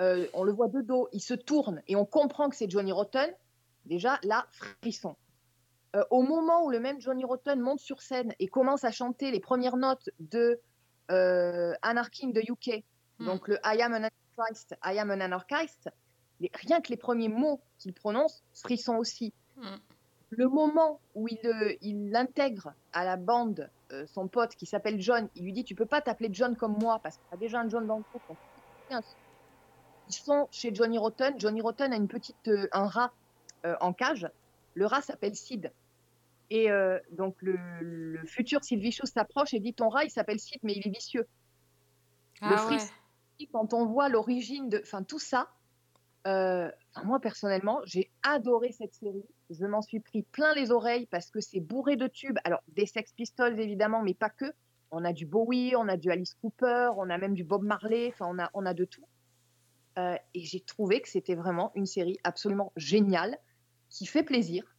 euh, 0.00 0.26
on 0.34 0.44
le 0.44 0.52
voit 0.52 0.68
de 0.68 0.80
dos, 0.82 1.08
il 1.12 1.20
se 1.20 1.34
tourne 1.34 1.82
et 1.88 1.96
on 1.96 2.04
comprend 2.06 2.48
que 2.48 2.56
c'est 2.56 2.70
Johnny 2.70 2.92
Rotten, 2.92 3.30
déjà 3.86 4.18
là, 4.22 4.46
frisson. 4.80 5.16
Euh, 5.96 6.04
au 6.10 6.22
moment 6.22 6.64
où 6.64 6.70
le 6.70 6.78
même 6.80 7.00
Johnny 7.00 7.24
Rotten 7.24 7.60
monte 7.60 7.80
sur 7.80 8.00
scène 8.00 8.34
et 8.38 8.46
commence 8.48 8.84
à 8.84 8.90
chanter 8.92 9.30
les 9.30 9.40
premières 9.40 9.76
notes 9.76 10.10
de 10.20 10.60
euh, 11.10 11.72
Anarchy 11.82 12.26
in 12.26 12.32
the 12.32 12.48
UK, 12.48 12.84
Hmm. 13.18 13.24
donc 13.24 13.48
le 13.48 13.56
I 13.64 13.80
am 13.80 13.94
an 13.94 14.02
anarchist, 14.36 14.74
I 14.84 14.98
am 14.98 15.10
an 15.10 15.20
anarchist, 15.22 15.88
les- 16.40 16.50
rien 16.52 16.82
que 16.82 16.90
les 16.90 16.98
premiers 16.98 17.30
mots 17.30 17.62
qu'il 17.78 17.94
prononce, 17.94 18.44
frisson 18.52 18.96
aussi. 18.96 19.32
Hmm. 19.56 19.76
Le 20.36 20.48
moment 20.48 21.00
où 21.14 21.28
il, 21.28 21.38
euh, 21.44 21.74
il 21.80 22.14
intègre 22.14 22.74
à 22.92 23.04
la 23.04 23.16
bande 23.16 23.70
euh, 23.92 24.06
son 24.06 24.28
pote 24.28 24.54
qui 24.54 24.66
s'appelle 24.66 25.00
John, 25.00 25.28
il 25.34 25.44
lui 25.44 25.52
dit 25.52 25.64
Tu 25.64 25.74
peux 25.74 25.86
pas 25.86 26.00
t'appeler 26.02 26.28
John 26.32 26.56
comme 26.56 26.76
moi 26.78 26.98
parce 27.02 27.16
qu'il 27.16 27.26
y 27.32 27.34
a 27.34 27.38
déjà 27.38 27.60
un 27.60 27.68
John 27.68 27.86
dans 27.86 27.96
le 27.98 28.04
groupe. 28.10 28.36
Ils 30.08 30.14
sont 30.14 30.46
chez 30.50 30.74
Johnny 30.74 30.98
Rotten. 30.98 31.38
Johnny 31.40 31.60
Rotten 31.60 31.92
a 31.92 31.96
une 31.96 32.08
petite, 32.08 32.48
euh, 32.48 32.68
un 32.72 32.86
rat 32.86 33.12
en 33.80 33.92
cage. 33.92 34.28
Le 34.74 34.86
rat 34.86 35.02
s'appelle 35.02 35.34
Sid. 35.34 35.72
Et 36.50 36.70
euh, 36.70 37.00
donc 37.10 37.34
le, 37.42 37.56
le 37.80 38.24
futur 38.26 38.62
Sid 38.62 38.78
Vicious 38.78 39.06
s'approche 39.06 39.52
et 39.54 39.58
dit 39.58 39.74
Ton 39.74 39.88
rat, 39.88 40.04
il 40.04 40.10
s'appelle 40.10 40.38
Sid, 40.38 40.60
mais 40.62 40.74
il 40.74 40.86
est 40.86 40.90
vicieux. 40.90 41.26
Le 42.42 42.48
Ah 42.52 42.56
fric- 42.56 42.92
ouais. 43.40 43.46
quand 43.50 43.72
on 43.74 43.86
voit 43.86 44.08
l'origine 44.08 44.68
de, 44.68 44.78
enfin 44.82 45.02
tout 45.02 45.18
ça, 45.18 45.48
euh, 46.26 46.70
moi 47.04 47.20
personnellement, 47.20 47.80
j'ai 47.84 48.10
adoré 48.22 48.72
cette 48.72 48.94
série. 48.94 49.24
Je 49.50 49.64
m'en 49.64 49.82
suis 49.82 50.00
pris 50.00 50.22
plein 50.22 50.54
les 50.54 50.70
oreilles 50.70 51.06
parce 51.06 51.30
que 51.30 51.40
c'est 51.40 51.60
bourré 51.60 51.96
de 51.96 52.08
tubes. 52.08 52.38
Alors 52.44 52.62
des 52.68 52.86
Sex 52.86 53.12
Pistols 53.12 53.60
évidemment, 53.60 54.02
mais 54.02 54.14
pas 54.14 54.30
que. 54.30 54.52
On 54.90 55.04
a 55.04 55.12
du 55.12 55.26
Bowie, 55.26 55.74
on 55.76 55.88
a 55.88 55.96
du 55.96 56.10
Alice 56.10 56.34
Cooper, 56.34 56.90
on 56.96 57.10
a 57.10 57.18
même 57.18 57.34
du 57.34 57.44
Bob 57.44 57.62
Marley. 57.62 58.08
Enfin, 58.08 58.26
on 58.28 58.38
a, 58.38 58.50
on 58.54 58.66
a 58.66 58.74
de 58.74 58.84
tout. 58.84 59.06
Euh, 59.98 60.16
et 60.34 60.40
j'ai 60.40 60.60
trouvé 60.60 61.00
que 61.00 61.08
c'était 61.08 61.34
vraiment 61.34 61.72
une 61.74 61.86
série 61.86 62.18
absolument 62.22 62.72
géniale, 62.76 63.38
qui 63.88 64.04
fait 64.04 64.22
plaisir, 64.22 64.76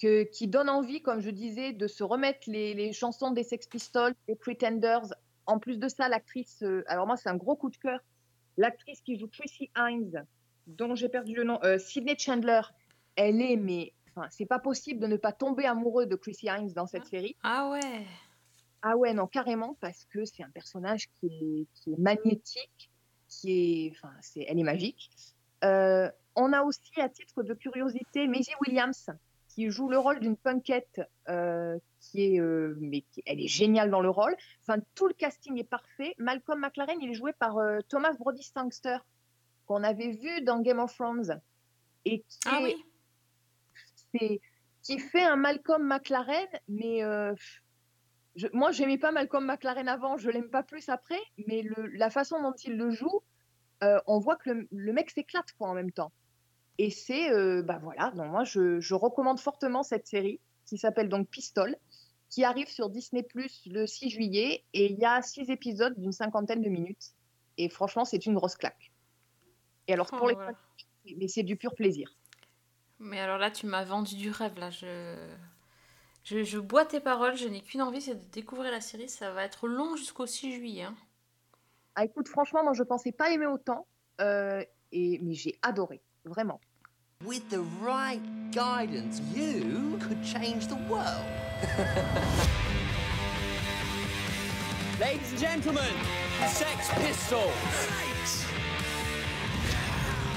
que, 0.00 0.22
qui 0.24 0.48
donne 0.48 0.70
envie, 0.70 1.02
comme 1.02 1.20
je 1.20 1.30
disais, 1.30 1.72
de 1.72 1.86
se 1.86 2.02
remettre 2.02 2.48
les, 2.48 2.92
chansons 2.92 3.32
des 3.32 3.42
Sex 3.42 3.66
Pistols, 3.66 4.14
des 4.28 4.36
Pretenders. 4.36 5.14
En 5.44 5.58
plus 5.58 5.78
de 5.78 5.88
ça, 5.88 6.08
l'actrice, 6.08 6.62
euh, 6.62 6.82
alors 6.88 7.06
moi 7.06 7.16
c'est 7.16 7.28
un 7.28 7.36
gros 7.36 7.54
coup 7.54 7.70
de 7.70 7.76
cœur, 7.76 8.00
l'actrice 8.56 9.00
qui 9.02 9.18
joue 9.18 9.28
Chrissy 9.28 9.70
Hines, 9.76 10.26
dont 10.66 10.94
j'ai 10.94 11.08
perdu 11.08 11.34
le 11.34 11.44
nom, 11.44 11.58
euh, 11.62 11.78
Sydney 11.78 12.16
Chandler, 12.18 12.60
elle 13.16 13.40
est, 13.40 13.56
mais 13.56 13.92
enfin, 14.14 14.26
c'est 14.30 14.46
pas 14.46 14.58
possible 14.58 15.00
de 15.00 15.06
ne 15.06 15.16
pas 15.16 15.32
tomber 15.32 15.64
amoureux 15.66 16.06
de 16.06 16.16
Chrissy 16.16 16.46
Hines 16.46 16.72
dans 16.72 16.86
cette 16.86 17.06
série. 17.06 17.36
Ah 17.42 17.68
ouais. 17.70 18.06
Ah 18.82 18.96
ouais, 18.96 19.14
non, 19.14 19.26
carrément, 19.26 19.76
parce 19.80 20.04
que 20.04 20.24
c'est 20.24 20.42
un 20.42 20.50
personnage 20.50 21.08
qui 21.18 21.26
est, 21.26 21.66
qui 21.74 21.92
est 21.92 21.98
magnétique, 21.98 22.90
qui 23.28 23.86
est, 23.86 23.90
enfin, 23.92 24.12
c'est, 24.20 24.44
elle 24.48 24.58
est 24.58 24.64
magique. 24.64 25.10
Euh, 25.64 26.10
on 26.36 26.52
a 26.52 26.62
aussi, 26.62 27.00
à 27.00 27.08
titre 27.08 27.42
de 27.42 27.54
curiosité, 27.54 28.26
Maisie 28.26 28.52
Williams, 28.60 29.10
qui 29.48 29.70
joue 29.70 29.88
le 29.88 29.98
rôle 29.98 30.20
d'une 30.20 30.36
punkette, 30.36 31.00
euh, 31.30 31.78
qui 32.00 32.34
est, 32.34 32.40
euh, 32.40 32.76
mais 32.78 33.00
qui- 33.00 33.22
elle 33.24 33.40
est 33.40 33.48
géniale 33.48 33.90
dans 33.90 34.02
le 34.02 34.10
rôle. 34.10 34.36
Enfin, 34.62 34.80
tout 34.94 35.08
le 35.08 35.14
casting 35.14 35.58
est 35.58 35.64
parfait. 35.64 36.14
Malcolm 36.18 36.60
McLaren, 36.60 36.98
il 37.00 37.10
est 37.10 37.14
joué 37.14 37.32
par 37.32 37.56
Thomas 37.88 38.12
Brody 38.12 38.42
Sangster, 38.42 38.98
qu'on 39.66 39.82
avait 39.82 40.12
vu 40.12 40.42
dans 40.42 40.60
Game 40.60 40.78
of 40.78 40.94
Thrones, 40.94 41.40
et 42.04 42.20
qui 42.20 42.38
Ah 42.46 42.60
oui. 42.62 44.40
qui 44.82 44.98
fait 44.98 45.22
un 45.24 45.36
Malcolm 45.36 45.82
McLaren, 45.86 46.46
mais 46.68 47.02
euh, 47.02 47.34
je, 48.36 48.46
moi 48.52 48.70
j'aimais 48.72 48.98
pas 48.98 49.12
Malcolm 49.12 49.44
McLaren 49.46 49.88
avant, 49.88 50.16
je 50.16 50.30
l'aime 50.30 50.48
pas 50.50 50.62
plus 50.62 50.88
après, 50.88 51.18
mais 51.46 51.62
le, 51.62 51.86
la 51.88 52.10
façon 52.10 52.40
dont 52.40 52.52
il 52.64 52.76
le 52.76 52.90
joue, 52.90 53.20
euh, 53.82 53.98
on 54.06 54.18
voit 54.18 54.36
que 54.36 54.50
le, 54.50 54.68
le 54.70 54.92
mec 54.92 55.10
s'éclate 55.10 55.52
quoi 55.58 55.68
en 55.68 55.74
même 55.74 55.92
temps. 55.92 56.12
Et 56.78 56.90
c'est, 56.90 57.30
euh, 57.32 57.62
bah 57.62 57.78
voilà, 57.82 58.10
donc 58.12 58.30
moi 58.30 58.44
je, 58.44 58.80
je 58.80 58.94
recommande 58.94 59.40
fortement 59.40 59.82
cette 59.82 60.06
série 60.06 60.40
qui 60.66 60.78
s'appelle 60.78 61.08
donc 61.08 61.28
Pistol, 61.28 61.76
qui 62.28 62.44
arrive 62.44 62.68
sur 62.68 62.90
Disney 62.90 63.22
Plus 63.22 63.62
le 63.66 63.86
6 63.86 64.10
juillet 64.10 64.64
et 64.72 64.92
il 64.92 64.98
y 64.98 65.04
a 65.04 65.22
six 65.22 65.48
épisodes 65.50 65.98
d'une 65.98 66.12
cinquantaine 66.12 66.60
de 66.62 66.68
minutes. 66.68 67.12
Et 67.56 67.68
franchement, 67.70 68.04
c'est 68.04 68.26
une 68.26 68.34
grosse 68.34 68.56
claque. 68.56 68.92
Et 69.88 69.92
alors 69.92 70.08
Oh, 70.12 70.16
pour 70.16 70.28
les 70.28 70.34
voilà. 70.34 70.52
mais 71.16 71.28
c'est 71.28 71.42
du 71.42 71.56
pur 71.56 71.74
plaisir. 71.74 72.10
Mais 72.98 73.20
alors 73.20 73.38
là, 73.38 73.50
tu 73.50 73.66
m'as 73.66 73.84
vendu 73.84 74.16
du 74.16 74.30
rêve, 74.30 74.58
là. 74.58 74.70
Je... 74.70 75.14
Je, 76.24 76.42
je 76.42 76.58
bois 76.58 76.84
tes 76.84 76.98
paroles, 76.98 77.36
je 77.36 77.46
n'ai 77.46 77.60
qu'une 77.60 77.82
envie, 77.82 78.00
c'est 78.00 78.16
de 78.16 78.24
découvrir 78.32 78.72
la 78.72 78.80
série. 78.80 79.08
Ça 79.08 79.30
va 79.32 79.44
être 79.44 79.68
long 79.68 79.94
jusqu'au 79.94 80.26
6 80.26 80.56
juillet. 80.56 80.82
hein. 80.82 80.96
Ah, 81.94 82.04
écoute, 82.04 82.26
franchement, 82.28 82.64
moi, 82.64 82.72
je 82.74 82.82
pensais 82.82 83.12
pas 83.12 83.30
aimer 83.30 83.46
autant, 83.46 83.86
euh, 84.20 84.62
et, 84.92 85.18
mais 85.22 85.34
j'ai 85.34 85.56
adoré, 85.62 86.00
vraiment. 86.24 86.60
With 87.24 87.48
the 87.48 87.60
right 87.82 88.20
guidance, 88.50 89.20
you 89.34 89.96
could 90.00 90.22
change 90.24 90.66
the 90.66 90.76
world. 90.90 91.24
Ladies 95.00 95.32
and 95.32 95.38
gentlemen, 95.38 95.94
Sex 96.48 96.90
Pistols. 96.96 97.52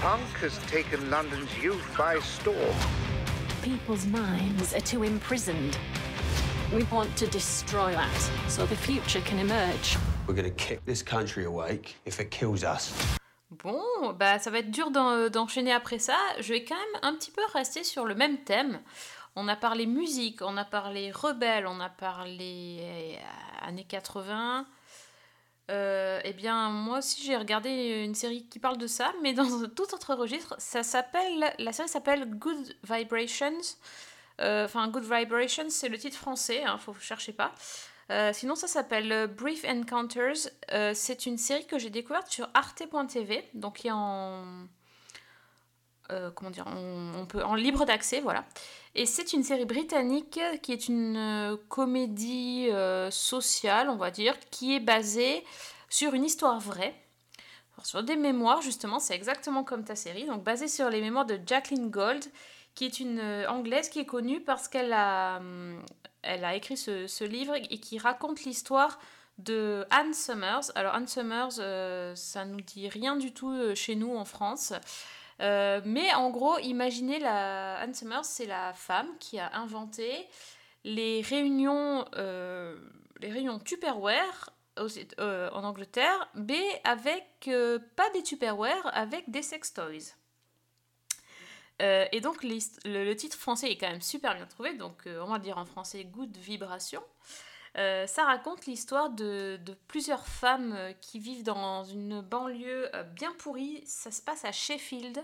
Punk 0.02 0.22
has 0.42 0.58
taken 0.68 1.10
London's 1.10 1.50
youth 1.62 1.84
by 1.98 2.20
storm. 2.22 2.76
People's 3.62 4.06
minds 4.06 4.74
are 4.74 4.82
too 4.82 5.04
imprisoned. 5.04 5.78
We 6.74 6.84
want 6.92 7.14
to 7.18 7.28
destroy 7.28 7.92
that 7.94 8.30
so 8.48 8.66
the 8.66 8.76
future 8.76 9.22
can 9.22 9.40
emerge. 9.40 9.98
We're 10.28 10.36
gonna 10.36 10.52
kick 10.52 10.86
this 10.86 11.04
country 11.04 11.44
awake 11.46 11.96
if 12.06 12.20
it 12.20 12.30
kills 12.32 12.64
us. 12.64 12.94
Bon, 13.52 14.14
bah 14.18 14.40
ça 14.40 14.52
va 14.52 14.60
être 14.60 14.72
dur 14.72 14.92
d'en- 14.92 15.30
d'enchaîner 15.30 15.74
après 15.74 16.00
ça. 16.00 16.16
Je 16.40 16.54
vais 16.54 16.64
quand 16.64 16.76
même 16.78 17.02
un 17.02 17.14
petit 17.16 17.32
peu 17.32 17.42
rester 17.54 17.84
sur 17.84 18.06
le 18.06 18.16
même 18.16 18.38
thème. 18.44 18.80
On 19.36 19.48
a 19.48 19.56
parlé 19.56 19.86
musique, 19.86 20.42
on 20.42 20.56
a 20.58 20.66
parlé 20.66 21.12
rebelle, 21.12 21.66
on 21.68 21.80
a 21.80 21.90
parlé 21.90 22.80
euh, 22.82 23.68
années 23.68 23.86
80. 23.88 24.66
Euh, 25.70 26.20
eh 26.24 26.34
bien, 26.34 26.70
moi 26.70 26.98
aussi 26.98 27.24
j'ai 27.24 27.38
regardé 27.38 28.04
une 28.04 28.16
série 28.16 28.46
qui 28.48 28.60
parle 28.60 28.78
de 28.78 28.88
ça, 28.88 29.14
mais 29.22 29.34
dans 29.34 29.64
un 29.64 29.70
tout 29.70 29.94
autre 29.94 30.16
registre. 30.16 30.56
Ça 30.58 30.84
s'appelle, 30.84 31.54
la 31.60 31.72
série 31.72 31.88
s'appelle 31.90 32.26
Good 32.30 32.76
Vibrations. 32.84 33.54
Euh, 34.42 34.66
Enfin, 34.66 34.88
Good 34.88 35.04
Vibrations, 35.04 35.70
c'est 35.70 35.90
le 35.90 35.98
titre 35.98 36.18
français, 36.18 36.64
hein, 36.64 36.78
faut 36.78 36.94
chercher 36.96 37.34
pas. 37.34 37.54
Euh, 38.10 38.32
sinon, 38.34 38.56
ça 38.56 38.68
s'appelle 38.68 39.28
Brief 39.28 39.64
Encounters. 39.66 40.50
C'est 40.96 41.26
une 41.28 41.38
série 41.38 41.68
que 41.68 41.78
j'ai 41.78 41.92
découverte 41.92 42.32
sur 42.32 42.50
arte.tv, 42.54 43.48
donc 43.54 43.78
qui 43.78 43.88
est 43.88 43.92
en. 43.92 44.66
comment 46.08 46.50
dire 46.50 46.66
on, 46.68 47.14
on 47.16 47.26
peut, 47.28 47.44
En 47.44 47.54
libre 47.54 47.86
d'accès, 47.86 48.22
voilà. 48.22 48.46
Et 49.00 49.06
c'est 49.06 49.32
une 49.32 49.44
série 49.44 49.64
britannique 49.64 50.42
qui 50.62 50.74
est 50.74 50.90
une 50.90 51.16
euh, 51.16 51.56
comédie 51.70 52.68
euh, 52.70 53.10
sociale, 53.10 53.90
on 53.90 53.96
va 53.96 54.12
dire, 54.12 54.38
qui 54.52 54.76
est 54.76 54.82
basée 54.82 55.46
sur 55.90 56.14
une 56.16 56.26
histoire 56.26 56.60
vraie. 56.60 56.94
Sur 57.82 58.04
des 58.04 58.18
mémoires, 58.18 58.62
justement, 58.62 59.00
c'est 59.00 59.16
exactement 59.16 59.64
comme 59.64 59.86
ta 59.86 59.96
série, 59.96 60.26
donc 60.26 60.44
basée 60.44 60.68
sur 60.68 60.90
les 60.90 61.00
mémoires 61.00 61.26
de 61.26 61.40
Jacqueline 61.46 61.90
Gold, 61.90 62.26
qui 62.76 62.84
est 62.84 63.00
une 63.00 63.20
euh, 63.20 63.48
anglaise 63.48 63.88
qui 63.88 64.00
est 64.00 64.06
connue 64.06 64.42
parce 64.42 64.68
qu'elle 64.68 64.92
a, 64.92 65.42
elle 66.22 66.44
a 66.44 66.56
écrit 66.56 66.76
ce, 66.76 67.24
livre 67.24 67.56
et 67.56 67.80
qui 67.80 68.00
raconte 68.00 68.44
l'histoire 68.44 69.00
de 69.38 69.86
Anne 69.92 70.14
Summers. 70.14 70.74
Alors 70.76 70.94
Anne 70.94 71.08
Summers, 71.08 71.60
euh, 71.60 72.14
ça 72.16 72.44
nous 72.44 72.60
dit 72.60 72.90
rien 72.90 73.16
du 73.16 73.32
tout 73.32 73.56
chez 73.76 73.96
nous 73.96 74.18
en 74.18 74.26
France. 74.26 74.74
Euh, 75.42 75.82
mais 75.86 76.14
en 76.14 76.30
gros, 76.30 76.58
imaginez 76.60 77.20
la 77.20 77.78
Anne 77.78 77.94
Summers, 77.94 78.26
c'est 78.26 78.46
la 78.46 78.74
femme 78.74 79.08
qui 79.20 79.40
a 79.40 79.56
inventé 79.56 80.28
les 80.84 81.22
réunions, 81.22 82.06
euh, 82.16 82.78
les 83.20 83.32
réunions 83.32 83.60
Tupperware 83.60 84.50
euh, 85.20 85.50
en 85.52 85.64
Angleterre, 85.64 86.30
mais 86.36 86.82
avec 86.84 87.50
pas 87.96 88.10
des 88.12 88.24
Tupperware, 88.24 88.90
avec 88.94 89.30
des 89.30 89.42
sex 89.42 89.74
toys. 89.74 90.16
Et 91.82 92.20
donc 92.20 92.44
le, 92.44 92.60
le 92.86 93.14
titre 93.16 93.38
français 93.38 93.72
est 93.72 93.78
quand 93.78 93.90
même 93.90 94.02
super 94.02 94.36
bien 94.36 94.46
trouvé, 94.46 94.74
donc 94.74 95.08
on 95.08 95.28
va 95.28 95.40
dire 95.40 95.58
en 95.58 95.66
français 95.66 96.04
Good 96.04 96.36
Vibration. 96.36 97.02
Euh, 97.78 98.08
ça 98.08 98.26
raconte 98.26 98.66
l'histoire 98.66 99.10
de, 99.10 99.60
plusieurs 99.88 100.28
femmes 100.28 100.74
euh, 100.74 100.94
qui 100.94 101.20
vivent 101.20 101.44
dans 101.44 101.84
une 101.84 102.22
banlieue 102.22 102.94
euh, 102.96 103.04
bien 103.04 103.32
pourrie. 103.38 103.84
Ça 103.86 104.12
se 104.12 104.22
passe 104.22 104.46
à 104.46 104.52
Sheffield. 104.52 105.24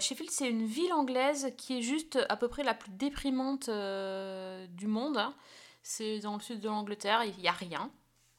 Sheffield, 0.00 0.30
c'est 0.30 0.48
une 0.48 0.64
ville 0.64 0.94
anglaise 0.94 1.52
qui 1.58 1.78
est 1.78 1.82
juste 1.82 2.18
à 2.30 2.36
peu 2.36 2.48
près 2.48 2.62
la 2.62 2.72
plus 2.72 2.90
déprimante 2.92 3.68
du 3.68 4.86
monde. 4.86 5.18
hein. 5.18 5.34
C'est 5.82 6.20
dans 6.20 6.36
le 6.36 6.40
sud 6.40 6.60
de 6.60 6.68
l'Angleterre, 6.68 7.22
il 7.24 7.36
n'y 7.36 7.48
a 7.48 7.52
rien. 7.52 7.90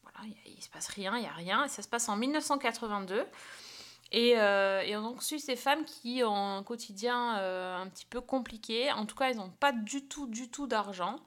Voilà, 0.02 0.18
il, 0.24 0.54
il 0.58 0.64
se 0.64 0.70
passe 0.70 0.88
rien, 0.88 1.16
il 1.18 1.22
n'y 1.22 1.28
a 1.28 1.34
rien. 1.34 1.68
Ça 1.68 1.84
se 1.84 1.88
passe 1.88 2.10
en 2.10 2.16
1982. 2.16 3.28
Et, 4.12 4.34
euh, 4.38 5.02
donc 5.02 5.22
suit 5.22 5.40
ces 5.40 5.56
femmes 5.56 5.86
qui 5.86 6.24
ont 6.24 6.58
un 6.58 6.64
quotidien 6.64 7.36
un 7.36 7.88
petit 7.90 8.06
peu 8.06 8.22
compliqué. 8.22 8.92
En 8.92 9.06
tout 9.06 9.16
cas, 9.16 9.30
elles 9.30 9.38
n'ont 9.38 9.52
pas 9.52 9.74
du 9.74 10.08
tout, 10.08 10.26
du 10.26 10.50
tout 10.50 10.66
d'argent. 10.66 11.18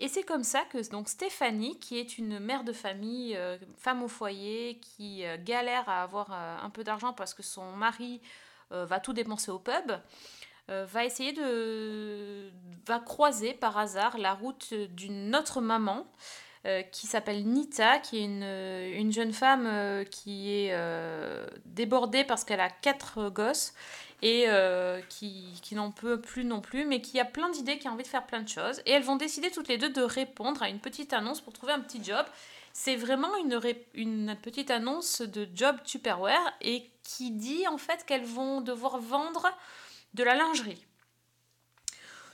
Et 0.00 0.06
c'est 0.06 0.22
comme 0.22 0.44
ça 0.44 0.62
que 0.70 0.88
donc 0.90 1.08
Stéphanie, 1.08 1.78
qui 1.80 1.98
est 1.98 2.18
une 2.18 2.38
mère 2.38 2.62
de 2.62 2.72
famille, 2.72 3.36
euh, 3.36 3.58
femme 3.76 4.02
au 4.02 4.08
foyer, 4.08 4.78
qui 4.80 5.24
euh, 5.24 5.36
galère 5.38 5.88
à 5.88 6.02
avoir 6.02 6.32
euh, 6.32 6.56
un 6.62 6.70
peu 6.70 6.84
d'argent 6.84 7.12
parce 7.12 7.34
que 7.34 7.42
son 7.42 7.72
mari 7.72 8.20
va 8.70 9.00
tout 9.00 9.14
dépenser 9.14 9.50
au 9.50 9.58
pub, 9.58 9.92
va 10.68 11.04
essayer 11.06 11.32
de... 11.32 12.50
va 12.86 12.98
croiser 12.98 13.54
par 13.54 13.78
hasard 13.78 14.18
la 14.18 14.34
route 14.34 14.74
d'une 14.74 15.34
autre 15.34 15.62
maman 15.62 16.06
euh, 16.68 16.82
qui 16.82 17.06
s'appelle 17.06 17.44
Nita, 17.44 17.98
qui 17.98 18.18
est 18.18 18.24
une, 18.24 18.42
une 18.42 19.10
jeune 19.12 19.32
femme 19.32 19.66
euh, 19.66 20.04
qui 20.04 20.52
est 20.52 20.68
euh, 20.72 21.46
débordée 21.64 22.24
parce 22.24 22.44
qu'elle 22.44 22.60
a 22.60 22.70
quatre 22.70 23.30
gosses 23.30 23.74
et 24.20 24.44
euh, 24.48 25.00
qui, 25.08 25.58
qui 25.62 25.74
n'en 25.74 25.90
peut 25.90 26.20
plus 26.20 26.44
non 26.44 26.60
plus, 26.60 26.84
mais 26.84 27.00
qui 27.00 27.20
a 27.20 27.24
plein 27.24 27.48
d'idées, 27.50 27.78
qui 27.78 27.88
a 27.88 27.92
envie 27.92 28.02
de 28.02 28.08
faire 28.08 28.26
plein 28.26 28.42
de 28.42 28.48
choses. 28.48 28.80
Et 28.84 28.92
elles 28.92 29.02
vont 29.02 29.16
décider 29.16 29.50
toutes 29.50 29.68
les 29.68 29.78
deux 29.78 29.90
de 29.90 30.02
répondre 30.02 30.62
à 30.62 30.68
une 30.68 30.80
petite 30.80 31.12
annonce 31.12 31.40
pour 31.40 31.52
trouver 31.52 31.72
un 31.72 31.80
petit 31.80 32.02
job. 32.02 32.26
C'est 32.72 32.96
vraiment 32.96 33.34
une, 33.36 33.60
une 33.94 34.36
petite 34.42 34.70
annonce 34.70 35.22
de 35.22 35.48
job 35.54 35.76
Tupperware 35.84 36.52
et 36.60 36.90
qui 37.02 37.30
dit 37.30 37.66
en 37.66 37.78
fait 37.78 38.04
qu'elles 38.04 38.24
vont 38.24 38.60
devoir 38.60 38.98
vendre 38.98 39.46
de 40.14 40.22
la 40.22 40.34
lingerie. 40.34 40.84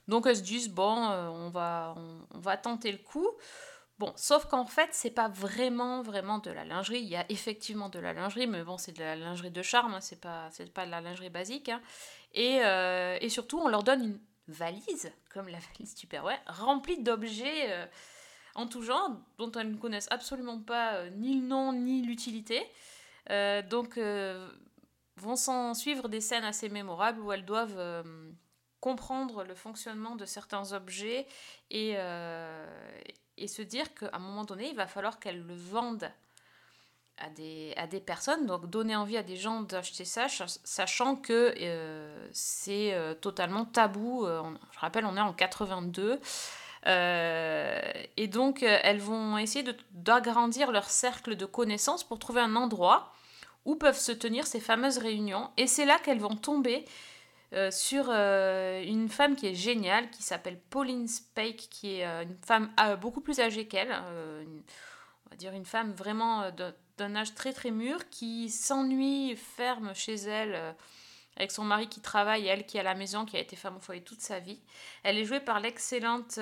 Donc 0.09 0.27
elles 0.27 0.37
se 0.37 0.43
disent, 0.43 0.69
bon, 0.69 1.09
euh, 1.09 1.29
on, 1.29 1.49
va, 1.51 1.95
on 2.35 2.39
va 2.39 2.57
tenter 2.57 2.93
le 2.93 2.99
coup. 2.99 3.29
Sauf 4.17 4.47
qu'en 4.47 4.67
fait, 4.67 4.89
c'est 4.93 5.11
pas 5.11 5.29
vraiment, 5.29 6.03
vraiment 6.03 6.39
de 6.39 6.51
la 6.51 6.65
lingerie. 6.65 7.01
Il 7.01 7.09
y 7.09 7.17
a 7.17 7.25
effectivement 7.31 7.89
de 7.89 7.99
la 7.99 8.13
lingerie, 8.13 8.47
mais 8.47 8.63
bon, 8.63 8.79
c'est 8.79 8.93
de 8.93 9.01
la 9.03 9.17
lingerie 9.17 9.51
de 9.51 9.63
charme, 9.63 9.95
hein, 9.95 10.01
c'est 10.01 10.21
pas, 10.21 10.51
pas 10.75 10.87
de 10.87 10.91
la 10.91 11.01
lingerie 11.01 11.31
basique. 11.31 11.69
hein. 11.69 11.81
Et, 12.33 12.61
euh, 12.63 13.17
et 13.21 13.29
surtout, 13.29 13.59
on 13.59 13.69
leur 13.69 13.83
donne 13.83 14.03
une 14.03 14.21
valise, 14.49 15.13
comme 15.33 15.49
la 15.49 15.59
valise 15.73 15.95
Tupperware, 15.95 16.41
remplie 16.47 17.03
d'objets 17.03 17.71
euh, 17.71 17.87
en 18.55 18.67
tout 18.67 18.83
genre, 18.83 19.11
dont 19.39 19.51
elles 19.53 19.71
ne 19.71 19.77
connaissent 19.77 20.11
absolument 20.11 20.61
pas 20.61 20.95
euh, 20.95 21.11
ni 21.11 21.41
le 21.41 21.47
nom 21.47 21.73
ni 21.73 22.03
l'utilité. 22.03 22.63
Donc, 23.71 23.99
vont 25.17 25.37
s'en 25.37 25.73
suivre 25.73 26.09
des 26.09 26.21
scènes 26.21 26.45
assez 26.45 26.69
mémorables 26.69 27.21
où 27.21 27.33
elles 27.33 27.47
doivent 27.47 28.05
comprendre 28.81 29.45
le 29.45 29.55
fonctionnement 29.55 30.15
de 30.15 30.27
certains 30.27 30.75
objets 30.75 31.27
et, 31.71 31.97
et 33.39 33.49
se 33.49 33.63
dire 33.63 33.93
qu'à 33.95 34.11
un 34.13 34.19
moment 34.19 34.45
donné, 34.45 34.69
il 34.71 34.77
va 34.77 34.87
falloir 34.87 35.19
qu'elles 35.19 35.43
le 35.45 35.55
vendent 35.55 36.11
à 37.19 37.31
des, 37.31 37.73
à 37.77 37.87
des 37.87 38.01
personnes, 38.01 38.47
donc 38.47 38.69
donner 38.69 38.97
envie 38.97 39.17
à 39.17 39.23
des 39.23 39.37
gens 39.37 39.61
d'acheter 39.63 40.05
ça, 40.05 40.29
ch- 40.29 40.59
sachant 40.65 41.15
que 41.15 41.55
euh, 41.61 42.29
c'est 42.33 42.93
euh, 42.93 43.15
totalement 43.15 43.65
tabou. 43.65 44.27
Euh, 44.27 44.43
je 44.73 44.79
rappelle, 44.81 45.05
on 45.07 45.17
est 45.17 45.21
en 45.21 45.33
82. 45.33 46.21
Euh, 46.87 47.93
et 48.17 48.27
donc, 48.27 48.63
elles 48.63 48.99
vont 49.01 49.39
essayer 49.39 49.65
d'agrandir 49.93 50.71
leur 50.73 50.91
cercle 50.91 51.37
de 51.37 51.47
connaissances 51.47 52.05
pour 52.05 52.19
trouver 52.19 52.41
un 52.41 52.57
endroit 52.57 53.13
où 53.65 53.77
peuvent 53.77 53.99
se 53.99 54.13
tenir 54.13 54.47
ces 54.47 54.61
fameuses 54.61 54.99
réunions. 54.99 55.51
Et 55.57 55.67
c'est 55.67 55.87
là 55.87 55.99
qu'elles 55.99 56.21
vont 56.21 56.37
tomber 56.37 56.85
euh, 57.55 57.71
sur 57.71 58.07
euh, 58.09 58.83
une 58.83 59.09
femme 59.09 59.37
qui 59.37 59.47
est 59.47 59.55
géniale, 59.55 60.11
qui 60.11 60.23
s'appelle 60.23 60.59
Pauline 60.71 61.07
Spake, 61.09 61.69
qui 61.71 61.97
est 62.01 62.07
euh, 62.07 62.23
une 62.25 62.37
femme 62.45 62.73
euh, 62.81 62.97
beaucoup 62.97 63.21
plus 63.21 63.41
âgée 63.41 63.67
qu'elle, 63.69 63.93
on 63.93 65.31
va 65.31 65.37
dire 65.37 65.53
une 65.53 65.65
femme 65.65 65.93
vraiment 65.93 66.51
d'un- 66.51 67.17
âge 67.17 67.35
très 67.35 67.53
très 67.53 67.71
mûr, 67.71 68.09
qui 68.11 68.51
s'ennuie 68.51 69.37
ferme 69.37 69.95
chez 69.95 70.15
elle. 70.15 70.75
avec 71.37 71.51
son 71.51 71.65
mari 71.65 71.89
qui 71.89 72.01
travaille 72.01 72.47
elle 72.47 72.65
qui 72.67 72.77
est 72.77 72.81
à 72.81 72.85
la 72.85 72.95
maison, 72.95 73.25
qui 73.25 73.37
a 73.37 73.41
été 73.41 73.57
femme 73.57 73.77
au 73.77 73.81
foyer 73.81 74.03
toute 74.03 74.21
sa 74.21 74.39
vie. 74.39 74.61
Elle 75.03 75.19
est 75.19 75.25
jouée 75.25 75.41
par 75.41 75.59
l'excellente 75.59 76.39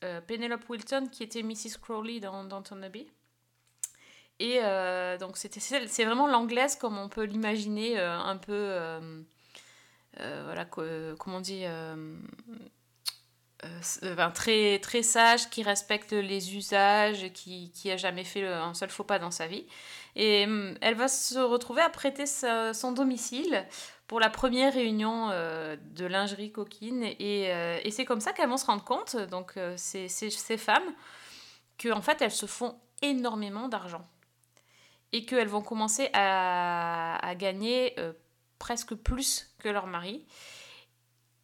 Penelope 0.00 0.68
Wilton, 0.68 1.08
qui 1.10 1.22
était 1.22 1.42
Mrs. 1.42 1.78
Crowley 1.80 2.18
dans 2.20 2.42
Downton 2.44 2.82
Abbey. 2.82 3.06
Et 4.40 4.60
donc 5.20 5.36
c'est 5.36 6.04
vraiment 6.04 6.26
l'anglaise 6.26 6.74
comme 6.76 6.98
on 6.98 7.08
peut 7.08 7.24
l'imaginer, 7.24 7.98
un 7.98 8.36
peu, 8.36 9.00
voilà, 10.16 10.64
co- 10.64 10.82
comment 11.18 11.36
on 11.36 11.40
dit, 11.40 11.64
euh, 11.64 12.16
euh, 13.64 14.12
enfin, 14.12 14.30
très, 14.30 14.78
très 14.78 15.02
sage, 15.02 15.50
qui 15.50 15.62
respecte 15.62 16.12
les 16.12 16.56
usages, 16.56 17.32
qui, 17.32 17.72
qui 17.72 17.90
a 17.90 17.96
jamais 17.96 18.24
fait 18.24 18.46
un 18.46 18.74
seul 18.74 18.88
faux 18.88 19.04
pas 19.04 19.18
dans 19.18 19.30
sa 19.30 19.46
vie. 19.46 19.66
Et 20.16 20.44
hum, 20.44 20.76
elle 20.80 20.94
va 20.94 21.08
se 21.08 21.38
retrouver 21.38 21.82
à 21.82 21.90
prêter 21.90 22.26
son 22.26 22.92
domicile 22.92 23.66
pour 24.06 24.20
la 24.20 24.30
première 24.30 24.72
réunion 24.72 25.30
euh, 25.30 25.76
de 25.76 26.06
lingerie 26.06 26.52
coquine. 26.52 27.02
Et, 27.04 27.52
euh, 27.52 27.78
et 27.84 27.90
c'est 27.90 28.04
comme 28.04 28.20
ça 28.20 28.32
qu'elles 28.32 28.48
vont 28.48 28.56
se 28.56 28.66
rendre 28.66 28.84
compte, 28.84 29.16
donc 29.16 29.56
euh, 29.56 29.74
ces, 29.76 30.08
femmes, 30.56 30.94
qu'en 31.82 32.00
fait 32.00 32.22
elles 32.22 32.30
se 32.30 32.46
font 32.46 32.78
énormément 33.02 33.68
d'argent. 33.68 34.06
Et 35.12 35.24
qu'elles 35.24 35.48
vont 35.48 35.62
commencer 35.62 36.10
à, 36.12 37.18
à 37.26 37.34
gagner 37.34 37.98
euh, 37.98 38.12
presque 38.58 38.94
plus 38.94 39.50
que 39.58 39.68
leur 39.68 39.86
mari. 39.86 40.24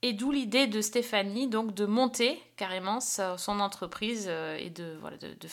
Et 0.07 0.13
d'où 0.13 0.31
l'idée 0.31 0.67
de 0.67 0.83
Stéphanie 0.83 1.49
donc 1.49 1.73
de 1.73 1.87
monter 1.87 2.39
carrément 2.57 3.01
son 3.01 3.59
entreprise 3.59 4.27
euh, 4.29 4.55
et 4.59 4.71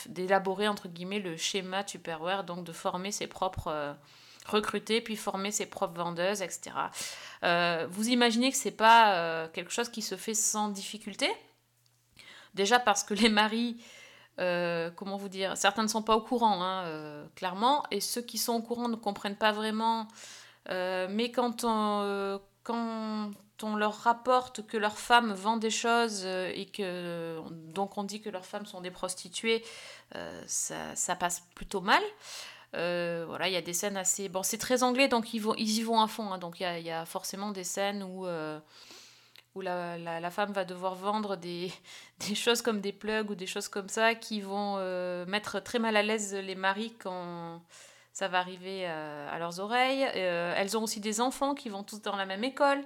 d'élaborer 0.09 0.68
entre 0.68 0.89
guillemets 0.89 1.20
le 1.20 1.38
schéma 1.38 1.86
Tupperware, 1.86 2.43
donc 2.43 2.66
de 2.66 2.74
former 2.74 3.14
ses 3.14 3.28
propres 3.28 3.68
euh, 3.68 3.93
recruter 4.45 4.99
puis 4.99 5.16
former 5.16 5.51
ses 5.51 5.68
propres 5.68 5.93
vendeuses, 5.93 6.41
etc. 6.41 6.72
Euh, 7.43 7.88
vous 7.89 8.09
imaginez 8.09 8.51
que 8.51 8.57
c'est 8.57 8.72
pas 8.72 9.16
euh, 9.16 9.47
quelque 9.53 9.72
chose 9.72 9.88
qui 9.88 10.01
se 10.01 10.18
fait 10.18 10.34
sans 10.34 10.68
difficulté? 10.68 11.32
Déjà 12.53 12.78
parce 12.78 13.05
que 13.05 13.14
les 13.14 13.30
maris, 13.30 13.82
comment 14.38 15.16
vous 15.16 15.30
dire, 15.30 15.55
certains 15.55 15.84
ne 15.84 15.88
sont 15.88 16.03
pas 16.03 16.18
au 16.18 16.22
courant, 16.22 16.62
hein, 16.62 17.24
clairement, 17.36 17.84
et 17.91 18.01
ceux 18.01 18.22
qui 18.22 18.38
sont 18.38 18.53
au 18.53 18.62
courant 18.62 18.89
ne 18.89 18.97
comprennent 18.97 19.38
pas 19.38 19.53
vraiment. 19.53 20.09
Euh, 20.72 21.07
mais 21.09 21.32
quand 21.32 21.63
on, 21.63 22.01
euh, 22.03 22.38
quand 22.63 23.32
on 23.63 23.76
leur 23.76 23.95
rapporte 23.95 24.65
que 24.65 24.78
leurs 24.78 24.97
femmes 24.97 25.34
vendent 25.34 25.59
des 25.59 25.69
choses 25.69 26.24
euh, 26.26 26.51
et 26.55 26.65
que 26.65 27.39
donc 27.74 27.97
on 27.97 28.03
dit 28.03 28.22
que 28.22 28.30
leurs 28.30 28.45
femmes 28.45 28.65
sont 28.65 28.82
des 28.82 28.91
prostituées, 28.91 29.63
ça, 30.47 31.15
passe 31.15 31.43
plutôt 31.55 31.82
mal. 31.82 32.01
Voilà, 32.74 33.47
il 33.47 33.53
y 33.53 33.57
a 33.57 33.61
des 33.61 33.74
scènes 33.74 33.97
assez. 33.97 34.30
Bon, 34.30 34.43
c'est 34.43 34.57
très 34.57 34.84
anglais, 34.84 35.07
donc 35.07 35.34
ils, 35.34 35.39
vont, 35.39 35.55
ils 35.55 35.80
y 35.80 35.84
vont 35.84 36.01
à 36.01 36.07
fond. 36.07 36.32
hein. 36.32 36.38
donc 36.38 36.59
il 36.59 36.63
y 36.82 36.91
a, 36.91 37.05
forcément 37.05 37.51
des 37.51 37.63
scènes 37.63 38.03
où, 38.03 38.26
où 39.55 39.61
la, 39.61 39.97
la, 39.97 40.19
la 40.19 40.32
femme 40.32 40.53
va 40.53 40.65
devoir 40.65 40.95
vendre 40.95 41.36
des, 41.36 41.72
des 42.28 42.36
choses 42.36 42.61
comme 42.61 42.82
des 42.82 42.93
plugs 42.93 43.30
ou 43.30 43.36
des 43.36 43.47
choses 43.47 43.67
comme 43.67 43.89
ça 43.89 44.15
qui 44.15 44.41
vont 44.41 44.78
mettre 45.26 45.59
très 45.59 45.80
mal 45.80 45.97
à 45.97 46.03
l'aise 46.03 46.34
les 46.34 46.55
maris 46.55 46.93
quand 46.99 47.61
ça 48.14 48.28
va 48.28 48.39
arriver 48.39 48.84
euh, 48.86 49.30
à 49.32 49.39
leurs 49.39 49.59
oreilles. 49.59 50.05
Euh, 50.16 50.53
elles 50.57 50.78
ont 50.78 50.84
aussi 50.84 50.99
des 50.99 51.22
enfants 51.22 51.55
qui 51.55 51.70
vont 51.70 51.84
tous 51.84 52.01
dans 52.01 52.16
la 52.16 52.26
même 52.26 52.43
école. 52.43 52.84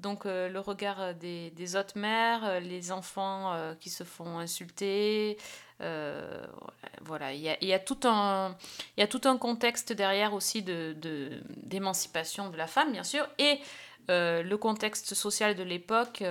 Donc 0.00 0.26
euh, 0.26 0.48
le 0.48 0.58
regard 0.58 1.14
des, 1.14 1.76
autres 1.76 1.96
mères, 1.96 2.60
les 2.60 2.90
enfants 2.90 3.56
qui 3.78 3.90
se 3.90 4.02
font 4.02 4.38
insulter, 4.38 5.36
voilà, 5.78 7.32
il 7.32 7.40
y 7.40 7.72
a, 7.72 7.78
tout 7.78 8.00
un, 8.04 8.56
y 8.96 9.02
a 9.02 9.06
tout 9.06 9.20
un 9.24 9.36
contexte 9.36 9.92
derrière 9.92 10.32
aussi 10.34 10.62
de, 10.62 10.96
de- 11.00 11.40
d'émancipation 11.62 12.48
de 12.48 12.56
la 12.56 12.66
femme, 12.66 12.90
bien 12.90 13.04
sûr, 13.04 13.28
et 13.38 13.60
le 14.08 14.54
contexte 14.56 15.14
social 15.14 15.54
de 15.54 15.62
l'époque 15.62 16.24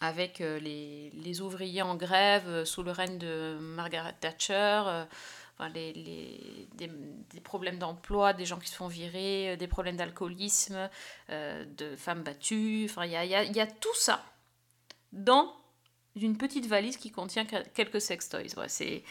avec 0.00 0.38
les, 0.38 1.10
les 1.14 1.40
ouvriers 1.40 1.82
en 1.82 1.96
grève 1.96 2.64
sous 2.64 2.82
le 2.82 2.92
règne 2.92 3.18
de 3.18 3.56
Margaret 3.60 4.14
Thatcher. 4.20 5.06
Enfin, 5.54 5.68
les, 5.70 5.92
les- 5.92 6.68
des, 6.74 6.88
des 6.88 7.40
problèmes 7.40 7.78
d'emploi, 7.78 8.32
des 8.32 8.44
gens 8.46 8.58
qui 8.58 8.68
se 8.68 8.76
font 8.76 8.88
virer, 8.88 9.52
euh, 9.52 9.56
des 9.56 9.68
problèmes 9.68 9.96
d'alcoolisme, 9.96 10.90
euh, 11.30 11.64
de 11.64 11.96
femmes 11.96 12.22
battues. 12.22 12.86
Enfin, 12.90 13.04
il 13.06 13.12
y 13.12 13.16
a, 13.16 13.24
y 13.24 13.34
a- 13.34 13.44
y 13.44 13.60
a 13.60 13.66
tout 13.66 13.94
ça 13.94 14.24
dans 15.12 15.54
une 16.16 16.36
petite 16.38 16.66
valise 16.66 16.96
qui 16.96 17.10
contient 17.10 17.44
que- 17.46 17.66
quelques 17.70 18.00
sextoys. 18.00 18.56
Ouais, 18.58 18.68
c'est, 18.68 19.04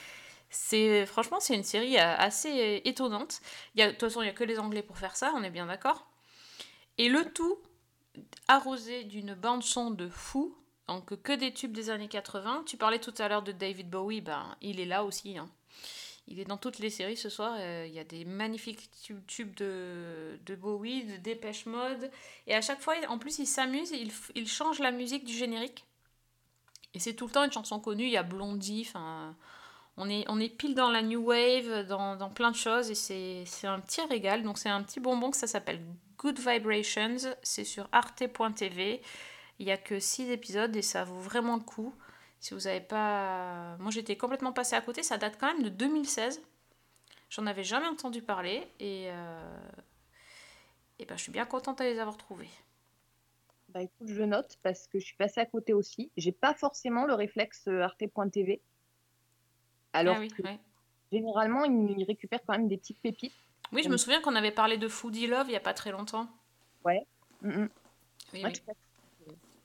c'est, 0.49 1.05
franchement, 1.05 1.39
c'est 1.39 1.55
une 1.55 1.63
série 1.63 1.97
euh, 1.99 2.15
assez 2.17 2.81
étonnante. 2.85 3.41
Y 3.75 3.81
a, 3.83 3.87
de 3.87 3.91
toute 3.91 4.01
façon, 4.01 4.21
il 4.21 4.25
n'y 4.25 4.31
a 4.31 4.33
que 4.33 4.43
les 4.45 4.59
Anglais 4.59 4.83
pour 4.83 4.97
faire 4.97 5.15
ça, 5.15 5.33
on 5.35 5.43
est 5.43 5.49
bien 5.51 5.67
d'accord. 5.67 6.07
Et 6.97 7.09
le 7.09 7.31
tout 7.33 7.57
arrosé 8.47 9.03
d'une 9.03 9.33
bande-son 9.35 9.91
de 9.91 10.09
fou 10.09 10.55
Donc 10.87 11.21
que 11.21 11.33
des 11.33 11.53
tubes 11.53 11.71
des 11.73 11.89
années 11.89 12.07
80. 12.07 12.63
Tu 12.65 12.77
parlais 12.77 12.99
tout 12.99 13.13
à 13.17 13.27
l'heure 13.27 13.41
de 13.43 13.51
David 13.51 13.89
Bowie, 13.89 14.21
ben, 14.21 14.55
il 14.61 14.79
est 14.79 14.85
là 14.85 15.03
aussi. 15.03 15.37
hein. 15.37 15.49
Il 16.28 16.39
est 16.39 16.45
dans 16.45 16.57
toutes 16.57 16.80
les 16.80 16.89
séries 16.89 17.17
ce 17.17 17.30
soir. 17.30 17.55
euh, 17.59 17.86
Il 17.88 17.93
y 17.93 17.99
a 17.99 18.03
des 18.03 18.26
magnifiques 18.26 18.89
tubes, 19.28 19.53
de, 19.55 20.39
de 20.45 20.55
Bowie, 20.55 21.03
de 21.05 21.17
Dépêche 21.17 21.65
Mode. 21.65 22.09
Et 22.47 22.55
à 22.55 22.61
chaque 22.61 22.82
fois, 22.82 22.95
en 23.09 23.17
plus, 23.17 23.39
il 23.39 23.45
s'amuse, 23.45 23.91
il, 24.36 24.47
change 24.47 24.80
la 24.80 24.91
musique 24.91 25.26
du 25.26 25.34
générique. 25.34 25.86
Et 26.93 26.99
c'est 26.99 27.13
tout 27.13 27.26
le 27.28 27.32
temps 27.32 27.43
une 27.43 27.51
chanson 27.51 27.80
connue. 27.80 28.05
Il 28.05 28.11
y 28.11 28.17
a 28.17 28.24
Blondie, 28.24 28.86
enfin... 28.88 29.36
On 29.95 30.09
est, 30.09 30.26
on 30.28 30.39
est 30.39 30.49
pile 30.49 30.74
dans 30.74 30.89
la 30.89 31.03
new 31.03 31.21
wave, 31.21 31.86
dans, 31.86 32.15
dans 32.15 32.32
plein 32.32 32.49
de 32.49 32.55
choses, 32.55 32.89
et 32.89 32.95
c'est 33.45 33.67
un 33.67 33.80
petit 33.80 34.01
régal. 34.01 34.41
Donc 34.41 34.57
c'est 34.57 34.69
un 34.69 34.82
petit 34.82 34.99
bonbon 34.99 35.30
que 35.30 35.38
ça 35.38 35.45
s'appelle 35.45 35.84
Good 36.17 36.39
Vibrations. 36.39 37.36
C'est 37.43 37.63
sur 37.63 37.88
arte.tv. 37.91 39.03
Il 39.59 39.65
n'y 39.67 39.71
a 39.71 39.78
que 39.78 39.99
6 39.99 40.32
épisodes 40.32 40.76
et 40.76 40.82
ça 40.82 41.03
vaut 41.03 41.19
vraiment 41.19 41.57
le 41.57 41.61
coup. 41.61 41.93
Si 42.43 42.53
vous 42.53 42.59
n'avez 42.59 42.81
pas... 42.81 43.77
Moi 43.79 43.89
j'étais 43.89 44.17
complètement 44.17 44.51
passée 44.51 44.75
à 44.75 44.81
côté, 44.81 45.01
ça 45.01 45.17
date 45.17 45.37
quand 45.39 45.47
même 45.47 45.63
de 45.63 45.69
2016. 45.69 46.41
J'en 47.29 47.47
avais 47.47 47.63
jamais 47.63 47.87
entendu 47.87 48.21
parler 48.21 48.67
et, 48.81 49.05
euh, 49.07 49.69
et 50.99 51.05
ben, 51.05 51.15
je 51.15 51.23
suis 51.23 51.31
bien 51.31 51.45
contente 51.45 51.79
de 51.79 51.85
les 51.85 51.99
avoir 51.99 52.17
trouvés. 52.17 52.49
Bah 53.69 53.81
écoute, 53.81 54.09
je 54.09 54.23
note 54.23 54.57
parce 54.61 54.87
que 54.87 54.99
je 54.99 55.05
suis 55.05 55.15
passée 55.15 55.39
à 55.39 55.45
côté 55.45 55.71
aussi. 55.71 56.11
J'ai 56.17 56.33
pas 56.33 56.53
forcément 56.53 57.05
le 57.05 57.13
réflexe 57.13 57.63
euh, 57.69 57.79
arte.tv. 57.81 58.59
Alors 59.93 60.17
ah 60.17 60.19
oui, 60.19 60.27
que 60.27 60.41
ouais. 60.41 60.59
généralement, 61.13 61.63
ils 61.63 62.03
récupèrent 62.03 62.41
quand 62.45 62.57
même 62.57 62.67
des 62.67 62.77
petites 62.77 62.99
pépites. 62.99 63.31
oui, 63.71 63.83
je 63.83 63.89
me 63.89 63.95
souviens 63.95 64.19
qu'on 64.19 64.35
avait 64.35 64.51
parlé 64.51 64.77
de 64.77 64.89
Foodie 64.89 65.27
Love 65.27 65.45
il 65.47 65.51
n'y 65.51 65.55
a 65.55 65.61
pas 65.61 65.73
très 65.73 65.91
longtemps. 65.91 66.27
Ouais. 66.83 67.07
Mm. 67.41 67.67
Oui, 68.33 68.43
Ouais, 68.43 68.51
oui. 68.51 68.61
à. 68.67 68.73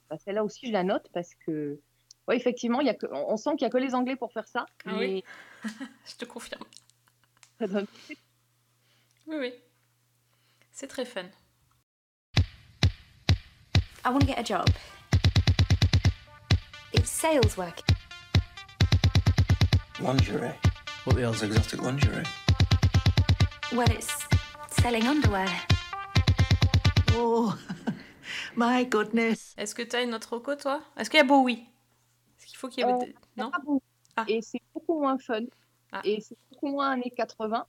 Bah, 0.08 0.16
Celle-là 0.24 0.44
aussi, 0.44 0.68
je 0.68 0.72
la 0.72 0.84
note 0.84 1.10
parce 1.12 1.34
que, 1.34 1.80
ouais, 2.28 2.36
effectivement, 2.36 2.80
il 2.80 2.86
y 2.86 2.90
a 2.90 2.94
que... 2.94 3.06
on 3.10 3.32
on 3.32 3.36
sent 3.36 3.50
qu'il 3.56 3.64
n'y 3.66 3.66
a 3.66 3.70
que 3.70 3.78
les 3.78 3.94
Anglais 3.94 4.16
pour 4.16 4.32
faire 4.32 4.46
ça. 4.46 4.66
Ah 4.86 4.92
oui. 4.98 5.24
je 5.64 6.14
te 6.16 6.24
confirme. 6.24 6.62
ça 7.58 7.66
donne- 7.66 7.86
Oui, 9.26 9.36
oui. 9.38 9.52
C'est 10.70 10.86
très 10.86 11.04
fun. 11.04 11.24
I 14.04 14.10
want 14.10 14.20
to 14.20 14.26
get 14.26 14.38
a 14.38 14.44
job. 14.44 14.68
It's 16.92 17.10
sales 17.10 17.56
work. 17.56 17.80
Lingerie. 20.00 20.54
What 21.04 21.14
the 21.16 21.22
hell's 21.22 21.42
exotic 21.42 21.82
lingerie? 21.82 22.22
Well, 23.72 23.90
it's 23.90 24.26
selling 24.80 25.06
underwear. 25.06 25.48
Oh, 27.14 27.58
my 28.56 28.84
goodness. 28.84 29.54
Est-ce 29.58 29.74
que 29.74 29.82
tu 29.82 29.96
as 29.96 30.02
une 30.02 30.14
autre 30.14 30.36
reco, 30.36 30.54
toi? 30.54 30.80
Est-ce 30.96 31.10
qu'il 31.10 31.18
y 31.18 31.20
a 31.20 31.24
Bowie? 31.24 31.66
Faut 32.58 32.68
qu'il 32.68 32.84
y 32.84 32.88
ait... 32.88 32.92
Euh, 32.92 33.12
Non 33.36 33.50
Ah. 34.16 34.24
Et 34.26 34.42
c'est 34.42 34.60
beaucoup 34.74 34.98
moins 34.98 35.18
fun. 35.18 35.44
Ah. 35.92 36.00
Et 36.04 36.20
c'est 36.20 36.36
beaucoup 36.50 36.68
moins 36.68 36.90
années 36.90 37.12
80. 37.16 37.66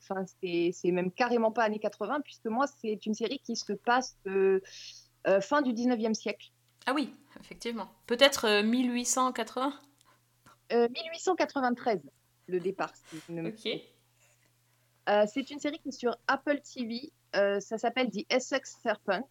Enfin, 0.00 0.24
c'est 0.40 0.70
c'est 0.72 0.90
même 0.90 1.10
carrément 1.12 1.52
pas 1.52 1.64
années 1.64 1.78
80, 1.78 2.20
puisque 2.22 2.46
moi, 2.46 2.66
c'est 2.66 3.04
une 3.06 3.14
série 3.14 3.38
qui 3.40 3.56
se 3.56 3.72
passe 3.72 4.16
euh, 4.26 4.60
euh, 5.26 5.40
fin 5.40 5.62
du 5.62 5.72
19e 5.72 6.14
siècle. 6.14 6.50
Ah 6.86 6.92
oui, 6.94 7.14
effectivement. 7.40 7.88
Peut-être 8.06 8.46
euh, 8.46 8.62
1880 8.62 9.72
Euh, 10.72 10.88
1893, 10.88 12.00
le 12.48 12.60
départ. 12.60 12.92
si 12.96 13.32
me 13.32 13.48
Ok. 13.48 13.82
C'est 15.26 15.50
une 15.50 15.58
série 15.58 15.78
qui 15.78 15.88
est 15.88 15.92
sur 15.92 16.16
Apple 16.26 16.60
TV. 16.60 17.12
Ça 17.32 17.78
s'appelle 17.78 18.10
The 18.10 18.26
Essex 18.30 18.78
Serpent. 18.82 19.26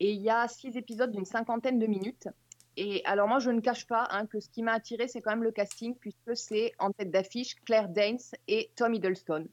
Et 0.00 0.12
il 0.12 0.22
y 0.22 0.30
a 0.30 0.48
six 0.48 0.76
épisodes 0.76 1.10
d'une 1.10 1.26
cinquantaine 1.26 1.78
de 1.78 1.86
minutes. 1.86 2.28
Et 2.76 3.04
alors 3.04 3.28
moi, 3.28 3.38
je 3.38 3.50
ne 3.50 3.60
cache 3.60 3.86
pas 3.86 4.08
hein, 4.10 4.26
que 4.26 4.40
ce 4.40 4.48
qui 4.48 4.62
m'a 4.62 4.72
attiré, 4.72 5.08
c'est 5.08 5.20
quand 5.20 5.30
même 5.30 5.42
le 5.42 5.52
casting, 5.52 5.94
puisque 5.94 6.36
c'est 6.36 6.72
en 6.78 6.90
tête 6.90 7.10
d'affiche 7.10 7.56
Claire 7.66 7.88
Danes 7.88 8.18
et 8.48 8.70
Tom 8.76 8.94
Hiddleston. 8.94 9.46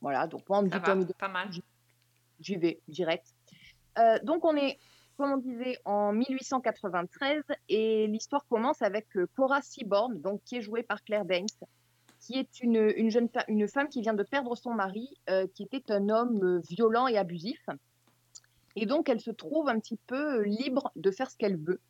Voilà, 0.00 0.26
donc 0.26 0.48
moi, 0.48 0.58
on 0.58 0.62
me 0.62 0.68
dit 0.68 0.80
Tom 0.80 1.00
Hiddleston, 1.00 1.18
pas 1.18 1.28
mal. 1.28 1.50
j'y 2.40 2.56
vais 2.56 2.80
direct. 2.88 3.26
Euh, 3.98 4.18
donc 4.24 4.44
on 4.44 4.56
est, 4.56 4.78
comme 5.16 5.32
on 5.32 5.36
disait, 5.36 5.78
en 5.84 6.12
1893 6.12 7.44
et 7.68 8.06
l'histoire 8.08 8.44
commence 8.48 8.82
avec 8.82 9.06
euh, 9.16 9.26
Cora 9.36 9.62
Seaborn, 9.62 10.20
donc 10.20 10.42
qui 10.44 10.56
est 10.56 10.62
jouée 10.62 10.82
par 10.82 11.02
Claire 11.04 11.24
Danes, 11.24 11.46
qui 12.18 12.34
est 12.38 12.60
une, 12.60 12.92
une 12.96 13.10
jeune 13.10 13.28
une 13.48 13.68
femme 13.68 13.88
qui 13.88 14.00
vient 14.00 14.14
de 14.14 14.24
perdre 14.24 14.56
son 14.56 14.74
mari, 14.74 15.16
euh, 15.30 15.46
qui 15.54 15.62
était 15.62 15.92
un 15.92 16.08
homme 16.08 16.60
violent 16.68 17.06
et 17.06 17.16
abusif. 17.16 17.64
Et 18.74 18.84
donc 18.84 19.08
elle 19.08 19.20
se 19.20 19.30
trouve 19.30 19.68
un 19.68 19.78
petit 19.78 19.98
peu 20.06 20.42
libre 20.42 20.90
de 20.96 21.10
faire 21.10 21.30
ce 21.30 21.36
qu'elle 21.36 21.56
veut. 21.56 21.80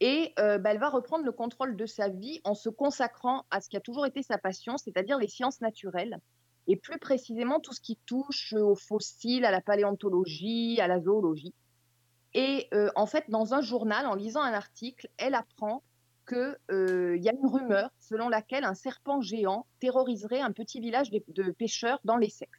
Et 0.00 0.32
euh, 0.38 0.58
bah, 0.58 0.72
elle 0.72 0.78
va 0.78 0.90
reprendre 0.90 1.24
le 1.24 1.32
contrôle 1.32 1.76
de 1.76 1.86
sa 1.86 2.08
vie 2.08 2.40
en 2.44 2.54
se 2.54 2.68
consacrant 2.68 3.44
à 3.50 3.60
ce 3.60 3.68
qui 3.68 3.76
a 3.76 3.80
toujours 3.80 4.06
été 4.06 4.22
sa 4.22 4.38
passion, 4.38 4.76
c'est-à-dire 4.76 5.18
les 5.18 5.28
sciences 5.28 5.60
naturelles 5.60 6.20
et 6.68 6.76
plus 6.76 6.98
précisément 6.98 7.60
tout 7.60 7.72
ce 7.72 7.80
qui 7.80 7.98
touche 8.06 8.52
aux 8.52 8.76
fossiles, 8.76 9.44
à 9.44 9.50
la 9.50 9.62
paléontologie, 9.62 10.78
à 10.80 10.86
la 10.86 11.00
zoologie. 11.00 11.54
Et 12.34 12.68
euh, 12.74 12.90
en 12.94 13.06
fait, 13.06 13.24
dans 13.28 13.54
un 13.54 13.62
journal, 13.62 14.06
en 14.06 14.14
lisant 14.14 14.42
un 14.42 14.52
article, 14.52 15.08
elle 15.16 15.34
apprend 15.34 15.82
qu'il 16.28 17.18
y 17.22 17.28
a 17.28 17.32
une 17.32 17.46
rumeur 17.46 17.90
selon 17.98 18.28
laquelle 18.28 18.64
un 18.64 18.74
serpent 18.74 19.22
géant 19.22 19.66
terroriserait 19.80 20.40
un 20.40 20.52
petit 20.52 20.78
village 20.78 21.10
de, 21.10 21.50
pêcheurs 21.52 22.00
dans 22.04 22.18
l'Essex. 22.18 22.52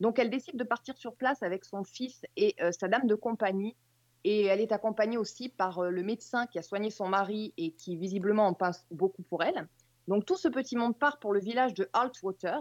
Donc 0.00 0.18
elle 0.18 0.30
décide 0.30 0.56
de 0.56 0.64
partir 0.64 0.96
sur 0.96 1.14
place 1.14 1.42
avec 1.42 1.66
son 1.66 1.84
fils 1.84 2.22
et 2.36 2.54
euh, 2.62 2.72
sa 2.72 2.88
dame 2.88 3.06
de 3.06 3.14
compagnie. 3.14 3.76
Et 4.24 4.44
elle 4.44 4.60
est 4.60 4.72
accompagnée 4.72 5.16
aussi 5.16 5.48
par 5.48 5.78
euh, 5.78 5.90
le 5.90 6.02
médecin 6.02 6.46
qui 6.46 6.58
a 6.58 6.62
soigné 6.62 6.90
son 6.90 7.08
mari 7.08 7.54
et 7.56 7.72
qui 7.72 7.96
visiblement 7.96 8.46
en 8.46 8.54
pense 8.54 8.84
beaucoup 8.90 9.22
pour 9.22 9.42
elle. 9.42 9.68
Donc 10.08 10.24
tout 10.26 10.36
ce 10.36 10.48
petit 10.48 10.76
monde 10.76 10.98
part 10.98 11.18
pour 11.18 11.32
le 11.32 11.40
village 11.40 11.74
de 11.74 11.88
Altwater. 11.92 12.60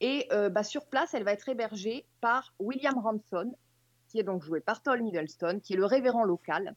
Et 0.00 0.26
euh, 0.32 0.50
bah, 0.50 0.62
sur 0.62 0.86
place, 0.86 1.14
elle 1.14 1.24
va 1.24 1.32
être 1.32 1.48
hébergée 1.48 2.04
par 2.20 2.52
William 2.58 2.98
Ranson, 2.98 3.54
qui 4.08 4.18
est 4.18 4.24
donc 4.24 4.42
joué 4.42 4.60
par 4.60 4.82
Tom 4.82 5.06
Hiddleston, 5.06 5.60
qui 5.62 5.74
est 5.74 5.76
le 5.76 5.86
révérend 5.86 6.24
local 6.24 6.74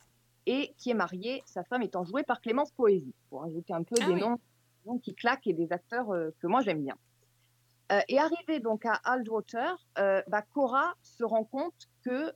et 0.48 0.74
qui 0.78 0.90
est 0.90 0.96
marié, 0.96 1.44
sa 1.46 1.64
femme 1.66 1.82
étant 1.82 2.06
jouée 2.06 2.24
par 2.24 2.40
Clémence 2.42 2.72
Poésie, 2.72 3.14
pour 3.30 3.44
ajouter 3.44 3.74
un 3.74 3.84
peu 3.84 3.96
Ah 4.02 4.08
des 4.08 4.14
oui. 4.14 4.22
noms, 4.22 4.40
noms 4.86 4.98
qui 4.98 5.14
claquent 5.14 5.46
et 5.46 5.54
des 5.54 5.74
acteurs 5.74 6.10
euh, 6.12 6.30
que 6.40 6.48
moi 6.48 6.62
j'aime 6.62 6.82
bien. 6.82 6.96
Euh, 7.92 8.00
et 8.08 8.18
arrivée 8.18 8.60
donc 8.60 8.86
à 8.86 8.94
Aldwater, 9.04 9.76
euh, 9.98 10.22
bah, 10.28 10.42
Cora 10.54 10.96
se 11.02 11.24
rend 11.26 11.44
compte 11.44 11.90
que 12.04 12.32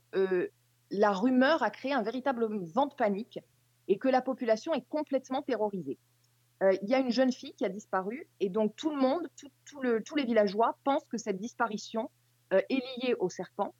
la 0.92 1.10
rumeur 1.12 1.62
a 1.62 1.70
créé 1.70 1.92
un 1.92 2.02
véritable 2.02 2.46
vent 2.72 2.86
de 2.86 2.94
panique 2.94 3.40
et 3.88 3.98
que 3.98 4.08
la 4.08 4.22
population 4.22 4.72
est 4.74 4.86
complètement 4.88 5.42
terrorisée. 5.42 5.98
Euh, 6.62 6.72
Il 6.82 6.88
y 6.88 6.94
a 6.94 6.98
une 7.00 7.10
jeune 7.10 7.32
fille 7.32 7.54
qui 7.54 7.64
a 7.64 7.68
disparu 7.68 8.28
et 8.38 8.48
donc 8.48 8.76
tout 8.76 8.90
le 8.90 8.96
monde, 9.00 9.26
tout- 9.36 9.50
tout 9.64 9.80
le- 9.80 10.02
tous 10.02 10.14
les 10.16 10.24
villageois 10.24 10.78
pensent 10.84 11.04
que 11.06 11.18
cette 11.18 11.38
disparition 11.38 12.10
euh, 12.52 12.60
est 12.68 12.82
liée 12.98 13.14
au 13.18 13.28
serpent 13.30 13.74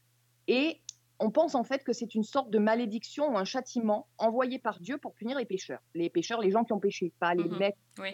et 0.48 0.80
on 1.20 1.30
pense 1.30 1.54
en 1.54 1.62
fait 1.62 1.84
que 1.84 1.92
c'est 1.92 2.14
une 2.16 2.24
sorte 2.24 2.50
de 2.50 2.58
malédiction 2.58 3.32
ou 3.32 3.36
un 3.38 3.44
châtiment 3.44 4.08
envoyé 4.18 4.58
par 4.58 4.80
Dieu 4.80 4.96
pour 4.98 5.12
punir 5.14 5.38
les 5.38 5.44
pécheurs. 5.44 5.82
Les 5.94 6.08
pécheurs, 6.10 6.40
les 6.40 6.50
gens 6.50 6.64
qui 6.64 6.72
ont 6.72 6.80
péché, 6.80 7.12
pas 7.20 7.34
les 7.34 7.44
Mhm. 7.44 7.58
mecs 7.58 7.76
Oui. 8.00 8.08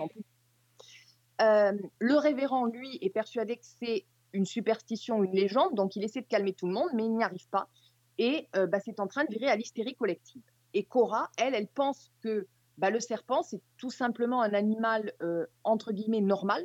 Euh, 1.40 1.72
le 2.00 2.16
révérend, 2.16 2.66
lui, 2.66 2.98
est 3.00 3.10
persuadé 3.10 3.56
que 3.56 3.64
c'est 3.64 4.04
une 4.32 4.44
superstition, 4.44 5.22
une 5.22 5.32
légende, 5.32 5.74
donc 5.74 5.94
il 5.96 6.02
essaie 6.04 6.20
de 6.20 6.26
calmer 6.26 6.52
tout 6.52 6.66
le 6.66 6.72
monde, 6.74 6.88
mais 6.94 7.04
il 7.04 7.14
n'y 7.16 7.22
arrive 7.22 7.48
pas. 7.48 7.68
Et 8.18 8.48
euh, 8.56 8.66
bah, 8.66 8.80
c'est 8.80 9.00
en 9.00 9.06
train 9.06 9.24
de 9.24 9.30
virer 9.30 9.48
à 9.48 9.56
l'hystérie 9.56 9.94
collective. 9.94 10.42
Et 10.74 10.84
Cora, 10.84 11.30
elle, 11.38 11.54
elle 11.54 11.68
pense 11.68 12.10
que 12.22 12.46
bah, 12.76 12.90
le 12.90 13.00
serpent, 13.00 13.42
c'est 13.42 13.62
tout 13.76 13.90
simplement 13.90 14.42
un 14.42 14.52
animal, 14.52 15.12
euh, 15.22 15.46
entre 15.64 15.92
guillemets, 15.92 16.20
normal, 16.20 16.62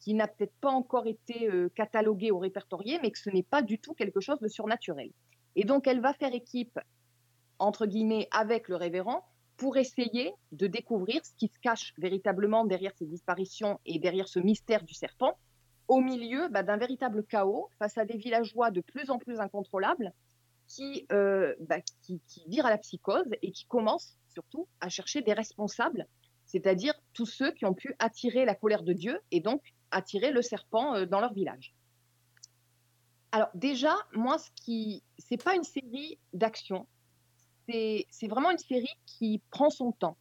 qui 0.00 0.14
n'a 0.14 0.28
peut-être 0.28 0.54
pas 0.60 0.70
encore 0.70 1.06
été 1.06 1.48
euh, 1.48 1.70
catalogué 1.74 2.30
ou 2.30 2.38
répertorié, 2.38 2.98
mais 3.02 3.10
que 3.10 3.18
ce 3.18 3.30
n'est 3.30 3.42
pas 3.42 3.62
du 3.62 3.78
tout 3.78 3.94
quelque 3.94 4.20
chose 4.20 4.38
de 4.40 4.48
surnaturel. 4.48 5.10
Et 5.54 5.64
donc, 5.64 5.86
elle 5.86 6.00
va 6.00 6.12
faire 6.12 6.34
équipe, 6.34 6.78
entre 7.58 7.86
guillemets, 7.86 8.28
avec 8.30 8.68
le 8.68 8.76
révérend 8.76 9.24
pour 9.56 9.78
essayer 9.78 10.34
de 10.52 10.66
découvrir 10.66 11.24
ce 11.24 11.32
qui 11.38 11.48
se 11.48 11.58
cache 11.60 11.94
véritablement 11.96 12.66
derrière 12.66 12.92
ces 12.98 13.06
disparitions 13.06 13.80
et 13.86 13.98
derrière 13.98 14.28
ce 14.28 14.38
mystère 14.38 14.84
du 14.84 14.92
serpent, 14.92 15.38
au 15.88 16.00
milieu 16.00 16.48
bah, 16.48 16.62
d'un 16.62 16.76
véritable 16.76 17.24
chaos, 17.24 17.70
face 17.78 17.96
à 17.96 18.04
des 18.04 18.18
villageois 18.18 18.70
de 18.70 18.82
plus 18.82 19.08
en 19.10 19.18
plus 19.18 19.40
incontrôlables, 19.40 20.12
qui, 20.68 21.06
euh, 21.12 21.54
bah, 21.60 21.80
qui, 22.02 22.20
qui 22.28 22.44
virent 22.48 22.66
à 22.66 22.70
la 22.70 22.78
psychose 22.78 23.26
et 23.42 23.52
qui 23.52 23.66
commencent 23.66 24.16
surtout 24.28 24.68
à 24.80 24.88
chercher 24.88 25.22
des 25.22 25.32
responsables, 25.32 26.06
c'est-à-dire 26.44 26.94
tous 27.12 27.26
ceux 27.26 27.52
qui 27.52 27.64
ont 27.64 27.74
pu 27.74 27.94
attirer 27.98 28.44
la 28.44 28.54
colère 28.54 28.82
de 28.82 28.92
Dieu 28.92 29.20
et 29.30 29.40
donc 29.40 29.62
attirer 29.90 30.30
le 30.30 30.42
serpent 30.42 30.94
euh, 30.94 31.06
dans 31.06 31.20
leur 31.20 31.32
village. 31.32 31.74
Alors 33.32 33.48
déjà, 33.54 33.94
moi, 34.14 34.38
ce 34.38 34.50
qui, 34.54 35.02
c'est 35.18 35.42
pas 35.42 35.54
une 35.54 35.64
série 35.64 36.18
d'action, 36.32 36.86
c'est 37.68 38.06
c'est 38.10 38.28
vraiment 38.28 38.50
une 38.50 38.58
série 38.58 38.94
qui 39.04 39.42
prend 39.50 39.70
son 39.70 39.92
temps. 39.92 40.16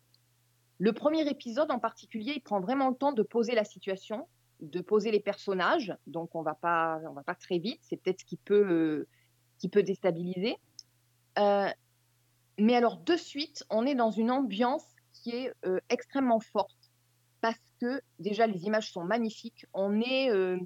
Le 0.79 0.91
premier 0.91 1.29
épisode 1.29 1.71
en 1.71 1.79
particulier, 1.79 2.33
il 2.35 2.41
prend 2.41 2.59
vraiment 2.59 2.89
le 2.89 2.95
temps 2.95 3.13
de 3.13 3.23
poser 3.23 3.55
la 3.55 3.63
situation, 3.63 4.27
de 4.59 4.81
poser 4.81 5.11
les 5.11 5.21
personnages. 5.21 5.95
Donc 6.07 6.35
on 6.35 6.41
va 6.41 6.55
pas, 6.55 6.99
on 7.07 7.13
va 7.13 7.23
pas 7.23 7.35
très 7.35 7.59
vite. 7.59 7.79
C'est 7.83 7.97
peut-être 7.97 8.21
ce 8.21 8.25
qui 8.25 8.37
peut, 8.37 8.67
euh, 8.67 9.07
qui 9.58 9.70
peut 9.70 9.84
déstabiliser. 9.84 10.58
Euh, 11.39 11.70
mais 12.58 12.76
alors 12.76 12.97
de 12.97 13.16
suite, 13.16 13.66
on 13.70 13.86
est 13.86 13.95
dans 13.95 14.12
une 14.12 14.32
ambiance 14.32 14.86
qui 15.14 15.32
est 15.32 15.53
euh, 15.66 15.80
extrêmement 15.89 16.39
forte 16.39 16.91
parce 17.41 17.60
que 17.82 18.01
déjà 18.20 18.47
les 18.47 18.66
images 18.66 18.91
sont 18.91 19.03
magnifiques. 19.03 19.66
On 19.74 19.99
est, 20.01 20.32
euh, 20.32 20.58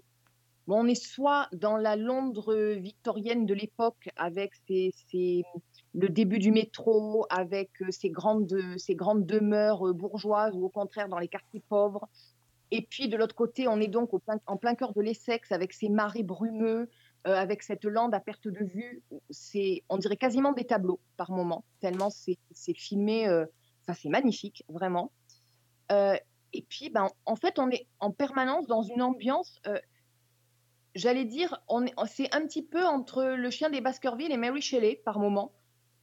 on 0.67 0.87
est 0.87 0.95
soit 0.95 1.47
dans 1.53 1.77
la 1.77 1.95
Londres 1.95 2.55
victorienne 2.75 3.45
de 3.45 3.53
l'époque 3.53 4.09
avec 4.15 4.53
ses, 4.67 4.93
ses- 5.09 5.43
le 5.95 6.09
début 6.09 6.37
du 6.37 6.51
métro, 6.51 7.25
avec 7.31 7.71
ces 7.89 8.11
grandes, 8.11 8.53
grandes 8.91 9.25
demeures 9.25 9.91
bourgeoises 9.93 10.55
ou 10.55 10.65
au 10.65 10.69
contraire 10.69 11.09
dans 11.09 11.17
les 11.17 11.27
quartiers 11.27 11.63
pauvres. 11.67 12.07
Et 12.71 12.83
puis 12.83 13.07
de 13.07 13.17
l'autre 13.17 13.33
côté, 13.33 13.67
on 13.67 13.79
est 13.79 13.87
donc 13.87 14.11
en 14.45 14.57
plein 14.57 14.75
cœur 14.75 14.93
de 14.93 15.01
l'Essex 15.01 15.51
avec 15.51 15.73
ces 15.73 15.89
marais 15.89 16.21
brumeux, 16.21 16.87
euh, 17.29 17.35
avec 17.35 17.61
cette 17.61 17.85
lande 17.85 18.15
à 18.15 18.19
perte 18.19 18.47
de 18.47 18.65
vue. 18.65 19.03
C'est, 19.29 19.83
on 19.87 19.97
dirait 19.97 20.17
quasiment 20.17 20.51
des 20.51 20.65
tableaux 20.65 20.99
par 21.15 21.31
moment, 21.31 21.63
tellement 21.79 22.09
c'est, 22.09 22.39
filmé. 22.75 23.27
euh, 23.27 23.45
c'est 23.93 24.09
magnifique, 24.09 24.63
vraiment. 24.67 25.11
Euh, 25.91 26.15
et 26.53 26.63
puis, 26.63 26.89
ben, 26.89 27.07
en 27.25 27.35
fait, 27.35 27.59
on 27.59 27.69
est 27.69 27.87
en 27.99 28.11
permanence 28.11 28.65
dans 28.65 28.81
une 28.81 29.03
ambiance. 29.03 29.59
euh, 29.67 29.77
J'allais 30.95 31.25
dire, 31.25 31.61
on 31.67 31.85
est, 31.85 31.93
c'est 32.07 32.33
un 32.33 32.41
petit 32.47 32.63
peu 32.63 32.83
entre 32.83 33.23
le 33.23 33.49
chien 33.51 33.69
des 33.69 33.79
Baskerville 33.79 34.31
et 34.31 34.37
Mary 34.37 34.61
Shelley 34.61 34.99
par 35.05 35.19
moment, 35.19 35.51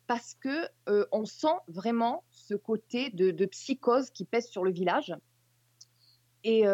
parce 0.07 0.35
que 0.35 0.69
on 1.11 1.25
sent 1.25 1.57
vraiment 1.67 2.23
ce 2.31 2.55
côté 2.55 3.11
de, 3.11 3.47
psychose 3.47 4.11
qui 4.11 4.25
pèse 4.25 4.47
sur 4.47 4.63
le 4.63 4.71
village. 4.71 5.13
Et 6.45 6.65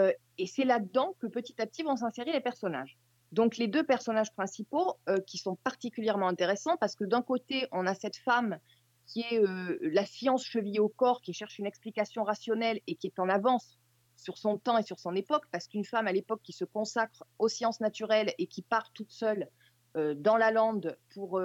c'est 0.47 0.65
là-dedans 0.65 1.15
que 1.21 1.27
petit 1.27 1.61
à 1.63 1.67
petit 1.67 1.83
vont 1.83 1.97
s'insérer 1.97 2.33
les 2.33 2.43
personnages. 2.43 2.99
Donc 3.33 3.57
les 3.57 3.67
deux 3.67 3.83
personnages 3.83 4.33
principaux 4.35 4.99
euh, 5.09 5.19
qui 5.27 5.39
sont 5.39 5.57
particulièrement 5.57 6.29
intéressants 6.29 6.77
parce 6.77 6.95
que 6.95 7.05
d'un 7.05 7.23
côté, 7.23 7.67
on 7.73 7.87
a 7.87 7.95
cette 7.95 8.17
femme 8.17 8.59
qui 9.07 9.23
est 9.23 9.41
euh, 9.41 9.79
la 9.81 10.05
science 10.05 10.45
chevillée 10.45 10.81
au 10.81 10.89
corps, 10.89 11.21
qui 11.23 11.33
cherche 11.33 11.59
une 11.59 11.67
explication 11.67 12.25
rationnelle 12.25 12.81
et 12.87 12.95
qui 12.95 13.07
est 13.07 13.19
en 13.19 13.29
avance 13.29 13.79
sur 14.17 14.39
son 14.39 14.59
temps 14.59 14.79
et 14.79 14.83
sur 14.83 15.01
son 15.01 15.15
époque, 15.17 15.45
parce 15.51 15.67
qu'une 15.67 15.85
femme 15.85 16.07
à 16.07 16.13
l'époque 16.13 16.41
qui 16.45 16.53
se 16.53 16.65
consacre 16.65 17.25
aux 17.39 17.49
sciences 17.49 17.81
naturelles 17.81 18.33
et 18.39 18.47
qui 18.47 18.63
part 18.63 18.93
toute 18.93 19.11
seule 19.11 19.49
euh, 19.97 20.15
dans 20.15 20.37
la 20.37 20.51
lande 20.51 20.97
pour, 21.11 21.41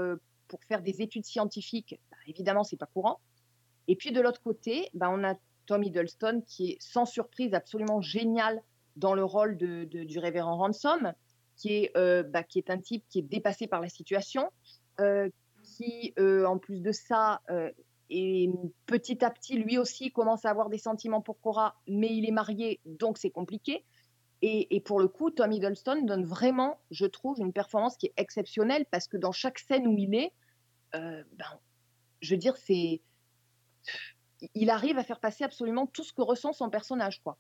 pour 0.48 0.64
faire 0.66 0.82
des 0.82 1.02
études 1.02 1.26
scientifiques, 1.26 2.00
bah, 2.12 2.18
évidemment, 2.28 2.64
c'est 2.64 2.78
pas 2.78 2.86
courant. 2.86 3.20
Et 3.88 3.96
puis 3.96 4.12
de 4.12 4.22
l'autre 4.22 4.42
côté, 4.42 4.90
bah, 4.94 5.10
on 5.10 5.24
a 5.24 5.36
Tom 5.66 5.84
Hiddleston 5.84 6.44
qui 6.46 6.72
est 6.72 6.78
sans 6.82 7.06
surprise 7.06 7.54
absolument 7.54 8.02
génial 8.02 8.62
dans 8.96 9.14
le 9.14 9.24
rôle 9.24 9.58
de- 9.58 9.86
du 9.86 10.20
révérend 10.20 10.58
Ransom, 10.58 11.14
qui 11.58 11.74
est, 11.74 11.92
euh, 11.98 12.24
bah, 12.24 12.44
qui 12.44 12.60
est 12.60 12.70
un 12.70 12.80
type 12.80 13.04
qui 13.10 13.20
est 13.20 13.24
dépassé 13.24 13.68
par 13.68 13.82
la 13.82 13.90
situation, 13.90 14.50
euh, 15.02 15.30
qui, 15.64 16.14
euh, 16.20 16.46
en 16.46 16.58
plus 16.58 16.82
de 16.82 16.92
ça, 16.92 17.42
et 18.10 18.50
petit 18.86 19.26
à 19.26 19.30
petit, 19.30 19.58
lui 19.58 19.78
aussi 19.78 20.12
commence 20.12 20.46
à 20.46 20.50
avoir 20.50 20.70
des 20.70 20.78
sentiments 20.78 21.22
pour 21.22 21.42
Cora, 21.42 21.76
mais 21.88 22.16
il 22.16 22.26
est 22.26 22.32
marié, 22.32 22.80
donc 22.86 23.18
c'est 23.18 23.32
compliqué. 23.32 23.84
Et, 24.44 24.82
pour 24.82 25.00
le 25.00 25.08
coup, 25.08 25.32
Tom 25.32 25.52
Hiddleston 25.52 26.04
donne 26.04 26.24
vraiment, 26.24 26.80
je 26.92 27.08
trouve, 27.08 27.40
une 27.40 27.52
performance 27.52 27.98
qui 27.98 28.06
est 28.06 28.14
exceptionnelle 28.18 28.86
parce 28.92 29.08
que 29.08 29.18
dans 29.18 29.32
chaque 29.32 29.58
scène 29.58 29.88
où 29.88 29.98
il 29.98 30.14
est, 30.14 30.32
ben, 30.94 31.60
je 32.22 32.36
veux 32.36 32.40
dire, 32.40 32.56
c'est, 32.56 33.02
il 34.54 34.70
arrive 34.70 34.98
à 35.00 35.04
faire 35.04 35.20
passer 35.20 35.44
absolument 35.44 35.88
tout 35.88 36.04
ce 36.04 36.14
que 36.14 36.22
ressent 36.22 36.54
son 36.54 36.70
personnage, 36.70 37.22
quoi. 37.24 37.38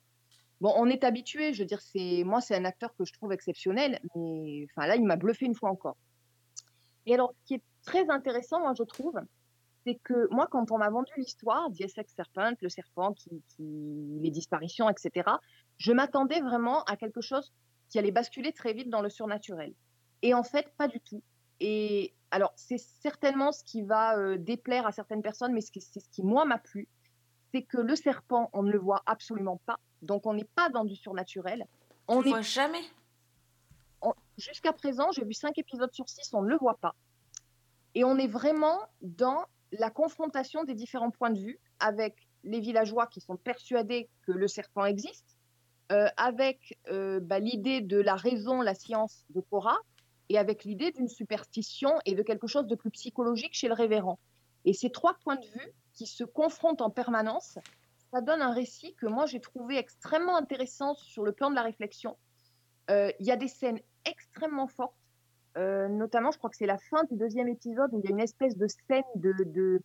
Bon, 0.59 0.73
on 0.75 0.87
est 0.87 1.03
habitué, 1.03 1.53
je 1.53 1.61
veux 1.61 1.67
dire, 1.67 1.81
c'est 1.81 2.23
moi, 2.25 2.41
c'est 2.41 2.55
un 2.55 2.65
acteur 2.65 2.95
que 2.95 3.05
je 3.05 3.13
trouve 3.13 3.31
exceptionnel, 3.31 3.99
mais 4.15 4.65
enfin 4.71 4.87
là, 4.87 4.95
il 4.95 5.05
m'a 5.05 5.15
bluffé 5.15 5.45
une 5.45 5.53
fois 5.53 5.69
encore. 5.69 5.97
Et 7.05 7.13
alors, 7.13 7.33
ce 7.39 7.45
qui 7.45 7.53
est 7.55 7.63
très 7.83 8.09
intéressant, 8.09 8.59
moi, 8.59 8.73
je 8.77 8.83
trouve, 8.83 9.19
c'est 9.85 9.95
que 10.03 10.27
moi, 10.31 10.47
quand 10.49 10.71
on 10.71 10.77
m'a 10.77 10.89
vendu 10.89 11.11
l'histoire 11.17 11.69
d'Essex 11.69 12.13
Serpent, 12.13 12.53
le 12.61 12.69
serpent, 12.69 13.15
les 13.59 14.31
disparitions, 14.31 14.89
etc., 14.89 15.29
je 15.77 15.93
m'attendais 15.93 16.41
vraiment 16.41 16.83
à 16.83 16.97
quelque 16.97 17.21
chose 17.21 17.53
qui 17.89 17.99
allait 17.99 18.11
basculer 18.11 18.51
très 18.51 18.73
vite 18.73 18.89
dans 18.89 19.01
le 19.01 19.09
surnaturel. 19.09 19.73
Et 20.21 20.33
en 20.33 20.43
fait, 20.43 20.67
pas 20.77 20.87
du 20.87 20.99
tout. 20.99 21.21
Et 21.59 22.13
alors, 22.31 22.51
c'est 22.55 22.77
certainement 22.77 23.51
ce 23.51 23.63
qui 23.63 23.83
va 23.83 24.17
euh, 24.17 24.37
déplaire 24.37 24.85
à 24.85 24.91
certaines 24.91 25.21
personnes, 25.21 25.53
mais 25.53 25.61
c'est 25.61 25.79
ce 25.79 26.09
qui, 26.09 26.23
moi, 26.23 26.45
m'a 26.45 26.57
plu, 26.57 26.87
c'est 27.57 27.63
que 27.63 27.77
le 27.77 27.95
serpent, 27.95 28.49
on 28.53 28.61
ne 28.63 28.71
le 28.71 28.77
voit 28.77 29.01
absolument 29.05 29.59
pas. 29.65 29.79
Donc, 30.03 30.25
on 30.27 30.33
n'est 30.33 30.49
pas 30.55 30.69
dans 30.69 30.85
du 30.85 30.95
surnaturel. 30.95 31.65
On 32.07 32.21
ne 32.21 32.29
voit 32.29 32.41
jamais? 32.41 32.81
on- 34.01 34.13
jusqu'à 34.37 34.73
présent, 34.73 35.11
j'ai 35.11 35.25
vu 35.25 35.33
cinq 35.33 35.57
épisodes 35.57 35.91
sur 35.91 36.07
six, 36.07 36.31
on 36.33 36.43
ne 36.43 36.49
le 36.49 36.57
voit 36.57 36.77
pas. 36.77 36.93
Et 37.95 38.03
on 38.03 38.15
est 38.19 38.27
vraiment 38.27 38.77
dans 39.01 39.43
la 39.71 39.89
confrontation 39.89 40.63
des 40.65 40.75
différents 40.75 41.09
points 41.09 41.31
de 41.31 41.39
vue 41.39 41.59
avec 41.79 42.15
les 42.43 42.59
villageois 42.59 43.07
qui 43.07 43.21
sont 43.21 43.37
persuadés 43.37 44.07
que 44.21 44.31
le 44.31 44.47
serpent 44.47 44.85
existe, 44.85 45.35
euh, 45.91 46.07
avec 46.15 46.77
euh, 46.91 47.19
bah, 47.19 47.39
l'idée 47.39 47.81
de 47.81 47.97
la 47.97 48.15
raison, 48.15 48.61
la 48.61 48.75
science 48.75 49.25
de 49.31 49.41
Cora, 49.41 49.77
et 50.29 50.37
avec 50.37 50.63
l'idée 50.63 50.91
d'une 50.91 51.09
superstition 51.09 51.91
et 52.05 52.13
de 52.13 52.21
quelque 52.21 52.45
chose 52.45 52.67
de 52.67 52.75
plus 52.75 52.91
psychologique 52.91 53.55
chez 53.55 53.67
le 53.67 53.73
révérend. 53.73 54.19
Et 54.65 54.73
ces 54.73 54.91
trois 54.91 55.15
points 55.23 55.37
de 55.37 55.47
vue 55.47 55.73
qui 55.97 56.05
se 56.05 56.23
confrontent 56.23 56.81
en 56.81 56.91
permanence, 56.91 57.57
ça 58.11 58.21
donne 58.21 58.41
un 58.41 58.53
récit 58.53 58.93
que 58.95 59.07
moi 59.07 59.25
j'ai 59.25 59.41
trouvé 59.41 59.77
extrêmement 59.77 60.37
intéressant 60.37 60.93
sur 60.93 61.23
le 61.23 61.31
plan 61.31 61.49
de 61.49 61.55
la 61.55 61.63
réflexion. 61.63 62.15
Euh, 62.91 63.11
Il 63.19 63.25
y 63.25 63.31
a 63.31 63.35
des 63.35 63.47
scènes 63.47 63.79
extrêmement 64.05 64.67
fortes, 64.67 64.95
euh, 65.57 65.87
notamment 65.89 66.31
je 66.31 66.37
crois 66.37 66.51
que 66.51 66.55
c'est 66.55 66.67
la 66.67 66.77
fin 66.77 67.03
du 67.05 67.17
deuxième 67.17 67.47
épisode 67.47 67.89
où 67.93 67.99
il 67.99 68.05
y 68.05 68.07
a 68.07 68.11
une 68.11 68.21
espèce 68.21 68.55
de 68.55 68.67
scène 68.67 69.03
de, 69.15 69.81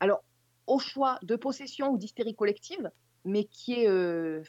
alors 0.00 0.24
au 0.66 0.78
choix 0.78 1.18
de 1.22 1.36
possession 1.36 1.90
ou 1.90 1.98
d'hystérie 1.98 2.34
collective, 2.34 2.90
mais 3.26 3.44
qui 3.44 3.74
est, 3.74 3.88
euh, 3.88 4.42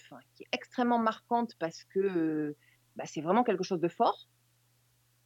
extrêmement 0.53 0.97
marquante 0.97 1.55
parce 1.59 1.83
que 1.83 2.55
bah, 2.95 3.03
c'est 3.05 3.21
vraiment 3.21 3.43
quelque 3.43 3.63
chose 3.63 3.81
de 3.81 3.89
fort. 3.89 4.29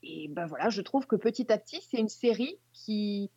Et 0.01 0.29
ben 0.29 0.47
voilà, 0.47 0.69
je 0.69 0.81
trouve 0.81 1.05
que 1.05 1.15
petit 1.15 1.51
à 1.51 1.57
petit, 1.57 1.81
c'est 1.81 1.97
une 1.97 2.09
série 2.09 2.57
qui, 2.73 3.29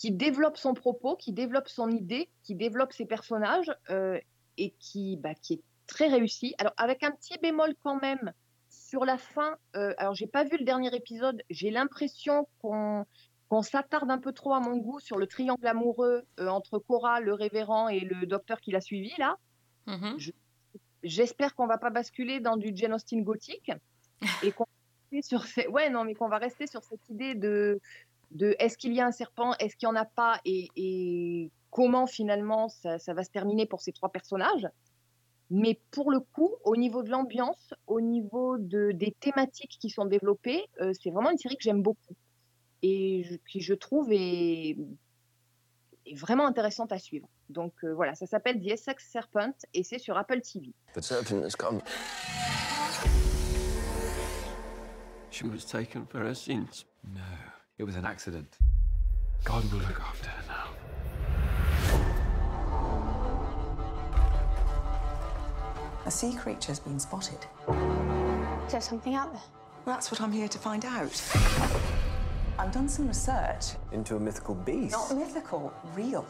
qui 0.00 0.12
développe 0.12 0.56
son 0.56 0.72
propos, 0.72 1.14
qui 1.14 1.32
développe 1.32 1.68
son 1.68 1.90
idée, 1.90 2.30
qui 2.42 2.54
développe 2.54 2.94
ses 2.94 3.04
personnages 3.04 3.70
euh, 3.90 4.18
et 4.56 4.70
qui, 4.78 5.18
bah, 5.18 5.34
qui 5.34 5.52
est 5.54 5.62
très 5.86 6.08
réussie. 6.08 6.54
Alors, 6.56 6.72
avec 6.78 7.02
un 7.02 7.10
petit 7.10 7.36
bémol 7.42 7.74
quand 7.84 8.00
même 8.00 8.32
sur 8.70 9.04
la 9.04 9.18
fin. 9.18 9.56
euh, 9.76 9.92
alors, 9.98 10.14
j'ai 10.14 10.26
pas 10.26 10.44
vu 10.44 10.56
le 10.56 10.64
dernier 10.64 10.94
épisode. 10.96 11.42
J'ai 11.50 11.70
l'impression 11.70 12.48
qu'on 12.62 13.04
qu'on 13.50 13.62
s'attarde 13.62 14.10
un 14.10 14.18
peu 14.18 14.32
trop 14.32 14.54
à 14.54 14.60
mon 14.60 14.76
goût 14.76 15.00
sur 15.00 15.18
le 15.18 15.26
triangle 15.26 15.66
amoureux 15.66 16.22
euh, 16.38 16.46
entre 16.46 16.78
Cora, 16.78 17.20
le 17.20 17.34
révérend 17.34 17.88
et 17.88 18.00
le 18.00 18.24
docteur 18.24 18.58
qui 18.60 18.70
l'a 18.70 18.80
suivi 18.80 19.12
là. 19.18 19.36
Mhm. 19.86 20.14
Je- 20.18 20.30
J'espère 21.02 21.54
qu'on 21.54 21.66
va 21.66 21.76
pas 21.76 21.90
basculer 21.90 22.40
dans 22.40 22.56
du 22.56 22.70
Jane 22.74 22.94
Austen 22.94 23.22
gothique 23.24 23.72
et 24.44 24.52
qu'on 24.52 24.66
sur 25.22 25.44
ces... 25.46 25.66
ouais 25.66 25.90
non 25.90 26.04
mais 26.04 26.14
qu'on 26.14 26.28
va 26.28 26.38
rester 26.38 26.66
sur 26.68 26.84
cette 26.84 27.06
idée 27.08 27.34
de 27.34 27.80
de 28.30 28.54
est-ce 28.58 28.76
qu'il 28.76 28.94
y 28.94 29.00
a 29.00 29.06
un 29.06 29.12
serpent, 29.12 29.54
est-ce 29.58 29.76
qu'il 29.76 29.86
y 29.86 29.90
en 29.90 29.96
a 29.96 30.04
pas 30.04 30.40
et, 30.44 30.68
et 30.76 31.50
comment 31.70 32.06
finalement 32.06 32.68
ça, 32.68 32.98
ça 32.98 33.14
va 33.14 33.24
se 33.24 33.30
terminer 33.30 33.66
pour 33.66 33.80
ces 33.80 33.92
trois 33.92 34.10
personnages. 34.10 34.68
Mais 35.50 35.80
pour 35.90 36.12
le 36.12 36.20
coup, 36.20 36.54
au 36.64 36.76
niveau 36.76 37.02
de 37.02 37.10
l'ambiance, 37.10 37.74
au 37.88 38.00
niveau 38.00 38.56
de, 38.56 38.92
des 38.92 39.10
thématiques 39.18 39.78
qui 39.80 39.90
sont 39.90 40.04
développées, 40.04 40.64
euh, 40.80 40.92
c'est 41.00 41.10
vraiment 41.10 41.30
une 41.30 41.38
série 41.38 41.56
que 41.56 41.64
j'aime 41.64 41.82
beaucoup 41.82 42.14
et 42.82 43.24
je, 43.24 43.36
qui 43.50 43.60
je 43.60 43.74
trouve 43.74 44.12
est, 44.12 44.76
est 46.06 46.14
vraiment 46.14 46.46
intéressante 46.46 46.92
à 46.92 46.98
suivre. 46.98 47.28
Donc 47.48 47.72
euh, 47.82 47.92
voilà, 47.92 48.14
ça 48.14 48.26
s'appelle 48.26 48.60
The 48.60 48.70
Essex 48.70 49.10
Serpent 49.10 49.54
et 49.74 49.82
c'est 49.82 49.98
sur 49.98 50.16
Apple 50.16 50.40
TV. 50.40 50.72
The 50.94 51.02
serpent 51.02 51.42
has 51.42 51.56
come. 51.56 51.80
She 55.32 55.42
was 55.44 55.64
taken 55.64 56.06
for 56.06 56.20
her 56.20 56.34
sins. 56.34 56.84
No, 57.04 57.20
it 57.80 57.86
was 57.86 57.96
an 57.96 58.04
accident. 58.04 58.58
God 59.42 59.64
will 59.72 59.78
look 59.78 60.00
after 60.00 60.28
her 60.28 60.42
now. 60.48 60.68
A 66.04 66.10
sea 66.10 66.34
creature's 66.34 66.78
been 66.78 67.00
spotted. 67.00 67.38
Is 68.66 68.72
there 68.72 68.82
something 68.82 69.14
out 69.14 69.32
there? 69.32 69.42
That's 69.86 70.10
what 70.10 70.20
I'm 70.20 70.30
here 70.30 70.48
to 70.48 70.58
find 70.58 70.84
out. 70.84 71.22
I've 72.58 72.70
done 72.70 72.86
some 72.86 73.08
research. 73.08 73.76
Into 73.92 74.16
a 74.16 74.20
mythical 74.20 74.56
beast. 74.56 74.92
Not 74.92 75.16
mythical, 75.16 75.72
real. 75.94 76.26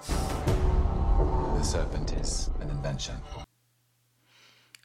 The 1.58 1.64
serpent 1.64 2.12
is 2.12 2.50
an 2.60 2.70
invention. 2.70 3.16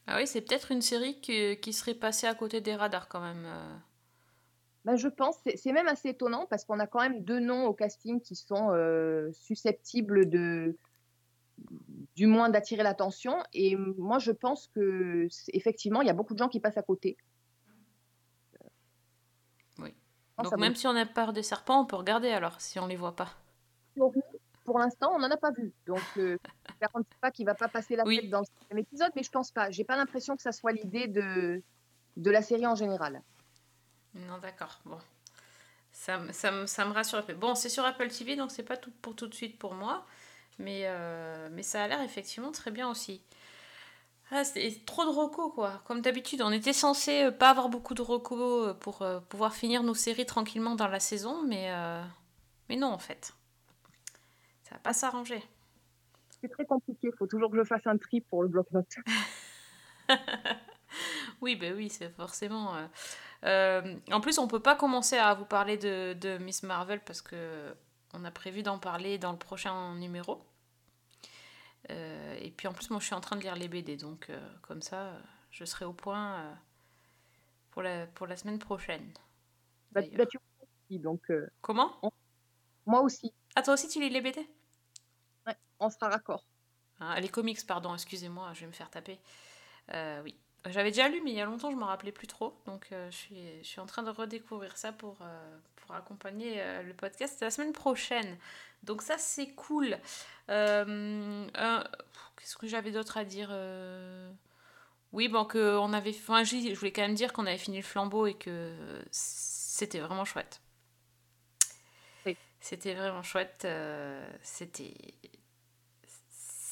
Ah 0.07 0.15
oui, 0.17 0.25
c'est 0.25 0.41
peut-être 0.41 0.71
une 0.71 0.81
série 0.81 1.21
qui, 1.21 1.57
qui 1.57 1.73
serait 1.73 1.93
passée 1.93 2.25
à 2.25 2.33
côté 2.33 2.59
des 2.59 2.75
radars 2.75 3.07
quand 3.07 3.21
même. 3.21 3.45
Euh. 4.85 4.91
Ben, 4.91 4.95
je 4.95 5.07
pense, 5.07 5.37
c'est 5.43 5.57
c'est 5.57 5.71
même 5.71 5.87
assez 5.87 6.09
étonnant 6.09 6.45
parce 6.49 6.65
qu'on 6.65 6.79
a 6.79 6.87
quand 6.87 7.01
même 7.01 7.23
deux 7.23 7.39
noms 7.39 7.65
au 7.65 7.73
casting 7.73 8.21
qui 8.21 8.35
sont 8.35 8.69
euh, 8.71 9.31
susceptibles 9.33 10.29
de, 10.29 10.77
du 12.15 12.27
moins 12.27 12.49
d'attirer 12.49 12.83
l'attention. 12.83 13.37
Et 13.53 13.75
moi, 13.75 14.19
je 14.19 14.31
pense 14.31 14.67
que 14.67 15.27
effectivement, 15.53 16.01
il 16.01 16.07
y 16.07 16.11
a 16.11 16.13
beaucoup 16.13 16.33
de 16.33 16.39
gens 16.39 16.49
qui 16.49 16.59
passent 16.59 16.77
à 16.77 16.83
côté. 16.83 17.17
Oui. 19.79 19.93
Non, 20.37 20.43
Donc 20.43 20.57
même 20.57 20.75
si 20.75 20.87
on 20.87 20.95
a 20.95 21.05
peur 21.05 21.33
des 21.33 21.43
serpents, 21.43 21.81
on 21.81 21.85
peut 21.85 21.95
regarder 21.95 22.29
alors, 22.29 22.61
si 22.61 22.79
on 22.79 22.87
les 22.87 22.95
voit 22.95 23.15
pas. 23.15 23.29
pour 24.65 24.79
l'instant, 24.79 25.11
on 25.13 25.19
n'en 25.19 25.31
a 25.31 25.37
pas 25.37 25.51
vu. 25.51 25.73
Donc, 25.85 26.01
euh, 26.17 26.37
je 26.67 26.73
ne 26.73 26.79
garantis 26.81 27.17
pas 27.21 27.31
qu'il 27.31 27.45
ne 27.45 27.51
va 27.51 27.55
pas 27.55 27.67
passer 27.67 27.95
la 27.95 28.03
tête 28.03 28.29
dans 28.29 28.39
le 28.39 28.45
cinquième 28.45 28.79
épisode, 28.79 29.11
mais 29.15 29.23
je 29.23 29.31
pense 29.31 29.51
pas. 29.51 29.69
J'ai 29.71 29.83
pas 29.83 29.95
l'impression 29.95 30.35
que 30.35 30.41
ça 30.41 30.51
soit 30.51 30.71
l'idée 30.71 31.07
de, 31.07 31.61
de 32.17 32.31
la 32.31 32.41
série 32.41 32.65
en 32.65 32.75
général. 32.75 33.21
Non, 34.15 34.37
d'accord. 34.39 34.79
Bon. 34.85 34.97
Ça, 35.91 36.19
me- 36.19 36.33
ça, 36.33 36.51
me- 36.51 36.67
ça 36.67 36.85
me 36.85 36.93
rassure 36.93 37.19
un 37.19 37.23
peu. 37.23 37.33
Bon, 37.35 37.55
c'est 37.55 37.69
sur 37.69 37.85
Apple 37.85 38.09
TV, 38.09 38.35
donc 38.35 38.51
c'est 38.51 38.63
pas 38.63 38.77
tout 38.77 38.91
pour 39.01 39.15
tout 39.15 39.27
de 39.27 39.35
suite 39.35 39.59
pour 39.59 39.75
moi. 39.75 40.05
Mais, 40.59 40.83
euh, 40.85 41.49
mais 41.51 41.63
ça 41.63 41.83
a 41.83 41.87
l'air 41.89 42.01
effectivement 42.01 42.51
très 42.51 42.71
bien 42.71 42.89
aussi. 42.89 43.21
Ah, 44.31 44.43
c'est 44.43 44.83
trop 44.85 45.03
de 45.05 45.09
recos, 45.09 45.51
quoi. 45.53 45.81
Comme 45.85 46.01
d'habitude, 46.01 46.41
on 46.41 46.51
était 46.51 46.73
censé 46.73 47.23
euh, 47.25 47.31
pas 47.31 47.49
avoir 47.51 47.69
beaucoup 47.69 47.93
de 47.93 48.01
recos 48.01 48.69
euh, 48.69 48.73
pour 48.73 49.03
pouvoir 49.29 49.53
finir 49.55 49.83
nos 49.83 49.93
séries 49.93 50.25
tranquillement 50.25 50.75
dans 50.75 50.87
la 50.87 50.99
saison, 50.99 51.43
mais, 51.43 51.67
euh, 51.71 52.01
mais 52.69 52.75
non, 52.77 52.89
en 52.89 52.99
fait. 52.99 53.33
Ça 54.63 54.75
va 54.75 54.79
pas 54.79 54.93
s'arranger. 54.93 55.41
C'est 56.41 56.49
très 56.49 56.65
compliqué. 56.65 57.09
Il 57.13 57.17
faut 57.17 57.27
toujours 57.27 57.51
que 57.51 57.57
je 57.57 57.63
fasse 57.65 57.87
un 57.87 57.97
tri 57.97 58.21
pour 58.21 58.43
le 58.43 58.49
bloc-notes. 58.49 58.95
Oui, 61.41 61.55
ben 61.55 61.73
oui, 61.75 61.89
c'est 61.89 62.09
forcément. 62.15 62.75
euh, 62.75 62.87
euh, 63.43 63.95
en 64.11 64.21
plus, 64.21 64.37
on 64.39 64.47
peut 64.47 64.61
pas 64.61 64.75
commencer 64.75 65.17
à 65.17 65.33
vous 65.33 65.45
parler 65.45 65.77
de, 65.77 66.13
de 66.13 66.37
Miss 66.37 66.63
Marvel 66.63 67.01
parce 67.03 67.21
que 67.21 67.75
on 68.13 68.23
a 68.23 68.31
prévu 68.31 68.63
d'en 68.63 68.79
parler 68.79 69.17
dans 69.17 69.31
le 69.31 69.37
prochain 69.37 69.95
numéro. 69.95 70.41
Euh, 71.91 72.37
et 72.39 72.51
puis 72.51 72.67
en 72.67 72.73
plus, 72.73 72.89
moi, 72.89 72.99
je 72.99 73.05
suis 73.05 73.15
en 73.15 73.21
train 73.21 73.35
de 73.35 73.41
lire 73.41 73.55
les 73.55 73.67
BD, 73.67 73.97
donc 73.97 74.29
euh, 74.29 74.39
comme 74.61 74.81
ça, 74.81 75.13
je 75.51 75.65
serai 75.65 75.85
au 75.85 75.93
point 75.93 76.57
pour 77.71 77.81
la 77.83 78.07
pour 78.07 78.25
la 78.27 78.37
semaine 78.37 78.59
prochaine. 78.59 79.11
Bah, 79.91 80.01
bah, 80.13 80.25
tu 80.25 80.37
aussi, 80.61 80.99
donc, 80.99 81.31
Comment? 81.61 81.99
Moi 82.85 83.01
aussi. 83.01 83.33
Ah, 83.55 83.61
toi 83.61 83.73
aussi, 83.75 83.87
tu 83.87 83.99
lis 83.99 84.09
les 84.09 84.21
BD 84.21 84.47
Ouais, 85.45 85.55
on 85.79 85.89
sera 85.89 86.09
raccord. 86.09 86.43
Ah, 86.99 87.19
les 87.19 87.29
comics, 87.29 87.65
pardon, 87.67 87.93
excusez-moi, 87.93 88.51
je 88.53 88.61
vais 88.61 88.67
me 88.67 88.71
faire 88.71 88.89
taper. 88.89 89.19
Oui, 90.23 90.35
j'avais 90.69 90.91
déjà 90.91 91.07
lu, 91.07 91.21
mais 91.23 91.31
il 91.31 91.37
y 91.37 91.41
a 91.41 91.45
longtemps, 91.45 91.71
je 91.71 91.75
me 91.75 91.83
rappelais 91.83 92.11
plus 92.11 92.27
trop. 92.27 92.57
Donc, 92.65 92.87
euh, 92.91 93.09
je, 93.11 93.15
suis, 93.15 93.35
je 93.61 93.67
suis 93.67 93.79
en 93.79 93.85
train 93.85 94.03
de 94.03 94.09
redécouvrir 94.09 94.77
ça 94.77 94.91
pour, 94.91 95.17
euh, 95.21 95.57
pour 95.75 95.95
accompagner 95.95 96.55
euh, 96.57 96.83
le 96.83 96.93
podcast 96.93 97.41
la 97.41 97.51
semaine 97.51 97.73
prochaine. 97.73 98.37
Donc, 98.83 99.01
ça, 99.01 99.17
c'est 99.17 99.49
cool. 99.51 99.97
Qu'est-ce 100.47 101.47
que 102.57 102.67
j'avais 102.67 102.91
d'autre 102.91 103.17
à 103.17 103.25
dire 103.25 103.49
Oui, 105.11 105.27
bon, 105.27 105.45
que 105.45 105.77
on 105.77 105.93
avait. 105.93 106.11
Enfin, 106.11 106.43
je 106.43 106.75
voulais 106.75 106.91
quand 106.91 107.01
même 107.01 107.15
dire 107.15 107.33
qu'on 107.33 107.45
avait 107.45 107.57
fini 107.57 107.77
le 107.77 107.83
flambeau 107.83 108.27
et 108.27 108.35
que 108.35 108.73
c'était 109.11 109.99
vraiment 109.99 110.25
chouette. 110.25 110.61
C'était 112.61 112.95
vraiment 112.95 113.21
chouette. 113.21 113.67
c'était 114.41 114.93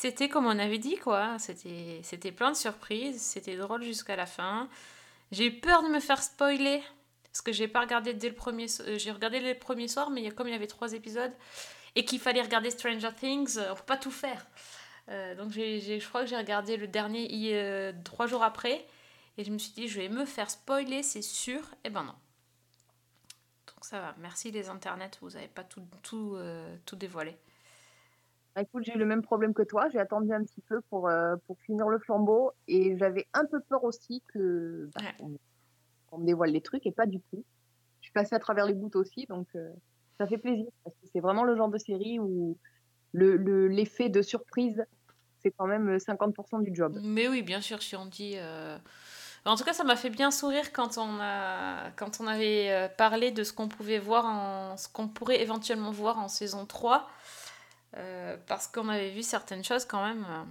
c'était 0.04 0.28
comme 0.28 0.46
on 0.48 0.60
avait 0.60 0.80
dit, 0.80 0.98
quoi. 0.98 1.40
C'était, 1.40 2.02
c'était 2.04 2.34
plein 2.34 2.52
de 2.52 2.58
surprises. 2.58 3.22
C'était 3.22 3.56
drôle 3.56 3.84
jusqu'à 3.84 4.18
la 4.18 4.26
fin. 4.26 4.68
J'ai 5.32 5.46
eu 5.46 5.60
peur 5.62 5.82
de 5.82 5.88
me 5.88 6.02
faire 6.02 6.22
spoiler. 6.22 6.84
Parce 7.32 7.42
que 7.42 7.54
j'ai 7.54 7.70
pas 7.70 7.80
regardé 7.80 8.14
dès 8.14 8.28
le 8.28 8.36
premier. 8.36 8.68
euh, 8.82 8.98
J'ai 9.00 9.12
regardé 9.12 9.40
les 9.40 9.56
premiers 9.56 9.88
soirs, 9.88 10.10
mais 10.10 10.30
comme 10.32 10.48
il 10.50 10.52
y 10.52 10.56
avait 10.56 10.68
trois 10.68 10.92
épisodes 10.92 11.32
et 11.96 12.04
qu'il 12.04 12.20
fallait 12.20 12.42
regarder 12.42 12.70
Stranger 12.70 13.12
Things, 13.18 13.58
euh, 13.58 13.72
on 13.72 13.76
peut 13.76 13.84
pas 13.86 13.98
tout 13.98 14.12
faire. 14.12 14.46
Euh, 15.10 15.36
donc 15.36 15.52
je 15.52 16.06
crois 16.10 16.22
que 16.24 16.28
j'ai 16.28 16.36
regardé 16.38 16.76
le 16.76 16.88
dernier 16.88 17.28
euh, 17.54 17.94
trois 18.04 18.28
jours 18.28 18.44
après. 18.44 18.86
Et 19.38 19.46
je 19.46 19.52
me 19.52 19.58
suis 19.58 19.72
dit, 19.72 19.88
je 19.88 20.02
vais 20.02 20.10
me 20.10 20.26
faire 20.26 20.50
spoiler, 20.50 21.02
c'est 21.02 21.22
sûr. 21.24 21.62
Et 21.86 21.90
ben 21.90 22.04
non. 22.04 22.16
Donc 23.68 23.86
ça 23.86 24.02
va. 24.02 24.16
Merci 24.20 24.52
les 24.52 24.68
internets, 24.68 25.12
vous 25.22 25.36
avez 25.38 25.48
pas 25.48 25.64
tout, 25.64 25.82
tout, 26.04 26.36
euh, 26.36 26.76
tout 26.86 26.98
dévoilé. 26.98 27.38
Bah, 28.56 28.62
écoute, 28.62 28.84
j'ai 28.86 28.94
eu 28.94 28.98
le 29.00 29.06
même 29.06 29.22
problème 29.24 29.54
que 29.54 29.64
toi. 29.64 29.90
J'ai 29.90 30.00
attendu 30.00 30.32
un 30.34 30.44
petit 30.44 30.62
peu 30.68 30.82
pour, 30.90 31.08
euh, 31.08 31.36
pour 31.48 31.58
finir 31.62 31.88
le 31.90 31.98
flambeau 32.00 32.52
et 32.68 32.96
j'avais 32.98 33.26
un 33.34 33.46
peu 33.46 33.60
peur 33.62 33.84
aussi 33.84 34.22
que 34.34 34.90
bah, 34.94 35.02
qu'on- 35.18 35.38
qu'on 36.08 36.18
me 36.20 36.26
dévoile 36.26 36.52
les 36.52 36.62
trucs 36.62 36.86
et 36.86 36.92
pas 36.92 37.06
du 37.08 37.20
tout. 37.32 37.44
Je 38.02 38.06
suis 38.08 38.14
passée 38.14 38.36
à 38.36 38.40
travers 38.40 38.66
les 38.66 38.74
gouttes 38.74 38.96
aussi, 38.96 39.26
donc 39.28 39.48
euh, 39.56 39.72
ça 40.20 40.28
fait 40.28 40.38
plaisir 40.38 40.66
parce 40.84 40.96
que 40.98 41.08
c'est 41.12 41.20
vraiment 41.22 41.44
le 41.44 41.56
genre 41.56 41.70
de 41.70 41.78
série 41.80 42.20
où 42.20 42.58
le, 43.14 43.38
le- 43.38 43.68
l'effet 43.68 44.10
de 44.10 44.22
surprise, 44.22 44.84
c'est 45.42 45.52
quand 45.58 45.66
même 45.68 45.98
50% 46.00 46.60
du 46.62 46.76
job. 46.76 47.00
Mais 47.02 47.28
oui, 47.28 47.42
bien 47.42 47.62
sûr, 47.62 47.82
si 47.82 47.96
on 47.96 48.06
dit. 48.06 48.34
euh, 48.38 48.78
En 49.46 49.56
tout 49.56 49.64
cas, 49.64 49.74
ça 49.74 49.84
m'a 49.84 49.96
fait 49.96 50.10
bien 50.10 50.30
sourire 50.32 50.72
quand 50.74 50.98
on, 50.98 51.18
a... 51.20 51.92
quand 51.96 52.20
on 52.22 52.28
avait 52.28 52.72
euh, 52.72 52.88
parlé 52.90 53.32
de 53.32 53.44
ce 53.44 53.52
qu'on 53.54 53.68
pouvait 53.68 54.00
voir, 54.00 54.26
en... 54.26 54.78
ce 54.78 54.88
qu'on 54.90 55.08
pourrait 55.08 55.42
éventuellement 55.42 55.92
voir 55.92 56.20
en 56.20 56.28
saison 56.28 56.66
3. 56.66 57.10
Euh, 57.96 58.38
parce 58.48 58.68
qu'on 58.68 58.90
avait 58.90 59.12
vu 59.12 59.24
certaines 59.24 59.64
choses 59.64 59.86
quand 59.86 60.04
même. 60.04 60.26
euh, 60.30 60.44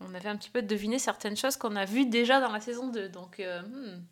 On 0.00 0.14
avait 0.14 0.28
un 0.28 0.36
petit 0.36 0.50
peu 0.50 0.62
deviné 0.62 0.98
certaines 0.98 1.36
choses 1.36 1.56
qu'on 1.56 1.76
a 1.76 1.84
vues 1.84 2.06
déjà 2.06 2.40
dans 2.40 2.50
la 2.50 2.60
saison 2.60 2.88
2. 2.88 3.08
Donc, 3.08 3.40
euh, 3.40 3.62
hmm. 3.62 4.02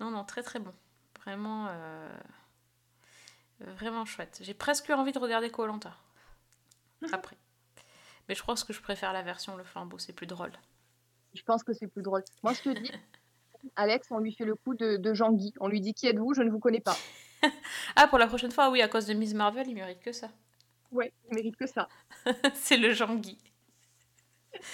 non, 0.00 0.10
non, 0.10 0.24
très 0.24 0.42
très 0.42 0.58
bon. 0.58 0.72
Vraiment, 1.24 1.68
vraiment 3.60 4.06
chouette. 4.06 4.38
J'ai 4.42 4.54
presque 4.54 4.88
eu 4.88 4.94
envie 4.94 5.12
de 5.12 5.18
regarder 5.18 5.50
Colanta 5.50 5.94
après. 7.12 7.36
Mais 8.28 8.34
je 8.34 8.42
pense 8.42 8.64
que 8.64 8.72
je 8.72 8.80
préfère 8.80 9.12
la 9.12 9.22
version 9.22 9.56
Le 9.56 9.64
Flambeau, 9.64 9.98
c'est 9.98 10.12
plus 10.14 10.26
drôle. 10.26 10.52
Je 11.34 11.42
pense 11.42 11.62
que 11.62 11.72
c'est 11.74 11.88
plus 11.88 12.02
drôle. 12.02 12.24
Moi, 12.42 12.54
je 12.54 12.62
te 12.62 12.68
dis, 12.70 12.90
Alex, 13.76 14.08
on 14.10 14.18
lui 14.18 14.32
fait 14.32 14.44
le 14.46 14.54
coup 14.54 14.74
de, 14.74 14.96
de 14.96 15.14
Jean-Guy. 15.14 15.52
On 15.60 15.68
lui 15.68 15.80
dit 15.80 15.92
qui 15.92 16.06
êtes-vous? 16.06 16.32
Je 16.32 16.42
ne 16.42 16.50
vous 16.50 16.58
connais 16.58 16.80
pas. 16.80 16.96
Ah, 17.96 18.06
pour 18.08 18.18
la 18.18 18.26
prochaine 18.26 18.50
fois, 18.52 18.70
oui, 18.70 18.82
à 18.82 18.88
cause 18.88 19.06
de 19.06 19.14
Miss 19.14 19.34
Marvel, 19.34 19.66
il 19.68 19.74
mérite 19.74 20.00
que 20.00 20.12
ça. 20.12 20.30
Ouais, 20.92 21.12
il 21.30 21.34
mérite 21.34 21.56
que 21.56 21.66
ça. 21.66 21.88
c'est 22.54 22.76
le 22.76 22.92
Jean-Guy. 22.92 23.38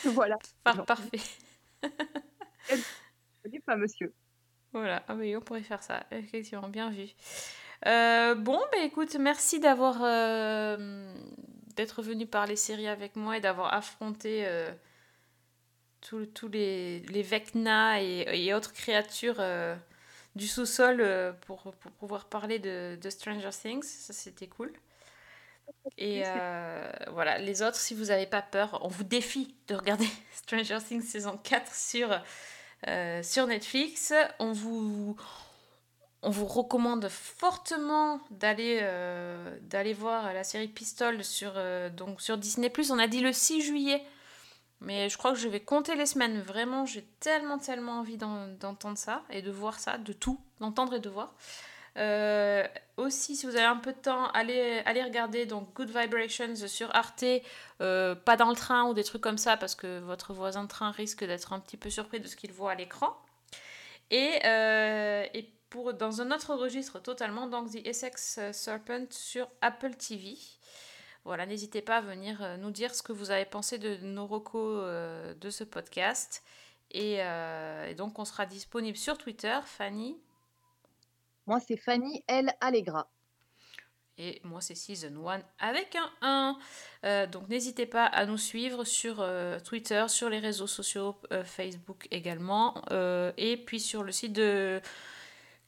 voilà. 0.05 0.39
Par- 0.65 0.85
parfait. 0.85 1.21
Je 1.83 3.51
ne 3.51 3.61
pas, 3.61 3.77
monsieur. 3.77 4.13
Voilà, 4.73 5.03
ah 5.09 5.15
oui, 5.15 5.37
on 5.37 5.41
pourrait 5.41 5.63
faire 5.63 5.83
ça, 5.83 6.05
effectivement, 6.11 6.69
bien 6.69 6.91
vu. 6.91 7.07
Euh, 7.87 8.35
bon, 8.35 8.59
bah 8.73 8.79
écoute, 8.83 9.15
merci 9.17 9.61
d'avoir 9.61 9.99
euh, 10.03 11.15
d'être 11.77 12.03
venu 12.03 12.27
parler 12.27 12.57
séries 12.57 12.89
avec 12.89 13.17
moi 13.17 13.37
et 13.37 13.41
d'avoir 13.41 13.73
affronté 13.73 14.47
euh, 14.47 14.71
tous 16.01 16.27
tous 16.27 16.49
les, 16.49 17.01
les 17.01 17.23
Vecna 17.23 18.03
et, 18.03 18.27
et 18.47 18.55
autres 18.55 18.73
créatures 18.73 19.41
du 20.37 20.47
sous-sol 20.47 21.01
euh, 21.01 21.33
pour, 21.47 21.63
pour 21.63 21.91
pouvoir 21.93 22.27
parler 22.27 22.59
de, 22.59 22.97
de 23.01 23.11
Stranger 23.11 23.51
Things. 23.51 23.83
Ça, 23.83 24.13
c'était 24.13 24.47
cool. 24.47 24.73
Et 25.99 26.23
euh, 26.25 26.89
voilà, 27.11 27.39
les 27.39 27.63
autres, 27.63 27.77
si 27.77 27.95
vous 27.95 28.07
n'avez 28.07 28.27
pas 28.27 28.43
peur, 28.43 28.79
on 28.83 28.89
vous 28.89 29.03
défie 29.03 29.55
de 29.67 29.75
regarder 29.75 30.07
Stranger 30.33 30.79
Things 30.87 31.03
saison 31.03 31.41
4 31.43 31.75
sur, 31.75 32.21
euh, 32.87 33.23
sur 33.23 33.47
Netflix. 33.47 34.13
On 34.39 34.53
vous, 34.53 35.17
on 36.23 36.31
vous 36.31 36.47
recommande 36.47 37.09
fortement 37.09 38.21
d'aller 38.31 38.81
d'aller 39.63 39.95
voir 39.95 40.33
la 40.33 40.45
série 40.45 40.69
Pistol 40.69 41.25
sur, 41.25 41.55
donc 41.93 42.21
sur 42.21 42.39
Disney+. 42.39 42.71
On 42.91 42.99
a 42.99 43.09
dit 43.09 43.21
le 43.21 43.33
6 43.33 43.63
juillet, 43.63 44.03
mais 44.81 45.09
je 45.09 45.17
crois 45.19 45.33
que 45.33 45.39
je 45.39 45.49
vais 45.49 45.61
compter 45.61 45.95
les 45.97 46.07
semaines. 46.07 46.41
Vraiment, 46.41 46.87
j'ai 46.87 47.03
tellement, 47.21 47.59
tellement 47.59 48.01
envie 48.01 48.17
d'en- 48.17 48.49
d'entendre 48.49 48.99
ça 48.99 49.23
et 49.31 49.43
de 49.43 49.51
voir 49.51 49.79
ça, 49.79 49.99
de 49.99 50.13
tout, 50.13 50.41
d'entendre 50.61 50.95
et 50.95 51.01
de 51.01 51.09
voir. 51.09 51.35
Euh, 51.97 52.67
aussi, 52.99 53.37
si 53.37 53.47
vous 53.47 53.57
avez 53.57 53.65
un 53.65 53.77
peu 53.77 53.93
de 53.93 53.99
temps, 53.99 54.27
allez, 54.33 54.83
allez 54.85 55.03
regarder 55.03 55.47
donc 55.47 55.73
Good 55.75 55.89
Vibrations 55.89 56.55
sur 56.67 56.95
Arte, 56.95 57.25
euh, 57.81 58.15
pas 58.15 58.37
dans 58.37 58.51
le 58.51 58.57
train 58.57 58.85
ou 58.85 58.93
des 58.95 59.05
trucs 59.05 59.23
comme 59.23 59.39
ça, 59.39 59.57
parce 59.57 59.75
que 59.75 59.99
votre 60.01 60.35
voisin 60.35 60.65
de 60.65 60.69
train 60.69 60.91
risque 60.91 61.25
d'être 61.25 61.55
un 61.55 61.61
petit 61.61 61.79
peu 61.79 61.89
surpris 61.89 62.21
de 62.21 62.27
ce 62.29 62.37
qu'il 62.37 62.53
voit 62.53 62.73
à 62.73 62.75
l'écran. 62.75 63.17
Et, 64.11 64.41
euh, 64.45 65.25
et 65.33 65.51
pour, 65.71 65.95
dans 65.95 66.21
un 66.21 66.31
autre 66.31 66.55
registre 66.55 67.01
totalement, 67.01 67.47
donc 67.47 67.71
The 67.71 67.87
Essex 67.87 68.41
Serpent 68.53 69.07
sur 69.11 69.49
Apple 69.63 69.95
TV. 69.95 70.37
Voilà, 71.27 71.45
n'hésitez 71.45 71.83
pas 71.83 71.97
à 71.97 72.01
venir 72.01 72.41
euh, 72.41 72.57
nous 72.57 72.71
dire 72.71 72.95
ce 72.95 73.03
que 73.03 73.11
vous 73.11 73.33
avez 73.33 73.45
pensé 73.45 73.79
de 73.79 73.97
nos 73.97 74.29
recos 74.29 74.79
euh, 74.85 75.35
de 75.35 75.51
ce 75.51 75.65
podcast. 75.65 76.45
Et, 76.93 77.17
euh, 77.19 77.89
et 77.89 77.97
donc, 77.97 78.21
on 78.21 78.25
sera 78.25 78.47
disponible 78.47 78.97
sur 78.97 79.19
Twitter, 79.19 79.59
Fanny. 79.65 80.17
Moi, 81.49 81.59
c'est 81.59 81.77
Fanny 81.77 82.23
L. 82.29 82.53
Allegra. 82.61 83.11
Et 84.19 84.41
moi, 84.45 84.61
c'est 84.61 84.77
Season 84.77 85.29
1 85.29 85.43
avec 85.59 85.97
un 85.97 86.11
1. 86.23 86.59
Euh, 87.05 87.27
donc, 87.27 87.49
n'hésitez 87.49 87.87
pas 87.87 88.07
à 88.07 88.25
nous 88.25 88.39
suivre 88.39 88.85
sur 88.85 89.17
Twitter, 89.65 90.05
sur 90.07 90.31
les 90.31 90.39
réseaux 90.39 90.69
sociaux, 90.69 91.17
Facebook 91.45 92.07
également, 92.13 92.83
et 93.37 93.63
puis 93.67 93.81
sur 93.81 94.05
le 94.05 94.13
site 94.13 94.33
de 94.33 94.81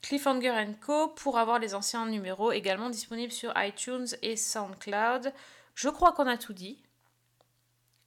Cliffhanger 0.03 0.67
Co. 0.81 1.09
pour 1.09 1.39
avoir 1.39 1.59
les 1.59 1.75
anciens 1.75 2.07
numéros 2.07 2.53
également 2.53 2.91
disponibles 2.91 3.33
sur 3.33 3.53
iTunes 3.57 4.07
et 4.23 4.37
SoundCloud. 4.37 5.33
Je 5.75 5.89
crois 5.89 6.13
qu'on 6.13 6.27
a 6.27 6.37
tout 6.37 6.53
dit. 6.53 6.83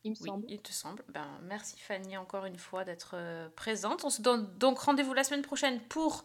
Il 0.03 0.11
me 0.11 0.15
oui, 0.21 0.27
semble. 0.27 0.45
il 0.49 0.61
te 0.61 0.71
semble. 0.71 1.03
Ben, 1.09 1.27
merci 1.43 1.79
Fanny 1.79 2.17
encore 2.17 2.45
une 2.45 2.57
fois 2.57 2.83
d'être 2.83 3.11
euh, 3.15 3.49
présente. 3.55 4.03
On 4.03 4.09
se 4.09 4.21
donne 4.21 4.49
donc 4.57 4.79
rendez-vous 4.79 5.13
la 5.13 5.23
semaine 5.23 5.43
prochaine 5.43 5.79
pour 5.81 6.23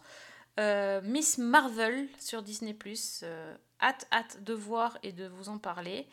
Euh, 0.59 1.01
Miss 1.03 1.37
Marvel 1.37 2.07
sur 2.19 2.41
Disney⁇ 2.41 2.73
euh, 3.23 3.55
hâte, 3.79 4.07
hâte 4.11 4.43
de 4.43 4.53
voir 4.55 4.97
et 5.03 5.11
de 5.11 5.27
vous 5.27 5.49
en 5.49 5.59
parler. 5.59 6.07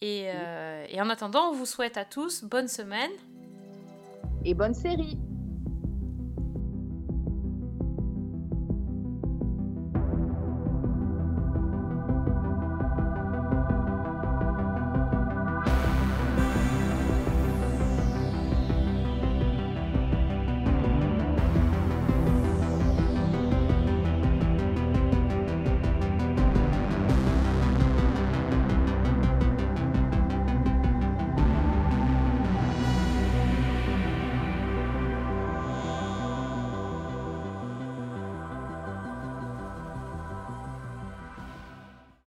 Et, 0.00 0.30
euh, 0.32 0.86
et 0.88 1.00
en 1.00 1.10
attendant, 1.10 1.48
on 1.50 1.52
vous 1.52 1.66
souhaite 1.66 1.96
à 1.96 2.04
tous 2.04 2.44
bonne 2.44 2.68
semaine. 2.68 3.10
Et 4.44 4.54
bonne 4.54 4.74
série. 4.74 5.18